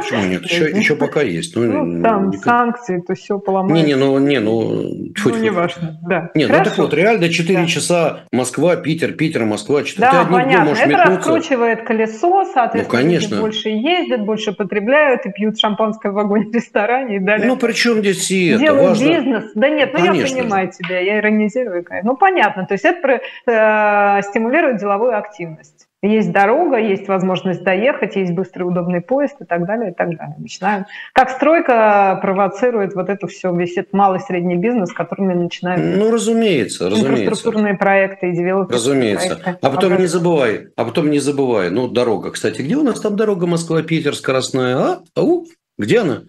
Почему 0.00 0.24
нет? 0.24 0.42
Еще, 0.44 0.70
еще 0.70 0.96
пока 0.96 1.22
есть. 1.22 1.56
Ну, 1.56 1.84
ну 1.84 2.02
там 2.02 2.30
никак... 2.30 2.44
санкции, 2.44 3.00
то 3.06 3.14
все 3.14 3.38
поломается. 3.38 3.86
Не, 3.86 3.92
не, 3.92 3.98
ну, 3.98 4.18
не, 4.18 4.40
ну, 4.40 5.12
тьфу, 5.14 5.30
ну 5.30 5.36
не 5.38 5.50
важно, 5.50 5.98
да. 6.06 6.30
Хорошо. 6.34 6.58
ну 6.58 6.64
так 6.64 6.78
вот, 6.78 6.94
реально 6.94 7.28
4 7.28 7.58
да. 7.58 7.66
часа 7.66 8.20
Москва, 8.32 8.76
Питер, 8.76 9.12
Питер, 9.12 9.44
Москва, 9.44 9.82
4. 9.82 10.00
Да, 10.00 10.24
Ты 10.24 10.32
понятно, 10.32 10.70
это 10.70 10.86
метнуться. 10.86 11.16
раскручивает 11.16 11.82
колесо, 11.84 12.44
соответственно, 12.52 13.02
ну, 13.02 13.08
конечно. 13.08 13.40
больше 13.40 13.68
ездят, 13.68 14.24
больше 14.24 14.52
потребляют 14.52 15.26
и 15.26 15.30
пьют 15.30 15.58
шампанское 15.58 16.10
в 16.10 16.14
вагоне 16.14 16.46
в 16.46 16.54
ресторане 16.54 17.16
и 17.16 17.18
далее. 17.18 17.46
Ну, 17.46 17.56
при 17.56 17.72
чем 17.72 17.98
здесь 17.98 18.30
и 18.30 18.48
это? 18.48 18.60
Делают 18.60 18.88
важно... 18.90 19.08
бизнес. 19.08 19.44
Да 19.54 19.68
нет, 19.68 19.90
ну 19.92 19.98
конечно. 19.98 20.36
я 20.36 20.42
понимаю 20.42 20.70
тебя, 20.70 20.98
я 21.00 21.18
иронизирую. 21.18 21.84
Ну, 22.02 22.16
понятно, 22.16 22.66
то 22.66 22.74
есть 22.74 22.84
это 22.84 23.20
э, 23.46 24.22
стимулирует 24.22 24.78
деловую 24.78 25.16
активность. 25.16 25.77
Есть 26.00 26.30
дорога, 26.30 26.76
есть 26.76 27.08
возможность 27.08 27.64
доехать, 27.64 28.14
есть 28.14 28.32
быстрый 28.32 28.62
удобный 28.62 29.00
поезд 29.00 29.34
и 29.40 29.44
так 29.44 29.66
далее, 29.66 29.90
и 29.90 29.94
так 29.94 30.16
далее. 30.16 30.36
Начинаем. 30.38 30.86
Как 31.12 31.28
стройка 31.28 32.20
провоцирует 32.22 32.94
вот 32.94 33.08
это 33.08 33.26
все, 33.26 33.52
весь 33.52 33.76
этот 33.76 33.92
малый 33.92 34.20
средний 34.20 34.54
бизнес, 34.54 34.92
которыми 34.92 35.34
начинают... 35.34 35.98
Ну, 35.98 36.12
разумеется, 36.12 36.88
разумеется. 36.88 37.24
Инфраструктурные 37.24 37.74
проекты 37.74 38.30
и 38.30 38.32
девелоперские 38.32 38.76
Разумеется. 38.76 39.36
Проекты. 39.36 39.66
А 39.66 39.70
потом 39.70 39.98
не 39.98 40.06
забывай, 40.06 40.68
а 40.76 40.84
потом 40.84 41.10
не 41.10 41.18
забывай, 41.18 41.70
ну, 41.70 41.88
дорога, 41.88 42.30
кстати, 42.30 42.62
где 42.62 42.76
у 42.76 42.84
нас 42.84 43.00
там 43.00 43.16
дорога 43.16 43.48
Москва-Питер 43.48 44.14
скоростная? 44.14 44.76
А? 44.76 45.02
Ау? 45.16 45.46
Где 45.78 46.00
она? 46.00 46.22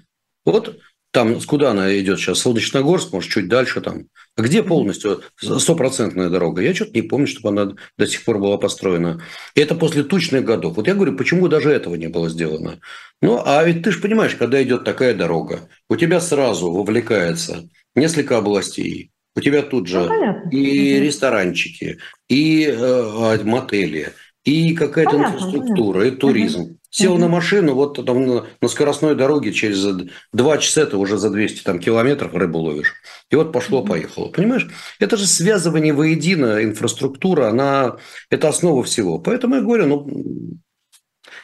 Вот 0.45 0.79
там, 1.11 1.41
куда 1.41 1.71
она 1.71 1.97
идет 1.99 2.19
сейчас? 2.19 2.39
Солнечногорск, 2.39 3.11
может, 3.11 3.31
чуть 3.31 3.47
дальше 3.47 3.81
там. 3.81 4.05
А 4.37 4.41
где 4.41 4.61
полностью 4.61 5.21
стопроцентная 5.39 6.29
дорога? 6.29 6.61
Я 6.61 6.75
что-то 6.75 6.91
не 6.93 7.01
помню, 7.01 7.27
чтобы 7.27 7.49
она 7.49 7.75
до 7.97 8.07
сих 8.07 8.23
пор 8.23 8.37
была 8.37 8.57
построена. 8.57 9.21
И 9.55 9.61
это 9.61 9.73
после 9.75 10.03
тучных 10.03 10.45
годов. 10.45 10.75
Вот 10.75 10.87
я 10.87 10.93
говорю, 10.93 11.15
почему 11.15 11.47
даже 11.47 11.71
этого 11.71 11.95
не 11.95 12.07
было 12.07 12.29
сделано? 12.29 12.79
Ну, 13.21 13.41
а 13.43 13.63
ведь 13.63 13.83
ты 13.83 13.91
же 13.91 13.99
понимаешь, 13.99 14.35
когда 14.35 14.61
идет 14.61 14.83
такая 14.83 15.15
дорога, 15.15 15.67
у 15.89 15.95
тебя 15.95 16.21
сразу 16.21 16.71
вовлекается 16.71 17.67
несколько 17.95 18.37
областей. 18.37 19.11
У 19.35 19.41
тебя 19.41 19.61
тут 19.61 19.87
же 19.87 19.99
ну, 19.99 20.49
и 20.51 20.99
ресторанчики, 20.99 21.99
и 22.27 22.65
э, 22.65 23.43
мотели, 23.43 24.13
и 24.43 24.73
какая-то 24.75 25.17
инфраструктура, 25.17 26.07
и 26.07 26.11
туризм. 26.11 26.61
Угу. 26.61 26.79
Сел 26.91 27.13
угу. 27.13 27.21
на 27.21 27.27
машину, 27.27 27.75
вот 27.75 28.03
там 28.03 28.25
на, 28.61 28.67
скоростной 28.67 29.15
дороге 29.15 29.53
через 29.53 29.85
два 30.33 30.57
часа 30.57 30.87
ты 30.87 30.97
уже 30.97 31.17
за 31.17 31.29
200 31.29 31.61
там, 31.61 31.79
километров 31.79 32.33
рыбу 32.33 32.59
ловишь. 32.59 32.95
И 33.29 33.35
вот 33.35 33.51
пошло-поехало. 33.51 34.29
Понимаешь? 34.29 34.67
Это 34.99 35.15
же 35.15 35.27
связывание 35.27 35.93
воедино, 35.93 36.63
инфраструктура, 36.63 37.49
она, 37.49 37.97
это 38.31 38.49
основа 38.49 38.83
всего. 38.83 39.19
Поэтому 39.19 39.55
я 39.55 39.61
говорю, 39.61 39.85
ну, 39.85 40.57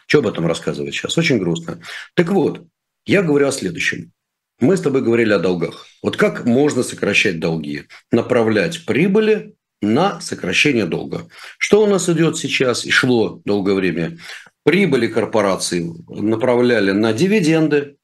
что 0.07 0.19
об 0.19 0.27
этом 0.27 0.47
рассказывать 0.47 0.95
сейчас? 0.95 1.17
Очень 1.17 1.37
грустно. 1.37 1.79
Так 2.15 2.29
вот, 2.29 2.65
я 3.05 3.21
говорю 3.21 3.47
о 3.47 3.51
следующем. 3.51 4.11
Мы 4.59 4.77
с 4.77 4.81
тобой 4.81 5.01
говорили 5.01 5.33
о 5.33 5.39
долгах. 5.39 5.85
Вот 6.01 6.17
как 6.17 6.45
можно 6.45 6.81
сокращать 6.81 7.39
долги? 7.39 7.83
Направлять 8.11 8.85
прибыли 8.85 9.55
на 9.93 10.19
сокращение 10.21 10.85
долга. 10.85 11.27
Что 11.57 11.83
у 11.83 11.87
нас 11.87 12.09
идет 12.09 12.37
сейчас 12.37 12.85
и 12.85 12.91
шло 12.91 13.41
долгое 13.45 13.75
время? 13.75 14.17
Прибыли 14.63 15.07
корпораций 15.07 15.93
направляли 16.07 16.91
на 16.91 17.13
дивиденды, 17.13 17.97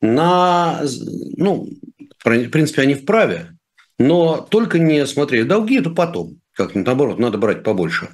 на, 0.00 0.82
ну, 1.36 1.68
в 2.18 2.48
принципе, 2.48 2.82
они 2.82 2.94
вправе, 2.94 3.56
но 3.98 4.46
только 4.50 4.78
не 4.78 5.06
смотрели 5.06 5.42
долги, 5.42 5.78
это 5.78 5.90
потом. 5.90 6.40
Как 6.52 6.74
наоборот, 6.74 7.18
надо 7.18 7.38
брать 7.38 7.62
побольше. 7.62 8.10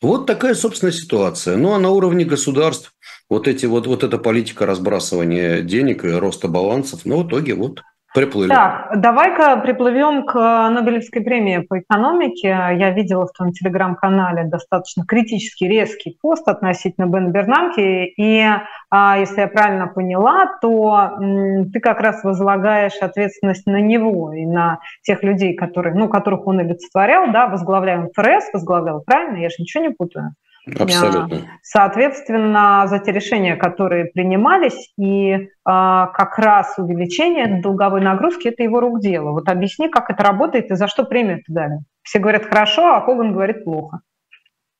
Вот 0.00 0.26
такая, 0.26 0.54
собственно, 0.54 0.92
ситуация. 0.92 1.56
Ну, 1.56 1.72
а 1.72 1.78
на 1.78 1.90
уровне 1.90 2.24
государств 2.24 2.92
вот, 3.30 3.48
эти, 3.48 3.66
вот, 3.66 3.86
вот 3.86 4.04
эта 4.04 4.18
политика 4.18 4.66
разбрасывания 4.66 5.62
денег 5.62 6.04
и 6.04 6.08
роста 6.08 6.48
балансов, 6.48 7.04
ну, 7.04 7.22
в 7.22 7.28
итоге 7.28 7.54
вот 7.54 7.82
приплыли. 8.16 8.48
Так, 8.48 8.98
давай-ка 8.98 9.58
приплывем 9.58 10.24
к 10.24 10.34
Нобелевской 10.70 11.22
премии 11.22 11.58
по 11.58 11.78
экономике. 11.80 12.48
Я 12.48 12.90
видела 12.90 13.26
в 13.26 13.32
твоем 13.32 13.52
телеграм-канале 13.52 14.44
достаточно 14.44 15.04
критический, 15.04 15.68
резкий 15.68 16.16
пост 16.22 16.48
относительно 16.48 17.06
Бен 17.06 17.30
Бернанки. 17.30 18.14
И 18.16 18.42
а, 18.90 19.18
если 19.18 19.42
я 19.42 19.48
правильно 19.48 19.86
поняла, 19.86 20.46
то 20.62 21.10
ты 21.72 21.78
как 21.80 22.00
раз 22.00 22.24
возлагаешь 22.24 22.96
ответственность 23.02 23.66
на 23.66 23.82
него 23.82 24.32
и 24.32 24.46
на 24.46 24.78
тех 25.02 25.22
людей, 25.22 25.54
которые, 25.54 25.94
ну, 25.94 26.08
которых 26.08 26.46
он 26.46 26.60
олицетворял, 26.60 27.30
да, 27.32 27.48
возглавлял 27.48 28.10
ФРС, 28.14 28.46
возглавлял, 28.54 29.02
правильно? 29.02 29.36
Я 29.36 29.50
же 29.50 29.56
ничего 29.58 29.84
не 29.84 29.90
путаю. 29.90 30.32
Абсолютно. 30.74 31.58
Соответственно, 31.62 32.86
за 32.88 32.98
те 32.98 33.12
решения, 33.12 33.54
которые 33.54 34.06
принимались, 34.06 34.92
и 34.98 35.48
а, 35.64 36.08
как 36.08 36.38
раз 36.38 36.74
увеличение 36.78 37.60
долговой 37.62 38.00
нагрузки– 38.00 38.48
это 38.48 38.64
его 38.64 38.80
рук 38.80 39.00
дело. 39.00 39.30
Вот 39.30 39.48
объясни, 39.48 39.88
как 39.88 40.10
это 40.10 40.24
работает 40.24 40.70
и 40.70 40.74
за 40.74 40.88
что 40.88 41.04
премию 41.04 41.38
это 41.38 41.44
дали. 41.52 41.78
Все 42.02 42.18
говорят 42.18 42.46
хорошо, 42.46 42.94
а 42.94 43.00
Коган 43.00 43.32
говорит 43.32 43.64
плохо. 43.64 44.00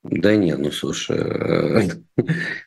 Да 0.03 0.35
нет, 0.35 0.59
ну 0.59 0.71
слушай, 0.71 1.17
э, 1.17 1.81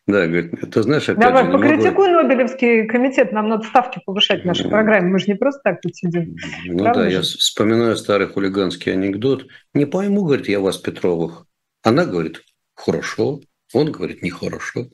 да, 0.06 0.26
говорит, 0.26 0.52
ты 0.72 0.82
знаешь, 0.82 1.08
опять 1.08 1.22
Давай, 1.22 1.50
покритикуй 1.50 2.10
могу... 2.10 2.28
Нобелевский 2.28 2.86
комитет, 2.86 3.32
нам 3.32 3.48
надо 3.48 3.66
ставки 3.66 4.00
повышать 4.04 4.42
в 4.42 4.46
нашей 4.46 4.68
программе, 4.68 5.08
мы 5.08 5.18
же 5.18 5.26
не 5.28 5.34
просто 5.34 5.60
так 5.64 5.80
тут 5.80 5.94
сидим. 5.96 6.36
Ну 6.66 6.78
Правда 6.78 7.04
да, 7.04 7.10
же? 7.10 7.16
я 7.16 7.22
вспоминаю 7.22 7.96
старый 7.96 8.26
хулиганский 8.26 8.92
анекдот. 8.92 9.46
Не 9.72 9.86
пойму, 9.86 10.24
говорит, 10.24 10.48
я 10.48 10.60
вас, 10.60 10.76
Петровых. 10.76 11.46
Она 11.82 12.04
говорит, 12.04 12.42
хорошо, 12.80 13.40
он 13.72 13.92
говорит 13.92 14.22
нехорошо. 14.22 14.88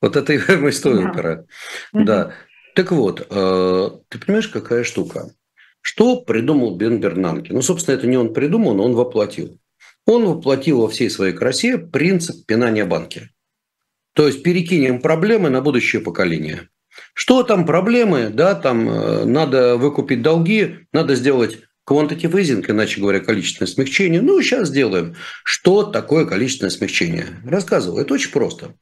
Вот 0.00 0.16
это 0.16 0.32
и 0.32 0.38
мы 0.56 0.72
стоим 0.72 1.08
да. 1.08 1.12
пора. 1.12 1.44
Да. 1.92 2.34
Так 2.74 2.90
вот, 2.92 3.26
э, 3.28 3.90
ты 4.08 4.18
понимаешь, 4.18 4.48
какая 4.48 4.84
штука? 4.84 5.30
Что 5.82 6.20
придумал 6.20 6.76
Бен 6.76 7.00
Бернанке? 7.00 7.52
Ну, 7.52 7.60
собственно, 7.60 7.96
это 7.96 8.06
не 8.06 8.16
он 8.16 8.32
придумал, 8.32 8.74
но 8.74 8.84
он 8.84 8.94
воплотил. 8.94 9.58
Он 10.06 10.24
воплотил 10.24 10.80
во 10.80 10.88
всей 10.88 11.10
своей 11.10 11.32
красе 11.32 11.76
принцип 11.76 12.46
пинания 12.46 12.86
банки. 12.86 13.30
То 14.14 14.26
есть 14.26 14.42
перекинем 14.42 15.00
проблемы 15.00 15.50
на 15.50 15.60
будущее 15.60 16.02
поколение. 16.02 16.68
Что 17.14 17.42
там 17.42 17.66
проблемы? 17.66 18.30
Да, 18.30 18.54
там 18.54 18.88
э, 18.88 19.24
надо 19.24 19.76
выкупить 19.76 20.22
долги, 20.22 20.86
надо 20.92 21.14
сделать 21.14 21.58
Quantitative 21.92 22.32
easing, 22.32 22.64
иначе 22.70 23.00
говоря, 23.00 23.20
количественное 23.20 23.70
смягчение. 23.70 24.22
Ну, 24.22 24.40
сейчас 24.40 24.68
сделаем. 24.68 25.14
Что 25.44 25.82
такое 25.82 26.24
количественное 26.24 26.70
смягчение? 26.70 27.26
Рассказываю. 27.44 28.02
Это 28.02 28.14
очень 28.14 28.30
просто. 28.30 28.74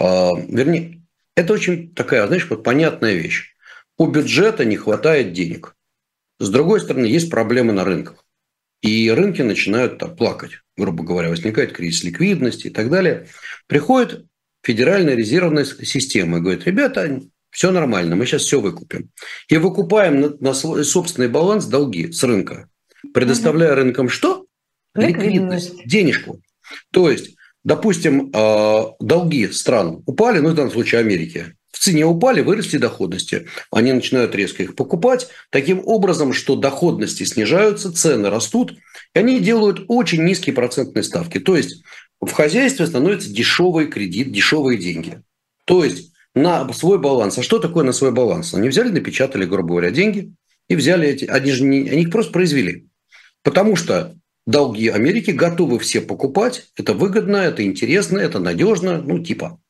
А, 0.00 0.30
вернее, 0.34 1.02
это 1.36 1.52
очень 1.52 1.94
такая, 1.94 2.26
знаешь, 2.26 2.46
вот 2.48 2.64
понятная 2.64 3.12
вещь. 3.12 3.54
У 3.98 4.06
бюджета 4.06 4.64
не 4.64 4.76
хватает 4.76 5.34
денег. 5.34 5.74
С 6.38 6.48
другой 6.48 6.80
стороны, 6.80 7.04
есть 7.04 7.30
проблемы 7.30 7.74
на 7.74 7.84
рынках. 7.84 8.24
И 8.80 9.10
рынки 9.10 9.42
начинают 9.42 9.98
там, 9.98 10.16
плакать, 10.16 10.62
грубо 10.76 11.04
говоря, 11.04 11.28
возникает 11.28 11.72
кризис 11.72 12.02
ликвидности 12.04 12.68
и 12.68 12.70
так 12.70 12.88
далее. 12.88 13.28
Приходит 13.66 14.24
Федеральная 14.62 15.16
резервная 15.16 15.64
система 15.64 16.38
и 16.38 16.40
говорит, 16.40 16.64
ребята, 16.64 17.20
все 17.50 17.70
нормально, 17.70 18.16
мы 18.16 18.26
сейчас 18.26 18.42
все 18.42 18.60
выкупим. 18.60 19.10
И 19.48 19.56
выкупаем 19.56 20.20
на, 20.20 20.36
на 20.40 20.54
свой 20.54 20.84
собственный 20.84 21.28
баланс 21.28 21.66
долги 21.66 22.12
с 22.12 22.22
рынка, 22.22 22.68
предоставляя 23.14 23.72
угу. 23.72 23.80
рынкам 23.82 24.08
что? 24.08 24.46
Ликвидность. 24.94 25.24
Ликвидность, 25.24 25.86
денежку. 25.86 26.40
То 26.92 27.10
есть, 27.10 27.36
допустим, 27.64 28.30
э, 28.32 28.84
долги 29.00 29.48
стран 29.48 30.02
упали, 30.06 30.40
ну, 30.40 30.50
в 30.50 30.54
данном 30.54 30.72
случае 30.72 31.00
Америки, 31.00 31.54
в 31.70 31.78
цене 31.78 32.04
упали, 32.04 32.40
выросли 32.40 32.78
доходности. 32.78 33.46
Они 33.70 33.92
начинают 33.92 34.34
резко 34.34 34.62
их 34.62 34.74
покупать, 34.74 35.28
таким 35.50 35.80
образом, 35.84 36.32
что 36.32 36.56
доходности 36.56 37.24
снижаются, 37.24 37.92
цены 37.92 38.30
растут, 38.30 38.72
и 39.14 39.18
они 39.18 39.38
делают 39.38 39.84
очень 39.88 40.24
низкие 40.24 40.54
процентные 40.54 41.02
ставки. 41.02 41.38
То 41.38 41.56
есть, 41.56 41.82
в 42.20 42.32
хозяйстве 42.32 42.86
становится 42.86 43.30
дешевый 43.30 43.86
кредит, 43.86 44.32
дешевые 44.32 44.78
деньги. 44.78 45.22
То 45.66 45.84
есть, 45.84 46.12
на 46.34 46.72
свой 46.72 46.98
баланс. 46.98 47.38
А 47.38 47.42
что 47.42 47.58
такое 47.58 47.84
на 47.84 47.92
свой 47.92 48.12
баланс? 48.12 48.54
Они 48.54 48.68
взяли, 48.68 48.90
напечатали, 48.90 49.44
грубо 49.44 49.70
говоря, 49.70 49.90
деньги 49.90 50.32
и 50.68 50.76
взяли 50.76 51.08
эти, 51.08 51.24
они 51.24 51.50
же 51.50 51.64
не, 51.64 51.88
они 51.88 52.02
их 52.02 52.10
просто 52.10 52.32
произвели. 52.32 52.86
Потому 53.42 53.76
что 53.76 54.14
долги 54.46 54.88
Америки 54.88 55.30
готовы 55.30 55.78
все 55.78 56.00
покупать, 56.00 56.70
это 56.76 56.94
выгодно, 56.94 57.36
это 57.36 57.64
интересно, 57.64 58.18
это 58.18 58.38
надежно, 58.38 59.00
ну 59.00 59.18
типа. 59.18 59.60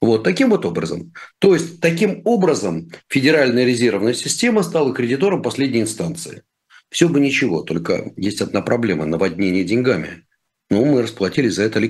Вот 0.00 0.24
таким 0.24 0.50
вот 0.50 0.64
образом. 0.64 1.12
То 1.38 1.54
есть 1.54 1.80
таким 1.80 2.22
образом 2.24 2.90
Федеральная 3.08 3.64
резервная 3.64 4.14
система 4.14 4.62
стала 4.62 4.94
кредитором 4.94 5.42
последней 5.42 5.80
инстанции. 5.80 6.42
Все 6.90 7.08
бы 7.08 7.18
ничего, 7.18 7.62
только 7.62 8.12
есть 8.16 8.40
одна 8.40 8.62
проблема– 8.62 9.04
наводнение 9.06 9.64
деньгами. 9.64 10.24
Ну, 10.70 10.84
мы 10.84 11.02
расплатились 11.02 11.54
за 11.54 11.64
это 11.64 11.80
э, 11.80 11.84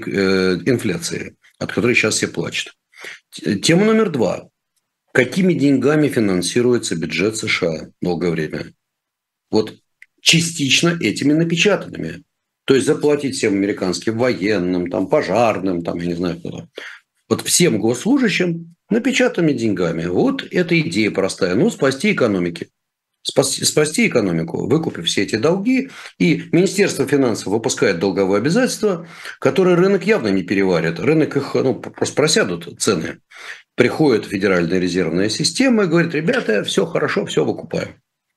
инфляцией, 0.66 1.36
от 1.58 1.72
которой 1.72 1.94
сейчас 1.94 2.14
все 2.14 2.28
плачут. 2.28 2.74
Тема 3.62 3.84
номер 3.84 4.10
два. 4.10 4.48
Какими 5.12 5.52
деньгами 5.54 6.08
финансируется 6.08 6.96
бюджет 6.96 7.36
США 7.36 7.90
долгое 8.00 8.30
время? 8.30 8.72
Вот 9.50 9.74
частично 10.20 10.96
этими 11.00 11.32
напечатанными. 11.32 12.22
То 12.64 12.74
есть 12.74 12.86
заплатить 12.86 13.36
всем 13.36 13.54
американским 13.54 14.18
военным, 14.18 14.90
там, 14.90 15.08
пожарным, 15.08 15.82
там, 15.82 15.98
я 15.98 16.06
не 16.06 16.14
знаю 16.14 16.38
кто. 16.40 16.66
Вот 17.28 17.42
всем 17.42 17.78
госслужащим 17.78 18.74
напечатанными 18.90 19.52
деньгами. 19.52 20.06
Вот 20.06 20.46
эта 20.50 20.78
идея 20.80 21.10
простая. 21.10 21.54
Ну, 21.54 21.70
спасти 21.70 22.12
экономики 22.12 22.70
спасти, 23.26 23.64
спасти 23.64 24.06
экономику, 24.06 24.66
выкупив 24.66 25.06
все 25.06 25.22
эти 25.22 25.36
долги. 25.36 25.90
И 26.18 26.44
Министерство 26.52 27.06
финансов 27.06 27.46
выпускает 27.46 27.98
долговые 27.98 28.38
обязательства, 28.38 29.06
которые 29.40 29.76
рынок 29.76 30.04
явно 30.04 30.28
не 30.28 30.42
переварит. 30.42 31.00
Рынок 31.00 31.36
их 31.36 31.54
ну, 31.54 31.74
просто 31.74 32.14
просядут 32.14 32.80
цены. 32.80 33.18
Приходит 33.74 34.26
Федеральная 34.26 34.78
резервная 34.78 35.28
система 35.28 35.84
и 35.84 35.86
говорит, 35.86 36.14
ребята, 36.14 36.64
все 36.64 36.86
хорошо, 36.86 37.26
все 37.26 37.44
выкупаем 37.44 37.96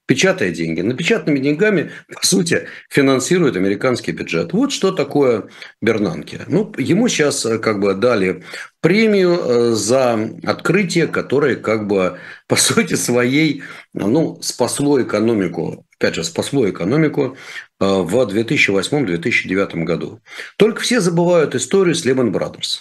печатая 0.09 0.49
деньги. 0.49 0.81
Напечатанными 0.81 1.37
деньгами, 1.37 1.91
по 2.11 2.25
сути, 2.25 2.67
финансирует 2.89 3.55
американский 3.55 4.11
бюджет. 4.11 4.53
Вот 4.53 4.71
что 4.71 4.91
такое 4.91 5.49
Бернанке. 5.83 6.41
Ну, 6.47 6.73
ему 6.79 7.07
сейчас 7.07 7.45
э, 7.45 7.59
как 7.59 7.79
бы 7.79 7.93
дали 7.93 8.43
премию 8.81 9.39
э, 9.39 9.71
за 9.73 10.19
открытие, 10.43 11.05
которое 11.05 11.55
как 11.57 11.85
бы 11.85 12.17
по 12.47 12.55
сути 12.55 12.95
своей 12.95 13.61
ну, 13.93 14.39
спасло 14.41 14.99
экономику, 14.99 15.85
опять 15.99 16.15
же, 16.15 16.23
спасло 16.23 16.67
экономику 16.67 17.37
э, 17.79 17.85
в 17.85 18.15
2008-2009 18.15 19.83
году. 19.83 20.21
Только 20.57 20.81
все 20.81 21.01
забывают 21.01 21.53
историю 21.53 21.93
с 21.93 22.03
Lehman 22.03 22.31
Brothers. 22.31 22.79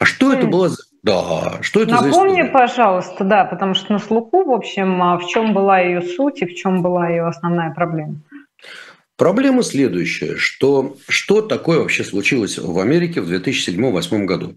А 0.00 0.04
что 0.04 0.32
это 0.32 0.48
было 0.48 0.68
за 0.68 0.82
да, 1.02 1.58
что 1.62 1.82
это 1.82 1.92
Напомни, 1.92 2.42
за 2.42 2.48
пожалуйста, 2.48 3.24
да, 3.24 3.44
потому 3.44 3.74
что 3.74 3.92
на 3.92 3.98
слуху, 3.98 4.44
в 4.44 4.50
общем, 4.50 5.02
а 5.02 5.18
в 5.18 5.26
чем 5.26 5.54
была 5.54 5.80
ее 5.80 6.02
суть 6.02 6.42
и 6.42 6.46
в 6.46 6.54
чем 6.54 6.82
была 6.82 7.08
ее 7.08 7.26
основная 7.26 7.72
проблема. 7.72 8.20
Проблема 9.16 9.62
следующая, 9.62 10.36
что 10.36 10.96
что 11.08 11.42
такое 11.42 11.78
вообще 11.78 12.04
случилось 12.04 12.58
в 12.58 12.78
Америке 12.78 13.20
в 13.20 13.30
2007-2008 13.30 14.24
году? 14.24 14.56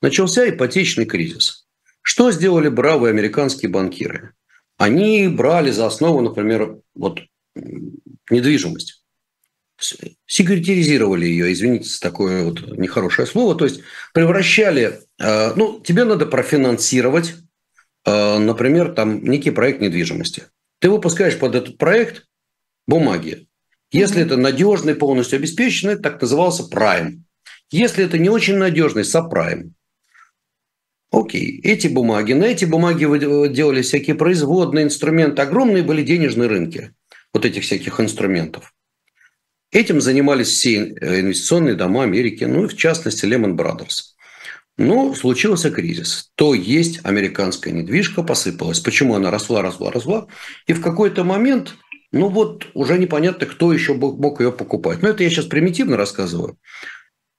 Начался 0.00 0.48
ипотечный 0.48 1.04
кризис. 1.04 1.66
Что 2.02 2.30
сделали 2.30 2.68
бравые 2.68 3.10
американские 3.10 3.70
банкиры? 3.70 4.32
Они 4.76 5.28
брали 5.28 5.70
за 5.70 5.86
основу, 5.86 6.20
например, 6.20 6.78
вот 6.94 7.20
недвижимость. 8.30 9.03
Секретаризировали 10.26 11.26
ее, 11.26 11.52
извините 11.52 11.88
за 11.88 12.00
такое 12.00 12.44
вот 12.44 12.76
нехорошее 12.76 13.26
слово, 13.26 13.54
то 13.54 13.64
есть 13.64 13.80
превращали, 14.12 15.00
э, 15.20 15.52
ну, 15.54 15.80
тебе 15.80 16.04
надо 16.04 16.26
профинансировать, 16.26 17.34
э, 18.06 18.38
например, 18.38 18.92
там 18.92 19.24
некий 19.24 19.50
проект 19.50 19.80
недвижимости. 19.80 20.44
Ты 20.80 20.90
выпускаешь 20.90 21.38
под 21.38 21.54
этот 21.54 21.78
проект 21.78 22.26
бумаги. 22.86 23.46
Если 23.90 24.22
mm-hmm. 24.22 24.26
это 24.26 24.36
надежный, 24.36 24.94
полностью 24.94 25.36
обеспеченный, 25.36 25.96
так 25.96 26.20
назывался 26.20 26.64
прайм. 26.64 27.24
Если 27.70 28.04
это 28.04 28.18
не 28.18 28.28
очень 28.28 28.56
надежный, 28.56 29.04
сапрайм. 29.04 29.74
Окей, 31.10 31.60
эти 31.62 31.86
бумаги, 31.86 32.32
на 32.32 32.44
эти 32.44 32.64
бумаги 32.64 33.04
делали 33.48 33.82
всякие 33.82 34.16
производные 34.16 34.84
инструменты, 34.84 35.42
огромные 35.42 35.84
были 35.84 36.02
денежные 36.02 36.48
рынки 36.48 36.92
вот 37.32 37.44
этих 37.44 37.62
всяких 37.62 38.00
инструментов. 38.00 38.73
Этим 39.74 40.00
занимались 40.00 40.50
все 40.50 40.84
э, 40.84 41.20
инвестиционные 41.20 41.74
дома 41.74 42.04
Америки, 42.04 42.44
ну 42.44 42.64
и 42.64 42.68
в 42.68 42.76
частности 42.76 43.24
Lehman 43.24 43.56
Brothers. 43.56 44.14
Но 44.78 45.12
случился 45.14 45.72
кризис. 45.72 46.30
То 46.36 46.54
есть 46.54 47.00
американская 47.02 47.74
недвижка 47.74 48.22
посыпалась. 48.22 48.78
Почему 48.78 49.16
она 49.16 49.32
росла, 49.32 49.62
росла, 49.62 49.90
росла. 49.90 50.28
И 50.68 50.74
в 50.74 50.80
какой-то 50.80 51.24
момент, 51.24 51.74
ну 52.12 52.28
вот 52.28 52.68
уже 52.74 52.98
непонятно, 52.98 53.46
кто 53.46 53.72
еще 53.72 53.94
мог 53.94 54.40
ее 54.40 54.52
покупать. 54.52 55.02
Но 55.02 55.08
это 55.08 55.24
я 55.24 55.30
сейчас 55.30 55.46
примитивно 55.46 55.96
рассказываю. 55.96 56.56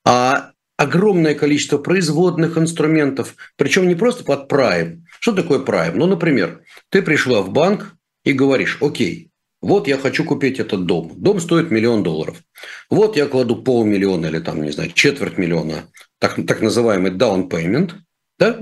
А 0.05 0.51
огромное 0.75 1.35
количество 1.35 1.77
производных 1.77 2.57
инструментов, 2.57 3.35
причем 3.55 3.87
не 3.87 3.95
просто 3.95 4.25
под 4.25 4.49
прайм. 4.49 5.05
Что 5.21 5.31
такое 5.31 5.59
прайм? 5.59 5.97
Ну, 5.97 6.05
например, 6.05 6.63
ты 6.89 7.01
пришла 7.01 7.41
в 7.41 7.51
банк 7.51 7.95
и 8.25 8.33
говоришь, 8.33 8.77
окей, 8.81 9.31
вот 9.65 9.87
я 9.87 9.97
хочу 9.97 10.23
купить 10.23 10.59
этот 10.59 10.85
дом. 10.85 11.13
Дом 11.15 11.39
стоит 11.39 11.71
миллион 11.71 12.03
долларов. 12.03 12.37
Вот 12.91 13.17
я 13.17 13.25
кладу 13.25 13.55
полмиллиона 13.55 14.27
или 14.27 14.37
там, 14.37 14.61
не 14.61 14.71
знаю, 14.71 14.91
четверть 14.91 15.39
миллиона, 15.39 15.89
так, 16.19 16.35
так 16.45 16.61
называемый 16.61 17.11
down 17.11 17.49
payment, 17.49 17.93
да? 18.37 18.59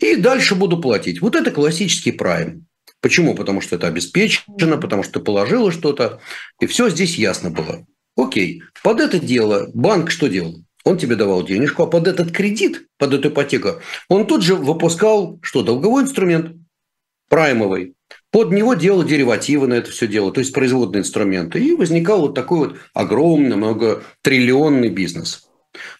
и 0.00 0.16
дальше 0.16 0.54
буду 0.54 0.80
платить. 0.80 1.20
Вот 1.20 1.36
это 1.36 1.50
классический 1.50 2.12
прайм. 2.12 2.64
Почему? 3.02 3.34
Потому 3.34 3.60
что 3.60 3.76
это 3.76 3.88
обеспечено, 3.88 4.78
потому 4.78 5.02
что 5.02 5.18
ты 5.18 5.20
положила 5.20 5.70
что-то, 5.70 6.20
и 6.60 6.66
все 6.66 6.88
здесь 6.88 7.18
ясно 7.18 7.50
было. 7.50 7.84
Окей, 8.16 8.62
под 8.82 9.00
это 9.00 9.20
дело 9.20 9.68
банк 9.74 10.10
что 10.10 10.28
делал? 10.28 10.64
Он 10.82 10.96
тебе 10.96 11.16
давал 11.16 11.44
денежку, 11.44 11.82
а 11.82 11.86
под 11.86 12.08
этот 12.08 12.32
кредит, 12.32 12.86
под 12.96 13.12
эту 13.12 13.28
ипотеку, 13.28 13.82
он 14.08 14.26
тут 14.26 14.42
же 14.42 14.54
выпускал 14.54 15.38
что, 15.42 15.62
долговой 15.62 16.04
инструмент, 16.04 16.56
праймовый. 17.28 17.92
Под 18.30 18.52
него 18.52 18.74
делал 18.74 19.04
деривативы 19.04 19.66
на 19.68 19.74
это 19.74 19.90
все 19.90 20.06
дело, 20.06 20.32
то 20.32 20.40
есть 20.40 20.52
производные 20.52 21.00
инструменты. 21.00 21.60
И 21.60 21.74
возникал 21.74 22.20
вот 22.20 22.34
такой 22.34 22.58
вот 22.58 22.78
огромный, 22.92 23.56
многотриллионный 23.56 24.90
бизнес. 24.90 25.48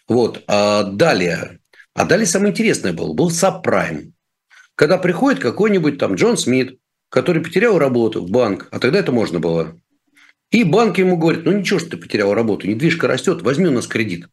Вот. 0.07 0.43
А 0.47 0.83
далее. 0.83 1.59
А 1.95 2.05
далее 2.05 2.27
самое 2.27 2.51
интересное 2.51 2.93
было. 2.93 3.13
Был 3.13 3.31
сабпрайм. 3.31 4.13
Когда 4.75 4.97
приходит 4.97 5.41
какой-нибудь 5.41 5.97
там 5.97 6.15
Джон 6.15 6.37
Смит, 6.37 6.79
который 7.09 7.41
потерял 7.41 7.79
работу 7.79 8.21
в 8.21 8.29
банк, 8.29 8.67
а 8.71 8.79
тогда 8.79 8.99
это 8.99 9.11
можно 9.11 9.39
было. 9.39 9.75
И 10.51 10.63
банк 10.63 10.97
ему 10.97 11.17
говорит, 11.17 11.45
ну 11.45 11.51
ничего, 11.51 11.79
что 11.79 11.91
ты 11.91 11.97
потерял 11.97 12.33
работу, 12.33 12.67
недвижка 12.67 13.07
растет, 13.07 13.41
возьми 13.41 13.67
у 13.67 13.71
нас 13.71 13.87
кредит. 13.87 14.27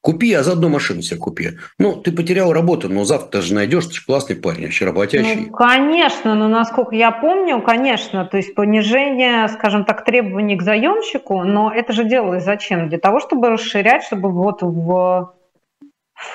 Купи, 0.00 0.32
а 0.32 0.44
заодно 0.44 0.68
машину 0.68 1.02
себе 1.02 1.18
купи. 1.18 1.50
Ну, 1.78 1.96
ты 1.96 2.12
потерял 2.12 2.52
работу, 2.52 2.88
но 2.88 3.04
завтра 3.04 3.40
же 3.40 3.52
найдешь, 3.52 3.86
ты 3.86 3.94
же 3.94 4.04
классный 4.06 4.36
парень, 4.36 4.64
вообще 4.64 4.84
работящий. 4.84 5.46
Ну, 5.46 5.52
конечно, 5.52 6.36
но 6.36 6.48
насколько 6.48 6.94
я 6.94 7.10
помню, 7.10 7.60
конечно, 7.60 8.24
то 8.24 8.36
есть 8.36 8.54
понижение, 8.54 9.48
скажем 9.48 9.84
так, 9.84 10.04
требований 10.04 10.56
к 10.56 10.62
заемщику, 10.62 11.42
но 11.42 11.72
это 11.72 11.92
же 11.92 12.04
делалось 12.04 12.44
зачем? 12.44 12.88
Для 12.88 12.98
того, 12.98 13.18
чтобы 13.18 13.50
расширять, 13.50 14.04
чтобы 14.04 14.30
вот 14.30 14.62
в 14.62 15.34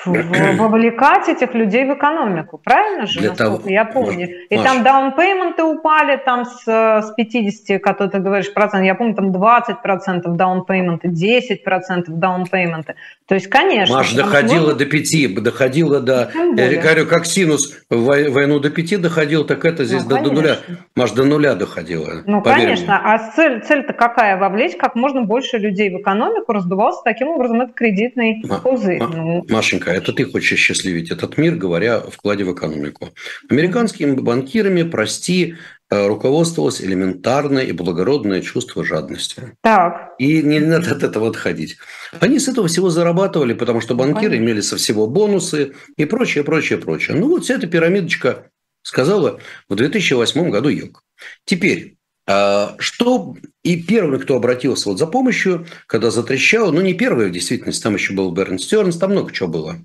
вовлекать 0.06 1.28
этих 1.28 1.54
людей 1.54 1.84
в 1.84 1.94
экономику, 1.94 2.58
правильно 2.58 3.06
же, 3.06 3.20
Для 3.20 3.30
насколько 3.30 3.56
того... 3.58 3.70
я 3.70 3.84
помню. 3.84 4.28
Маш, 4.28 4.46
и 4.48 4.56
там 4.56 4.82
down 4.82 5.09
payment 5.09 5.55
ы 5.55 5.62
упали 5.62 6.16
там 6.16 6.46
с, 6.46 6.64
с 6.66 7.12
50, 7.16 7.82
как 7.82 7.98
ты 7.98 8.18
говоришь, 8.18 8.52
процентов, 8.52 8.86
я 8.86 8.94
помню, 8.94 9.14
там 9.14 9.32
20 9.32 9.82
процентов 9.82 10.36
down 10.36 10.58
payment 10.58 10.97
ы, 10.97 11.08
10 11.08 11.64
процентов 11.64 12.18
down 12.18 12.41
payment 12.41 12.82
ы. 12.82 12.94
То 13.26 13.36
есть, 13.36 13.46
конечно. 13.48 13.96
Маш, 13.96 14.12
доходило 14.12 14.72
можно... 14.72 14.74
до 14.74 14.86
5, 14.86 15.42
доходило 15.42 16.00
до, 16.00 16.30
я 16.56 16.80
говорю, 16.80 17.06
как 17.06 17.24
синус 17.24 17.72
в 17.88 18.04
войну 18.04 18.60
до 18.60 18.68
5 18.68 19.00
доходил, 19.00 19.44
так 19.44 19.64
это 19.64 19.84
здесь 19.84 20.02
ну, 20.02 20.10
до, 20.10 20.22
до 20.24 20.32
нуля. 20.32 20.58
Маш, 20.94 21.12
до 21.12 21.24
нуля 21.24 21.54
доходило. 21.54 22.22
Ну, 22.26 22.42
конечно. 22.42 22.84
Мне. 22.84 23.14
А 23.14 23.32
цель, 23.34 23.62
цель-то 23.62 23.94
какая? 23.94 24.36
Вовлечь 24.36 24.76
как 24.76 24.94
можно 24.94 25.22
больше 25.22 25.56
людей 25.56 25.88
в 25.88 26.02
экономику, 26.02 26.52
раздувался 26.52 27.00
таким 27.02 27.28
образом 27.28 27.62
этот 27.62 27.74
кредитный 27.74 28.42
пузырь. 28.62 28.98
Ну, 29.00 29.42
Маша, 29.48 29.54
Машенька, 29.54 29.90
это 29.90 30.12
ты 30.12 30.26
хочешь 30.26 30.58
счастливить 30.58 31.10
этот 31.10 31.38
мир, 31.38 31.54
говоря 31.54 31.96
о 31.96 32.10
вкладе 32.10 32.44
в 32.44 32.52
экономику. 32.52 33.08
Американскими 33.48 34.12
банкирами, 34.16 34.82
прости, 34.82 35.54
э, 35.54 35.83
руководствовалось 36.06 36.80
элементарное 36.80 37.62
и 37.62 37.72
благородное 37.72 38.40
чувство 38.40 38.84
жадности. 38.84 39.56
Так. 39.60 40.14
И 40.18 40.42
не 40.42 40.60
надо 40.60 40.92
от 40.92 41.02
этого 41.02 41.28
отходить. 41.28 41.76
Они 42.20 42.38
с 42.38 42.48
этого 42.48 42.68
всего 42.68 42.90
зарабатывали, 42.90 43.54
потому 43.54 43.80
что 43.80 43.94
банкиры 43.94 44.36
имели 44.38 44.60
со 44.60 44.76
всего 44.76 45.06
бонусы 45.06 45.74
и 45.96 46.04
прочее, 46.04 46.44
прочее, 46.44 46.78
прочее. 46.78 47.16
Ну 47.16 47.28
вот 47.28 47.44
вся 47.44 47.54
эта 47.54 47.66
пирамидочка 47.66 48.50
сказала 48.82 49.40
в 49.68 49.74
2008 49.74 50.50
году 50.50 50.68
Йог. 50.68 51.02
Теперь 51.44 51.93
что 52.26 53.36
и 53.62 53.82
первый, 53.82 54.18
кто 54.18 54.36
обратился 54.36 54.88
вот 54.88 54.98
за 54.98 55.06
помощью, 55.06 55.66
когда 55.86 56.10
затрещало, 56.10 56.70
ну 56.70 56.80
не 56.80 56.94
первый 56.94 57.28
в 57.28 57.32
действительности, 57.32 57.82
там 57.82 57.94
еще 57.94 58.14
был 58.14 58.30
Берн 58.30 58.58
Стернс, 58.58 58.96
там 58.96 59.12
много 59.12 59.32
чего 59.32 59.48
было. 59.48 59.76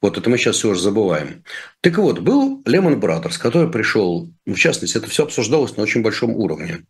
Вот 0.00 0.16
это 0.16 0.30
мы 0.30 0.38
сейчас 0.38 0.56
все 0.56 0.70
уже 0.70 0.80
забываем. 0.80 1.42
Так 1.80 1.98
вот, 1.98 2.20
был 2.20 2.62
Лемон 2.64 3.00
Брадерс, 3.00 3.38
который 3.38 3.70
пришел, 3.70 4.30
в 4.46 4.54
частности, 4.56 4.98
это 4.98 5.08
все 5.08 5.24
обсуждалось 5.24 5.76
на 5.76 5.82
очень 5.82 6.02
большом 6.02 6.34
уровне, 6.34 6.84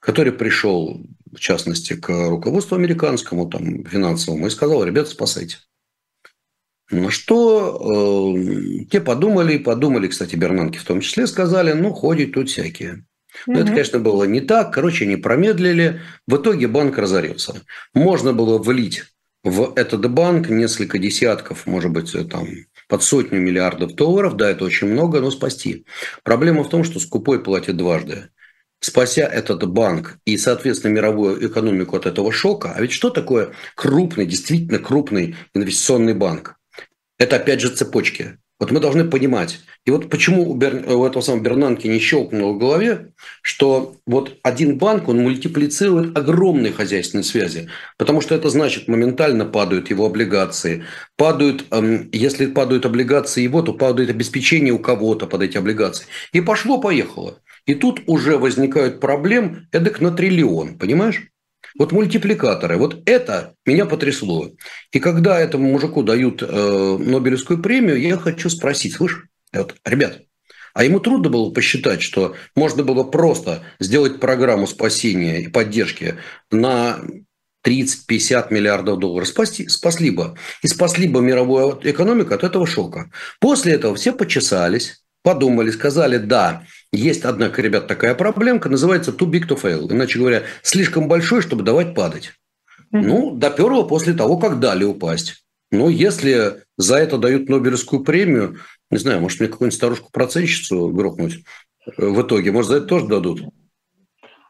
который 0.00 0.32
пришел, 0.32 1.02
в 1.30 1.38
частности, 1.38 1.94
к 1.94 2.08
руководству 2.08 2.76
американскому, 2.76 3.48
там, 3.48 3.84
финансовому, 3.84 4.46
и 4.46 4.50
сказал, 4.50 4.84
ребята, 4.84 5.10
спасайте. 5.10 5.58
На 6.90 7.10
что 7.10 8.34
э, 8.36 8.84
те 8.90 9.00
подумали, 9.00 9.56
подумали, 9.56 10.08
кстати, 10.08 10.36
Бернанки 10.36 10.76
в 10.76 10.84
том 10.84 11.00
числе, 11.00 11.26
сказали, 11.26 11.72
ну, 11.72 11.92
ходят 11.92 12.32
тут 12.32 12.50
всякие. 12.50 13.06
Но 13.46 13.54
угу. 13.54 13.60
это, 13.60 13.70
конечно, 13.70 13.98
было 13.98 14.24
не 14.24 14.40
так. 14.40 14.72
Короче, 14.72 15.04
они 15.04 15.16
промедлили. 15.16 16.00
В 16.26 16.36
итоге 16.36 16.68
банк 16.68 16.98
разорился. 16.98 17.62
Можно 17.94 18.32
было 18.32 18.58
влить 18.58 19.04
в 19.44 19.72
этот 19.74 20.08
банк 20.10 20.48
несколько 20.48 20.98
десятков, 20.98 21.66
может 21.66 21.90
быть, 21.90 22.14
там, 22.30 22.46
под 22.88 23.02
сотню 23.02 23.40
миллиардов 23.40 23.94
долларов. 23.94 24.36
Да, 24.36 24.50
это 24.50 24.64
очень 24.64 24.88
много, 24.88 25.20
но 25.20 25.30
спасти. 25.30 25.84
Проблема 26.22 26.62
в 26.62 26.68
том, 26.68 26.84
что 26.84 27.00
скупой 27.00 27.42
платит 27.42 27.76
дважды. 27.76 28.28
Спася 28.80 29.22
этот 29.22 29.68
банк 29.68 30.18
и, 30.24 30.36
соответственно, 30.36 30.92
мировую 30.92 31.46
экономику 31.46 31.96
от 31.96 32.06
этого 32.06 32.32
шока. 32.32 32.72
А 32.74 32.80
ведь 32.80 32.92
что 32.92 33.10
такое 33.10 33.52
крупный, 33.76 34.26
действительно 34.26 34.80
крупный 34.80 35.36
инвестиционный 35.54 36.14
банк? 36.14 36.56
Это, 37.16 37.36
опять 37.36 37.60
же, 37.60 37.68
цепочки. 37.68 38.38
Вот 38.62 38.70
мы 38.70 38.78
должны 38.78 39.02
понимать. 39.02 39.58
И 39.84 39.90
вот 39.90 40.08
почему 40.08 40.48
у, 40.48 40.54
Бер... 40.54 40.84
у 40.88 41.04
этого 41.04 41.20
самого 41.20 41.42
Бернанки 41.42 41.88
не 41.88 41.98
щелкнуло 41.98 42.52
в 42.52 42.58
голове, 42.58 43.08
что 43.40 43.96
вот 44.06 44.38
один 44.44 44.78
банк, 44.78 45.08
он 45.08 45.16
мультиплицирует 45.18 46.16
огромные 46.16 46.72
хозяйственные 46.72 47.24
связи, 47.24 47.68
потому 47.98 48.20
что 48.20 48.36
это 48.36 48.50
значит, 48.50 48.86
моментально 48.86 49.46
падают 49.46 49.90
его 49.90 50.06
облигации, 50.06 50.84
падают, 51.16 51.64
эм, 51.72 52.08
если 52.12 52.46
падают 52.46 52.86
облигации 52.86 53.42
его, 53.42 53.62
то 53.62 53.72
падает 53.72 54.10
обеспечение 54.10 54.72
у 54.72 54.78
кого-то 54.78 55.26
под 55.26 55.42
эти 55.42 55.56
облигации. 55.56 56.06
И 56.32 56.40
пошло-поехало. 56.40 57.40
И 57.66 57.74
тут 57.74 58.02
уже 58.06 58.38
возникают 58.38 59.00
проблем 59.00 59.66
эдак 59.72 60.00
на 60.00 60.12
триллион, 60.12 60.78
понимаешь? 60.78 61.31
Вот 61.78 61.92
мультипликаторы, 61.92 62.76
вот 62.76 63.02
это 63.06 63.54
меня 63.64 63.86
потрясло. 63.86 64.50
И 64.92 65.00
когда 65.00 65.40
этому 65.40 65.70
мужику 65.70 66.02
дают 66.02 66.42
э, 66.42 66.46
Нобелевскую 66.46 67.62
премию, 67.62 68.00
я 68.00 68.16
хочу 68.16 68.50
спросить, 68.50 68.94
слышь, 68.94 69.24
вот, 69.52 69.74
ребят, 69.84 70.20
а 70.74 70.84
ему 70.84 71.00
трудно 71.00 71.28
было 71.28 71.50
посчитать, 71.50 72.02
что 72.02 72.34
можно 72.56 72.82
было 72.82 73.04
просто 73.04 73.62
сделать 73.78 74.20
программу 74.20 74.66
спасения 74.66 75.42
и 75.42 75.48
поддержки 75.48 76.16
на 76.50 77.00
30-50 77.66 78.52
миллиардов 78.52 78.98
долларов. 78.98 79.28
Спаси, 79.28 79.68
спасли 79.68 80.10
бы. 80.10 80.36
И 80.62 80.68
спасли 80.68 81.08
бы 81.08 81.22
мировую 81.22 81.78
экономику 81.82 82.34
от 82.34 82.44
этого 82.44 82.66
шока. 82.66 83.10
После 83.38 83.74
этого 83.74 83.94
все 83.94 84.12
почесались, 84.12 85.04
подумали, 85.22 85.70
сказали, 85.70 86.16
да, 86.16 86.66
есть, 86.92 87.24
однако, 87.24 87.62
ребят, 87.62 87.86
такая 87.86 88.14
проблемка, 88.14 88.68
называется 88.68 89.10
too 89.12 89.30
big 89.30 89.48
to 89.48 89.60
fail. 89.60 89.90
Иначе 89.90 90.18
говоря, 90.18 90.42
слишком 90.62 91.08
большой, 91.08 91.42
чтобы 91.42 91.62
давать 91.62 91.94
падать. 91.94 92.32
Mm-hmm. 92.94 93.02
Ну, 93.02 93.30
доперло 93.34 93.84
после 93.84 94.12
того, 94.12 94.36
как 94.36 94.60
дали 94.60 94.84
упасть. 94.84 95.44
Но 95.70 95.88
если 95.88 96.64
за 96.76 96.96
это 96.96 97.16
дают 97.16 97.48
Нобелевскую 97.48 98.04
премию, 98.04 98.58
не 98.90 98.98
знаю, 98.98 99.20
может, 99.20 99.40
мне 99.40 99.48
какую-нибудь 99.48 99.76
старушку-процентщицу 99.76 100.90
грохнуть 100.90 101.42
в 101.96 102.22
итоге, 102.22 102.52
может, 102.52 102.70
за 102.70 102.76
это 102.76 102.86
тоже 102.86 103.06
дадут? 103.06 103.42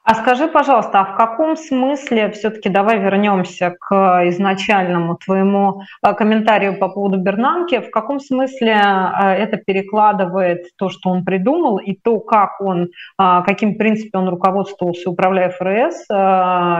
А 0.05 0.16
скажи, 0.16 0.48
пожалуйста, 0.48 1.00
а 1.00 1.05
в 1.05 1.16
каком 1.16 1.57
смысле, 1.57 2.30
все-таки 2.32 2.68
давай 2.68 2.98
вернемся 2.98 3.76
к 3.78 4.28
изначальному 4.28 5.16
твоему 5.16 5.82
э, 6.05 6.12
комментарию 6.14 6.76
по 6.76 6.88
поводу 6.88 7.18
Бернанки, 7.18 7.78
в 7.78 7.90
каком 7.90 8.18
смысле 8.18 8.72
э, 8.72 9.26
это 9.34 9.59
перекладывает 9.59 10.66
то, 10.76 10.88
что 10.88 11.11
он 11.11 11.24
придумал, 11.24 11.78
и 11.78 11.94
то, 11.94 12.18
как 12.18 12.61
он, 12.61 12.88
э, 13.20 13.42
каким 13.46 13.76
принципом 13.76 14.22
он 14.22 14.28
руководствовался, 14.30 15.09
управляя 15.09 15.50
ФРС, 15.50 16.07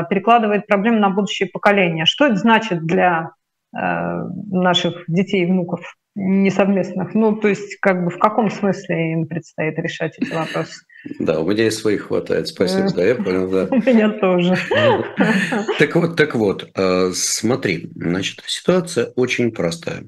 перекладывает 0.09 0.66
проблемы 0.66 0.99
на 0.99 1.11
будущее 1.11 1.49
поколение? 1.49 2.07
Что 2.07 2.27
это 2.27 2.37
значит 2.37 2.85
для 2.85 3.31
наших 3.73 5.05
детей 5.09 5.43
и 5.43 5.47
внуков? 5.47 5.81
несовместных. 6.14 7.14
Ну, 7.14 7.37
то 7.37 7.49
есть, 7.49 7.77
как 7.81 8.05
бы 8.05 8.11
в 8.11 8.18
каком 8.18 8.51
смысле 8.51 9.12
им 9.12 9.27
предстоит 9.27 9.79
решать 9.79 10.18
эти 10.18 10.31
вопросы? 10.31 10.85
Да, 11.19 11.41
у 11.41 11.51
меня 11.51 11.67
и 11.67 11.71
своих 11.71 12.07
хватает. 12.07 12.49
Спасибо, 12.49 12.93
да, 12.93 13.05
я 13.05 13.15
понял, 13.17 13.51
да. 13.51 13.65
У 13.71 13.77
меня 13.77 14.11
тоже. 14.11 14.57
Так 15.79 15.97
вот, 15.97 16.17
так 16.17 16.35
вот, 16.35 16.71
э, 16.75 17.13
смотри, 17.15 17.91
значит, 17.95 18.43
ситуация 18.47 19.07
очень 19.17 19.51
простая. 19.51 20.05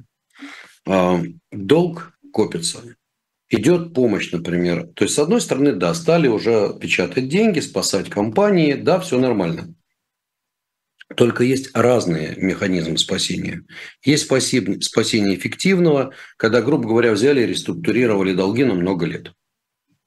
Э, 0.87 1.17
долг 1.51 2.13
копится. 2.33 2.81
Идет 3.51 3.93
помощь, 3.93 4.31
например. 4.33 4.89
То 4.95 5.05
есть, 5.05 5.15
с 5.15 5.19
одной 5.19 5.41
стороны, 5.41 5.73
да, 5.73 5.95
стали 5.95 6.29
уже 6.29 6.77
печатать 6.81 7.29
деньги, 7.29 7.61
спасать 7.61 8.09
компании, 8.09 8.75
да, 8.75 9.01
все 9.01 9.19
нормально. 9.19 9.75
Только 11.17 11.45
есть 11.45 11.71
разные 11.75 12.35
механизмы 12.37 12.99
спасения. 12.99 13.63
Есть 14.05 14.25
спасение 14.25 15.37
эффективного, 15.37 16.13
когда, 16.37 16.63
грубо 16.63 16.89
говоря, 16.89 17.13
взяли 17.13 17.43
и 17.43 17.47
реструктурировали 17.47 18.33
долги 18.33 18.65
на 18.65 18.75
много 18.75 19.07
лет. 19.07 19.33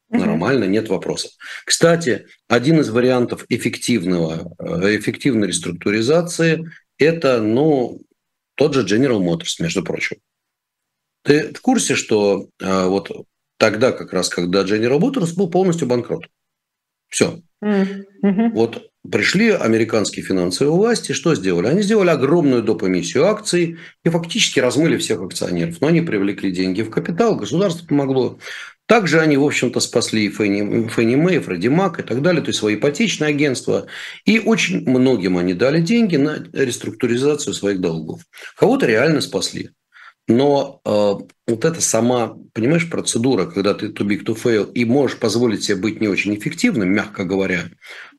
Нормально, 0.10 0.66
нет 0.66 0.90
вопросов. 0.90 1.32
Кстати, 1.66 2.28
один 2.48 2.80
из 2.80 2.90
вариантов 2.90 3.46
эффективного, 3.50 4.56
э, 4.60 4.98
эффективной 4.98 5.48
реструктуризации– 5.48 6.70
это 6.98 7.42
ну, 7.42 8.02
тот 8.56 8.74
же 8.74 8.86
General 8.86 9.20
Motors, 9.20 9.56
между 9.60 9.84
прочим. 9.84 10.18
Ты 11.24 11.54
в 11.54 11.62
курсе, 11.62 11.96
что 11.96 12.48
э, 12.60 12.86
вот 12.86 13.12
тогда, 13.58 13.92
как 13.92 14.14
раз, 14.14 14.30
когда 14.30 14.64
General 14.64 15.00
Motors 15.00 15.36
был 15.36 15.50
полностью 15.50 15.88
банкрот? 15.88 16.28
Все. 17.10 17.42
Mm-hmm. 17.64 18.52
Вот 18.52 18.90
Пришли 19.10 19.52
американские 19.52 20.26
финансовые 20.26 20.74
власти, 20.74 21.14
что 21.14 21.34
сделали? 21.34 21.68
Они 21.68 21.82
сделали 21.82 22.10
огромную 22.10 22.62
доп. 22.62 22.84
эмиссию 22.84 23.26
акций 23.26 23.78
и 24.04 24.10
фактически 24.10 24.60
размыли 24.60 24.98
всех 24.98 25.22
акционеров. 25.22 25.80
Но 25.80 25.88
они 25.88 26.02
привлекли 26.02 26.52
деньги 26.52 26.82
в 26.82 26.90
капитал, 26.90 27.38
государство 27.38 27.86
помогло. 27.88 28.40
Также 28.88 29.20
они, 29.20 29.36
в 29.36 29.44
общем-то, 29.44 29.82
спасли 29.82 30.26
и 30.26 30.30
Фенни, 30.30 30.88
Фенни 30.88 31.16
Мэй, 31.16 31.40
Фредди 31.40 31.68
Мак 31.68 32.00
и 32.00 32.04
так 32.04 32.22
далее, 32.22 32.42
то 32.42 32.50
есть 32.50 32.60
свои 32.60 32.76
ипотечные 32.76 33.30
агентства. 33.30 33.88
И 34.26 34.40
очень 34.40 34.90
многим 34.90 35.38
они 35.38 35.54
дали 35.54 35.82
деньги 35.82 36.16
на 36.16 36.44
реструктуризацию 36.54 37.54
своих 37.54 37.82
долгов. 37.82 38.22
Кого-то 38.56 38.86
реально 38.86 39.20
спасли. 39.20 39.72
Но 40.30 40.82
э, 40.86 40.90
вот 40.90 41.66
эта 41.66 41.82
сама, 41.82 42.38
понимаешь, 42.54 42.90
процедура, 42.90 43.46
когда 43.46 43.74
ты 43.74 43.88
too 43.88 44.08
big 44.08 44.24
to 44.26 44.38
fail 44.42 44.72
и 44.74 44.86
можешь 44.86 45.20
позволить 45.20 45.64
себе 45.64 45.78
быть 45.78 46.02
не 46.02 46.08
очень 46.08 46.36
эффективным, 46.36 46.90
мягко 46.90 47.26
говоря, 47.26 47.66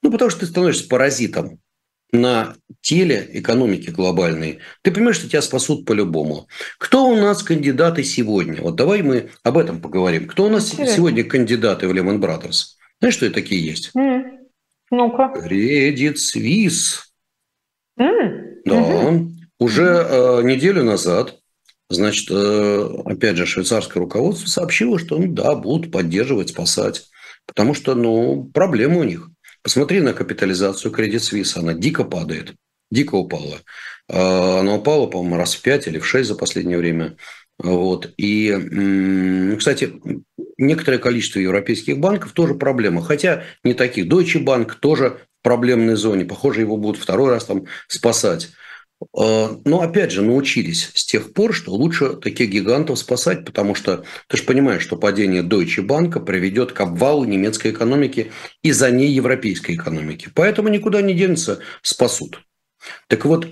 ну, 0.02 0.10
потому 0.10 0.30
что 0.30 0.40
ты 0.40 0.46
становишься 0.46 0.88
паразитом 0.88 1.60
на 2.12 2.54
теле 2.80 3.28
экономики 3.32 3.90
глобальной, 3.90 4.60
ты 4.82 4.90
понимаешь, 4.90 5.16
что 5.16 5.28
тебя 5.28 5.42
спасут 5.42 5.84
по-любому. 5.84 6.48
Кто 6.78 7.08
у 7.08 7.16
нас 7.16 7.42
кандидаты 7.42 8.02
сегодня? 8.04 8.62
Вот 8.62 8.76
давай 8.76 9.02
мы 9.02 9.30
об 9.42 9.58
этом 9.58 9.80
поговорим. 9.80 10.26
Кто 10.26 10.46
у 10.46 10.48
нас 10.48 10.72
Интересно. 10.72 10.96
сегодня 10.96 11.24
кандидаты 11.24 11.86
в 11.86 11.92
Lehman 11.92 12.18
Brothers? 12.18 12.76
Знаешь, 13.00 13.14
что 13.14 13.26
это 13.26 13.36
такие 13.36 13.64
есть? 13.64 13.90
Mm. 13.96 14.38
Ну-ка. 14.90 15.32
Credit 15.36 16.14
Suisse. 16.14 17.00
Mm. 18.00 18.62
Да. 18.64 18.74
Mm-hmm. 18.74 19.28
Уже 19.58 20.06
э, 20.08 20.42
неделю 20.44 20.84
назад 20.84 21.38
Значит, 21.90 22.28
э, 22.30 22.88
опять 23.06 23.36
же, 23.36 23.46
швейцарское 23.46 24.02
руководство 24.02 24.46
сообщило, 24.46 24.98
что 24.98 25.16
ну, 25.16 25.32
да, 25.32 25.54
будут 25.54 25.90
поддерживать, 25.90 26.50
спасать. 26.50 27.08
Потому 27.46 27.72
что, 27.72 27.94
ну, 27.94 28.44
проблемы 28.52 29.00
у 29.00 29.04
них. 29.04 29.30
Посмотри 29.68 30.00
на 30.00 30.14
капитализацию 30.14 30.90
Credit 30.90 31.16
Suisse, 31.16 31.58
она 31.58 31.74
дико 31.74 32.02
падает, 32.02 32.54
дико 32.90 33.16
упала. 33.16 33.60
А, 34.08 34.60
она 34.60 34.76
упала, 34.76 35.06
по-моему, 35.06 35.36
раз 35.36 35.56
в 35.56 35.60
5 35.60 35.88
или 35.88 35.98
в 35.98 36.06
6 36.06 36.26
за 36.26 36.34
последнее 36.36 36.78
время. 36.78 37.18
Вот. 37.58 38.10
И, 38.16 39.54
кстати, 39.58 39.92
некоторое 40.56 40.96
количество 40.96 41.38
европейских 41.38 41.98
банков 41.98 42.32
тоже 42.32 42.54
проблема. 42.54 43.04
Хотя 43.04 43.44
не 43.62 43.74
таких. 43.74 44.06
Deutsche 44.06 44.42
Bank 44.42 44.72
тоже 44.80 45.18
в 45.40 45.42
проблемной 45.42 45.96
зоне. 45.96 46.24
Похоже, 46.24 46.62
его 46.62 46.78
будут 46.78 46.98
второй 46.98 47.28
раз 47.28 47.44
там 47.44 47.66
спасать. 47.88 48.48
А, 49.16 49.56
но 49.64 49.80
опять 49.80 50.10
же 50.10 50.22
научились 50.22 50.90
с 50.94 51.04
тех 51.04 51.32
пор, 51.32 51.54
что 51.54 51.72
лучше 51.72 52.14
таких 52.14 52.50
гигантов 52.50 52.98
спасать, 52.98 53.44
потому 53.44 53.74
что 53.74 54.04
ты 54.26 54.36
же 54.36 54.42
понимаешь, 54.42 54.82
что 54.82 54.96
падение 54.96 55.42
Deutsche 55.42 55.86
Bank 55.86 56.24
приведет 56.24 56.72
к 56.72 56.80
обвалу 56.80 57.24
немецкой 57.24 57.70
экономики 57.70 58.32
и 58.62 58.72
за 58.72 58.90
ней 58.90 59.10
европейской 59.10 59.76
экономики. 59.76 60.30
Поэтому 60.34 60.68
никуда 60.68 61.00
не 61.00 61.14
денется, 61.14 61.60
спасут. 61.82 62.42
Так 63.06 63.24
вот, 63.24 63.48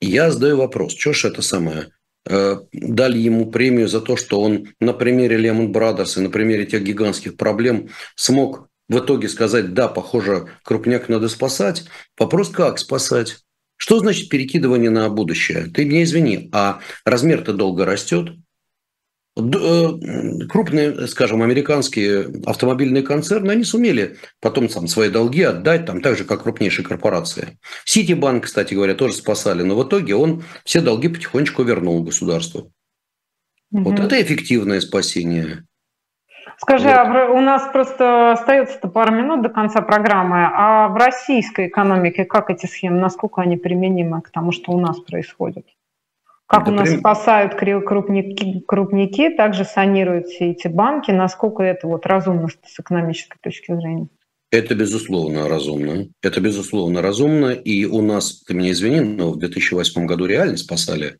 я 0.00 0.30
задаю 0.30 0.58
вопрос, 0.58 0.96
что 0.96 1.12
ж 1.12 1.26
это 1.26 1.42
самое? 1.42 1.90
Э, 2.24 2.58
дали 2.72 3.18
ему 3.18 3.50
премию 3.50 3.88
за 3.88 4.00
то, 4.00 4.16
что 4.16 4.40
он 4.40 4.68
на 4.80 4.92
примере 4.92 5.38
Lehman 5.38 5.72
Brothers 5.72 6.18
и 6.18 6.22
на 6.22 6.30
примере 6.30 6.66
тех 6.66 6.84
гигантских 6.84 7.36
проблем 7.36 7.88
смог 8.14 8.68
в 8.88 8.98
итоге 8.98 9.28
сказать, 9.28 9.74
да, 9.74 9.88
похоже, 9.88 10.48
крупняк 10.62 11.08
надо 11.08 11.28
спасать. 11.28 11.84
Вопрос, 12.16 12.48
как 12.48 12.78
спасать? 12.78 13.38
Что 13.78 14.00
значит 14.00 14.28
перекидывание 14.28 14.90
на 14.90 15.08
будущее? 15.08 15.66
Ты 15.72 15.86
меня 15.86 16.02
извини, 16.02 16.50
а 16.52 16.80
размер-то 17.04 17.54
долго 17.54 17.86
растет. 17.86 18.32
Э, 19.38 20.46
крупные, 20.48 21.06
скажем, 21.06 21.42
американские 21.42 22.42
автомобильные 22.44 23.04
концерны, 23.04 23.52
они 23.52 23.62
сумели 23.62 24.16
потом 24.40 24.66
там, 24.66 24.88
свои 24.88 25.10
долги 25.10 25.42
отдать, 25.42 25.86
там, 25.86 26.00
так 26.00 26.18
же, 26.18 26.24
как 26.24 26.42
крупнейшие 26.42 26.84
корпорации. 26.84 27.56
Ситибанк, 27.84 28.46
кстати 28.46 28.74
говоря, 28.74 28.94
тоже 28.94 29.14
спасали, 29.14 29.62
но 29.62 29.76
в 29.76 29.86
итоге 29.86 30.16
он 30.16 30.42
все 30.64 30.80
долги 30.80 31.06
потихонечку 31.06 31.62
вернул 31.62 32.02
государству. 32.02 32.72
Угу. 33.70 33.82
Вот 33.84 34.00
это 34.00 34.20
эффективное 34.20 34.80
спасение. 34.80 35.67
Скажи, 36.60 36.88
вот. 36.88 36.96
а 36.96 37.30
у 37.30 37.40
нас 37.40 37.70
просто 37.72 38.32
остается 38.32 38.78
пару 38.88 39.14
минут 39.14 39.42
до 39.42 39.48
конца 39.48 39.80
программы. 39.80 40.48
А 40.52 40.88
в 40.88 40.96
российской 40.96 41.68
экономике 41.68 42.24
как 42.24 42.50
эти 42.50 42.66
схемы, 42.66 42.98
насколько 42.98 43.40
они 43.40 43.56
применимы 43.56 44.20
к 44.22 44.30
тому, 44.30 44.50
что 44.50 44.72
у 44.72 44.80
нас 44.80 44.98
происходит? 44.98 45.66
Как 46.46 46.62
это 46.62 46.70
у 46.72 46.74
нас 46.74 46.88
прям... 46.88 47.00
спасают 47.00 47.54
крупники, 47.54 48.60
крупники, 48.66 49.30
также 49.30 49.64
санируют 49.64 50.26
все 50.26 50.50
эти 50.50 50.66
банки. 50.66 51.12
Насколько 51.12 51.62
это 51.62 51.86
вот 51.86 52.06
разумно 52.06 52.48
с 52.48 52.80
экономической 52.80 53.38
точки 53.40 53.74
зрения? 53.74 54.08
Это 54.50 54.74
безусловно 54.74 55.48
разумно. 55.48 56.08
Это 56.22 56.40
безусловно 56.40 57.02
разумно. 57.02 57.50
И 57.50 57.84
у 57.84 58.02
нас, 58.02 58.42
ты 58.42 58.54
меня 58.54 58.72
извини, 58.72 59.00
но 59.00 59.30
в 59.30 59.38
2008 59.38 60.06
году 60.06 60.24
реально 60.24 60.56
спасали 60.56 61.18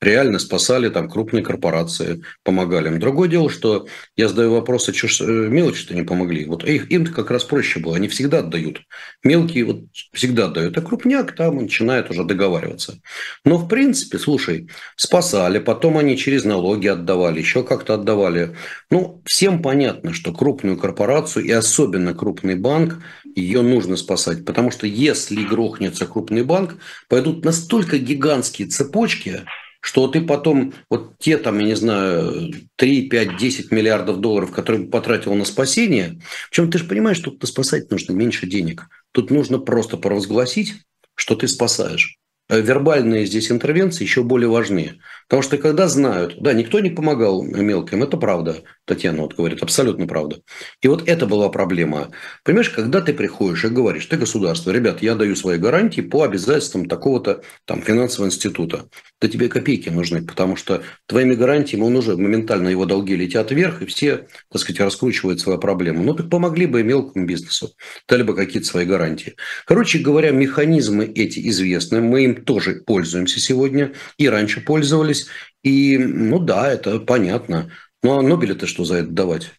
реально 0.00 0.38
спасали 0.38 0.88
там 0.88 1.08
крупные 1.08 1.42
корпорации, 1.42 2.22
помогали 2.42 2.88
им. 2.88 2.98
Другое 2.98 3.28
дело, 3.28 3.50
что 3.50 3.86
я 4.16 4.28
задаю 4.28 4.52
вопрос, 4.52 4.88
а 4.88 4.94
что 4.94 5.08
ж 5.08 5.20
э, 5.20 5.24
мелочи-то 5.24 5.94
не 5.94 6.02
помогли? 6.02 6.46
Вот 6.46 6.64
их, 6.64 6.90
им 6.90 7.06
как 7.06 7.30
раз 7.30 7.44
проще 7.44 7.80
было, 7.80 7.96
они 7.96 8.08
всегда 8.08 8.38
отдают. 8.38 8.80
Мелкие 9.22 9.64
вот 9.64 9.84
всегда 10.12 10.46
отдают, 10.46 10.76
а 10.78 10.82
крупняк 10.82 11.32
там 11.32 11.56
начинает 11.56 12.10
уже 12.10 12.24
договариваться. 12.24 13.00
Но 13.44 13.58
в 13.58 13.68
принципе, 13.68 14.18
слушай, 14.18 14.68
спасали, 14.96 15.58
потом 15.58 15.98
они 15.98 16.16
через 16.16 16.44
налоги 16.44 16.86
отдавали, 16.86 17.40
еще 17.40 17.62
как-то 17.62 17.94
отдавали. 17.94 18.56
Ну, 18.90 19.22
всем 19.26 19.60
понятно, 19.60 20.14
что 20.14 20.32
крупную 20.32 20.78
корпорацию 20.78 21.44
и 21.44 21.50
особенно 21.50 22.14
крупный 22.14 22.54
банк, 22.54 23.02
ее 23.36 23.62
нужно 23.62 23.96
спасать, 23.96 24.44
потому 24.44 24.70
что 24.70 24.86
если 24.86 25.44
грохнется 25.44 26.06
крупный 26.06 26.42
банк, 26.42 26.76
пойдут 27.08 27.44
настолько 27.44 27.98
гигантские 27.98 28.68
цепочки, 28.68 29.42
что 29.80 30.08
ты 30.08 30.20
потом, 30.20 30.74
вот 30.88 31.18
те 31.18 31.38
там, 31.38 31.58
я 31.58 31.66
не 31.66 31.74
знаю, 31.74 32.52
3, 32.76 33.08
5, 33.08 33.36
10 33.36 33.72
миллиардов 33.72 34.20
долларов, 34.20 34.52
которые 34.52 34.86
потратил 34.86 35.34
на 35.34 35.44
спасение, 35.44 36.20
причем 36.50 36.70
ты 36.70 36.78
же 36.78 36.84
понимаешь, 36.84 37.18
тут 37.18 37.42
спасать 37.46 37.90
нужно 37.90 38.12
меньше 38.12 38.46
денег. 38.46 38.88
Тут 39.12 39.30
нужно 39.30 39.58
просто 39.58 39.96
провозгласить, 39.96 40.74
что 41.14 41.34
ты 41.34 41.48
спасаешь. 41.48 42.18
Э, 42.50 42.60
вербальные 42.60 43.26
здесь 43.26 43.50
интервенции 43.50 44.04
еще 44.04 44.22
более 44.22 44.48
важны. 44.48 45.00
Потому 45.30 45.42
что 45.42 45.58
когда 45.58 45.86
знают, 45.86 46.42
да, 46.42 46.52
никто 46.52 46.80
не 46.80 46.90
помогал 46.90 47.44
мелким, 47.44 48.02
это 48.02 48.16
правда, 48.16 48.56
Татьяна 48.84 49.22
вот 49.22 49.36
говорит, 49.36 49.62
абсолютно 49.62 50.08
правда. 50.08 50.40
И 50.82 50.88
вот 50.88 51.08
это 51.08 51.24
была 51.26 51.48
проблема. 51.50 52.10
Понимаешь, 52.44 52.70
когда 52.70 53.00
ты 53.00 53.14
приходишь 53.14 53.64
и 53.64 53.68
говоришь, 53.68 54.06
ты 54.06 54.16
государство, 54.16 54.72
ребят, 54.72 55.02
я 55.02 55.14
даю 55.14 55.36
свои 55.36 55.56
гарантии 55.56 56.00
по 56.00 56.24
обязательствам 56.24 56.88
такого-то 56.88 57.42
там 57.64 57.80
финансового 57.80 58.26
института, 58.26 58.88
да 59.20 59.28
тебе 59.28 59.48
копейки 59.48 59.88
нужны, 59.88 60.22
потому 60.26 60.56
что 60.56 60.82
твоими 61.06 61.34
гарантиями 61.34 61.84
он 61.84 61.96
уже 61.96 62.16
моментально 62.16 62.68
его 62.68 62.84
долги 62.84 63.14
летят 63.14 63.52
вверх, 63.52 63.82
и 63.82 63.86
все, 63.86 64.26
так 64.50 64.60
сказать, 64.60 64.80
раскручивают 64.80 65.38
свою 65.38 65.60
проблему. 65.60 66.02
Ну, 66.02 66.14
так 66.14 66.28
помогли 66.28 66.66
бы 66.66 66.80
и 66.80 66.82
мелкому 66.82 67.24
бизнесу, 67.24 67.70
дали 68.08 68.24
бы 68.24 68.34
какие-то 68.34 68.66
свои 68.66 68.84
гарантии. 68.84 69.36
Короче 69.64 70.00
говоря, 70.00 70.32
механизмы 70.32 71.04
эти 71.04 71.48
известны, 71.50 72.00
мы 72.00 72.24
им 72.24 72.39
тоже 72.44 72.82
пользуемся 72.86 73.40
сегодня, 73.40 73.94
и 74.18 74.28
раньше 74.28 74.60
пользовались, 74.60 75.26
и, 75.62 75.98
ну 75.98 76.38
да, 76.38 76.70
это 76.70 76.98
понятно. 77.00 77.70
Ну, 78.02 78.18
а 78.18 78.22
Нобеля-то 78.22 78.66
что 78.66 78.84
за 78.84 78.96
это 78.96 79.10
давать? 79.10 79.52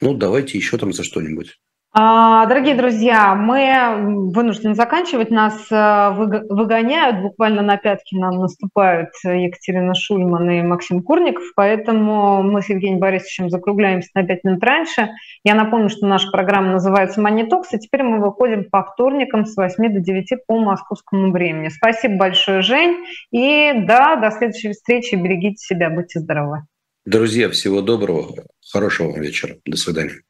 Ну, 0.00 0.14
давайте 0.14 0.58
еще 0.58 0.78
там 0.78 0.92
за 0.92 1.04
что-нибудь. 1.04 1.60
А, 1.94 2.46
дорогие 2.46 2.74
друзья, 2.74 3.34
мы 3.34 4.30
вынуждены 4.32 4.74
заканчивать. 4.74 5.30
Нас 5.30 5.70
э, 5.70 6.10
выгоняют, 6.48 7.20
буквально 7.20 7.60
на 7.60 7.76
пятки 7.76 8.14
нам 8.14 8.38
наступают 8.38 9.10
Екатерина 9.22 9.94
Шульман 9.94 10.48
и 10.48 10.62
Максим 10.62 11.02
Курников, 11.02 11.44
поэтому 11.54 12.42
мы 12.42 12.62
с 12.62 12.70
Евгением 12.70 12.98
Борисовичем 12.98 13.50
закругляемся 13.50 14.08
на 14.14 14.24
пять 14.24 14.42
минут 14.42 14.64
раньше. 14.64 15.10
Я 15.44 15.54
напомню, 15.54 15.90
что 15.90 16.06
наша 16.06 16.30
программа 16.30 16.72
называется 16.72 17.20
«Манитокс», 17.20 17.74
и 17.74 17.78
теперь 17.78 18.04
мы 18.04 18.20
выходим 18.20 18.70
по 18.70 18.82
вторникам 18.84 19.44
с 19.44 19.54
8 19.54 19.92
до 19.92 20.00
9 20.00 20.46
по 20.46 20.58
московскому 20.58 21.30
времени. 21.30 21.68
Спасибо 21.68 22.16
большое, 22.16 22.62
Жень, 22.62 23.04
и 23.30 23.70
да, 23.86 24.16
до 24.16 24.30
следующей 24.30 24.72
встречи. 24.72 25.14
Берегите 25.14 25.58
себя, 25.58 25.90
будьте 25.90 26.20
здоровы. 26.20 26.62
Друзья, 27.04 27.50
всего 27.50 27.82
доброго, 27.82 28.28
хорошего 28.72 29.14
вечера. 29.18 29.56
До 29.66 29.76
свидания. 29.76 30.22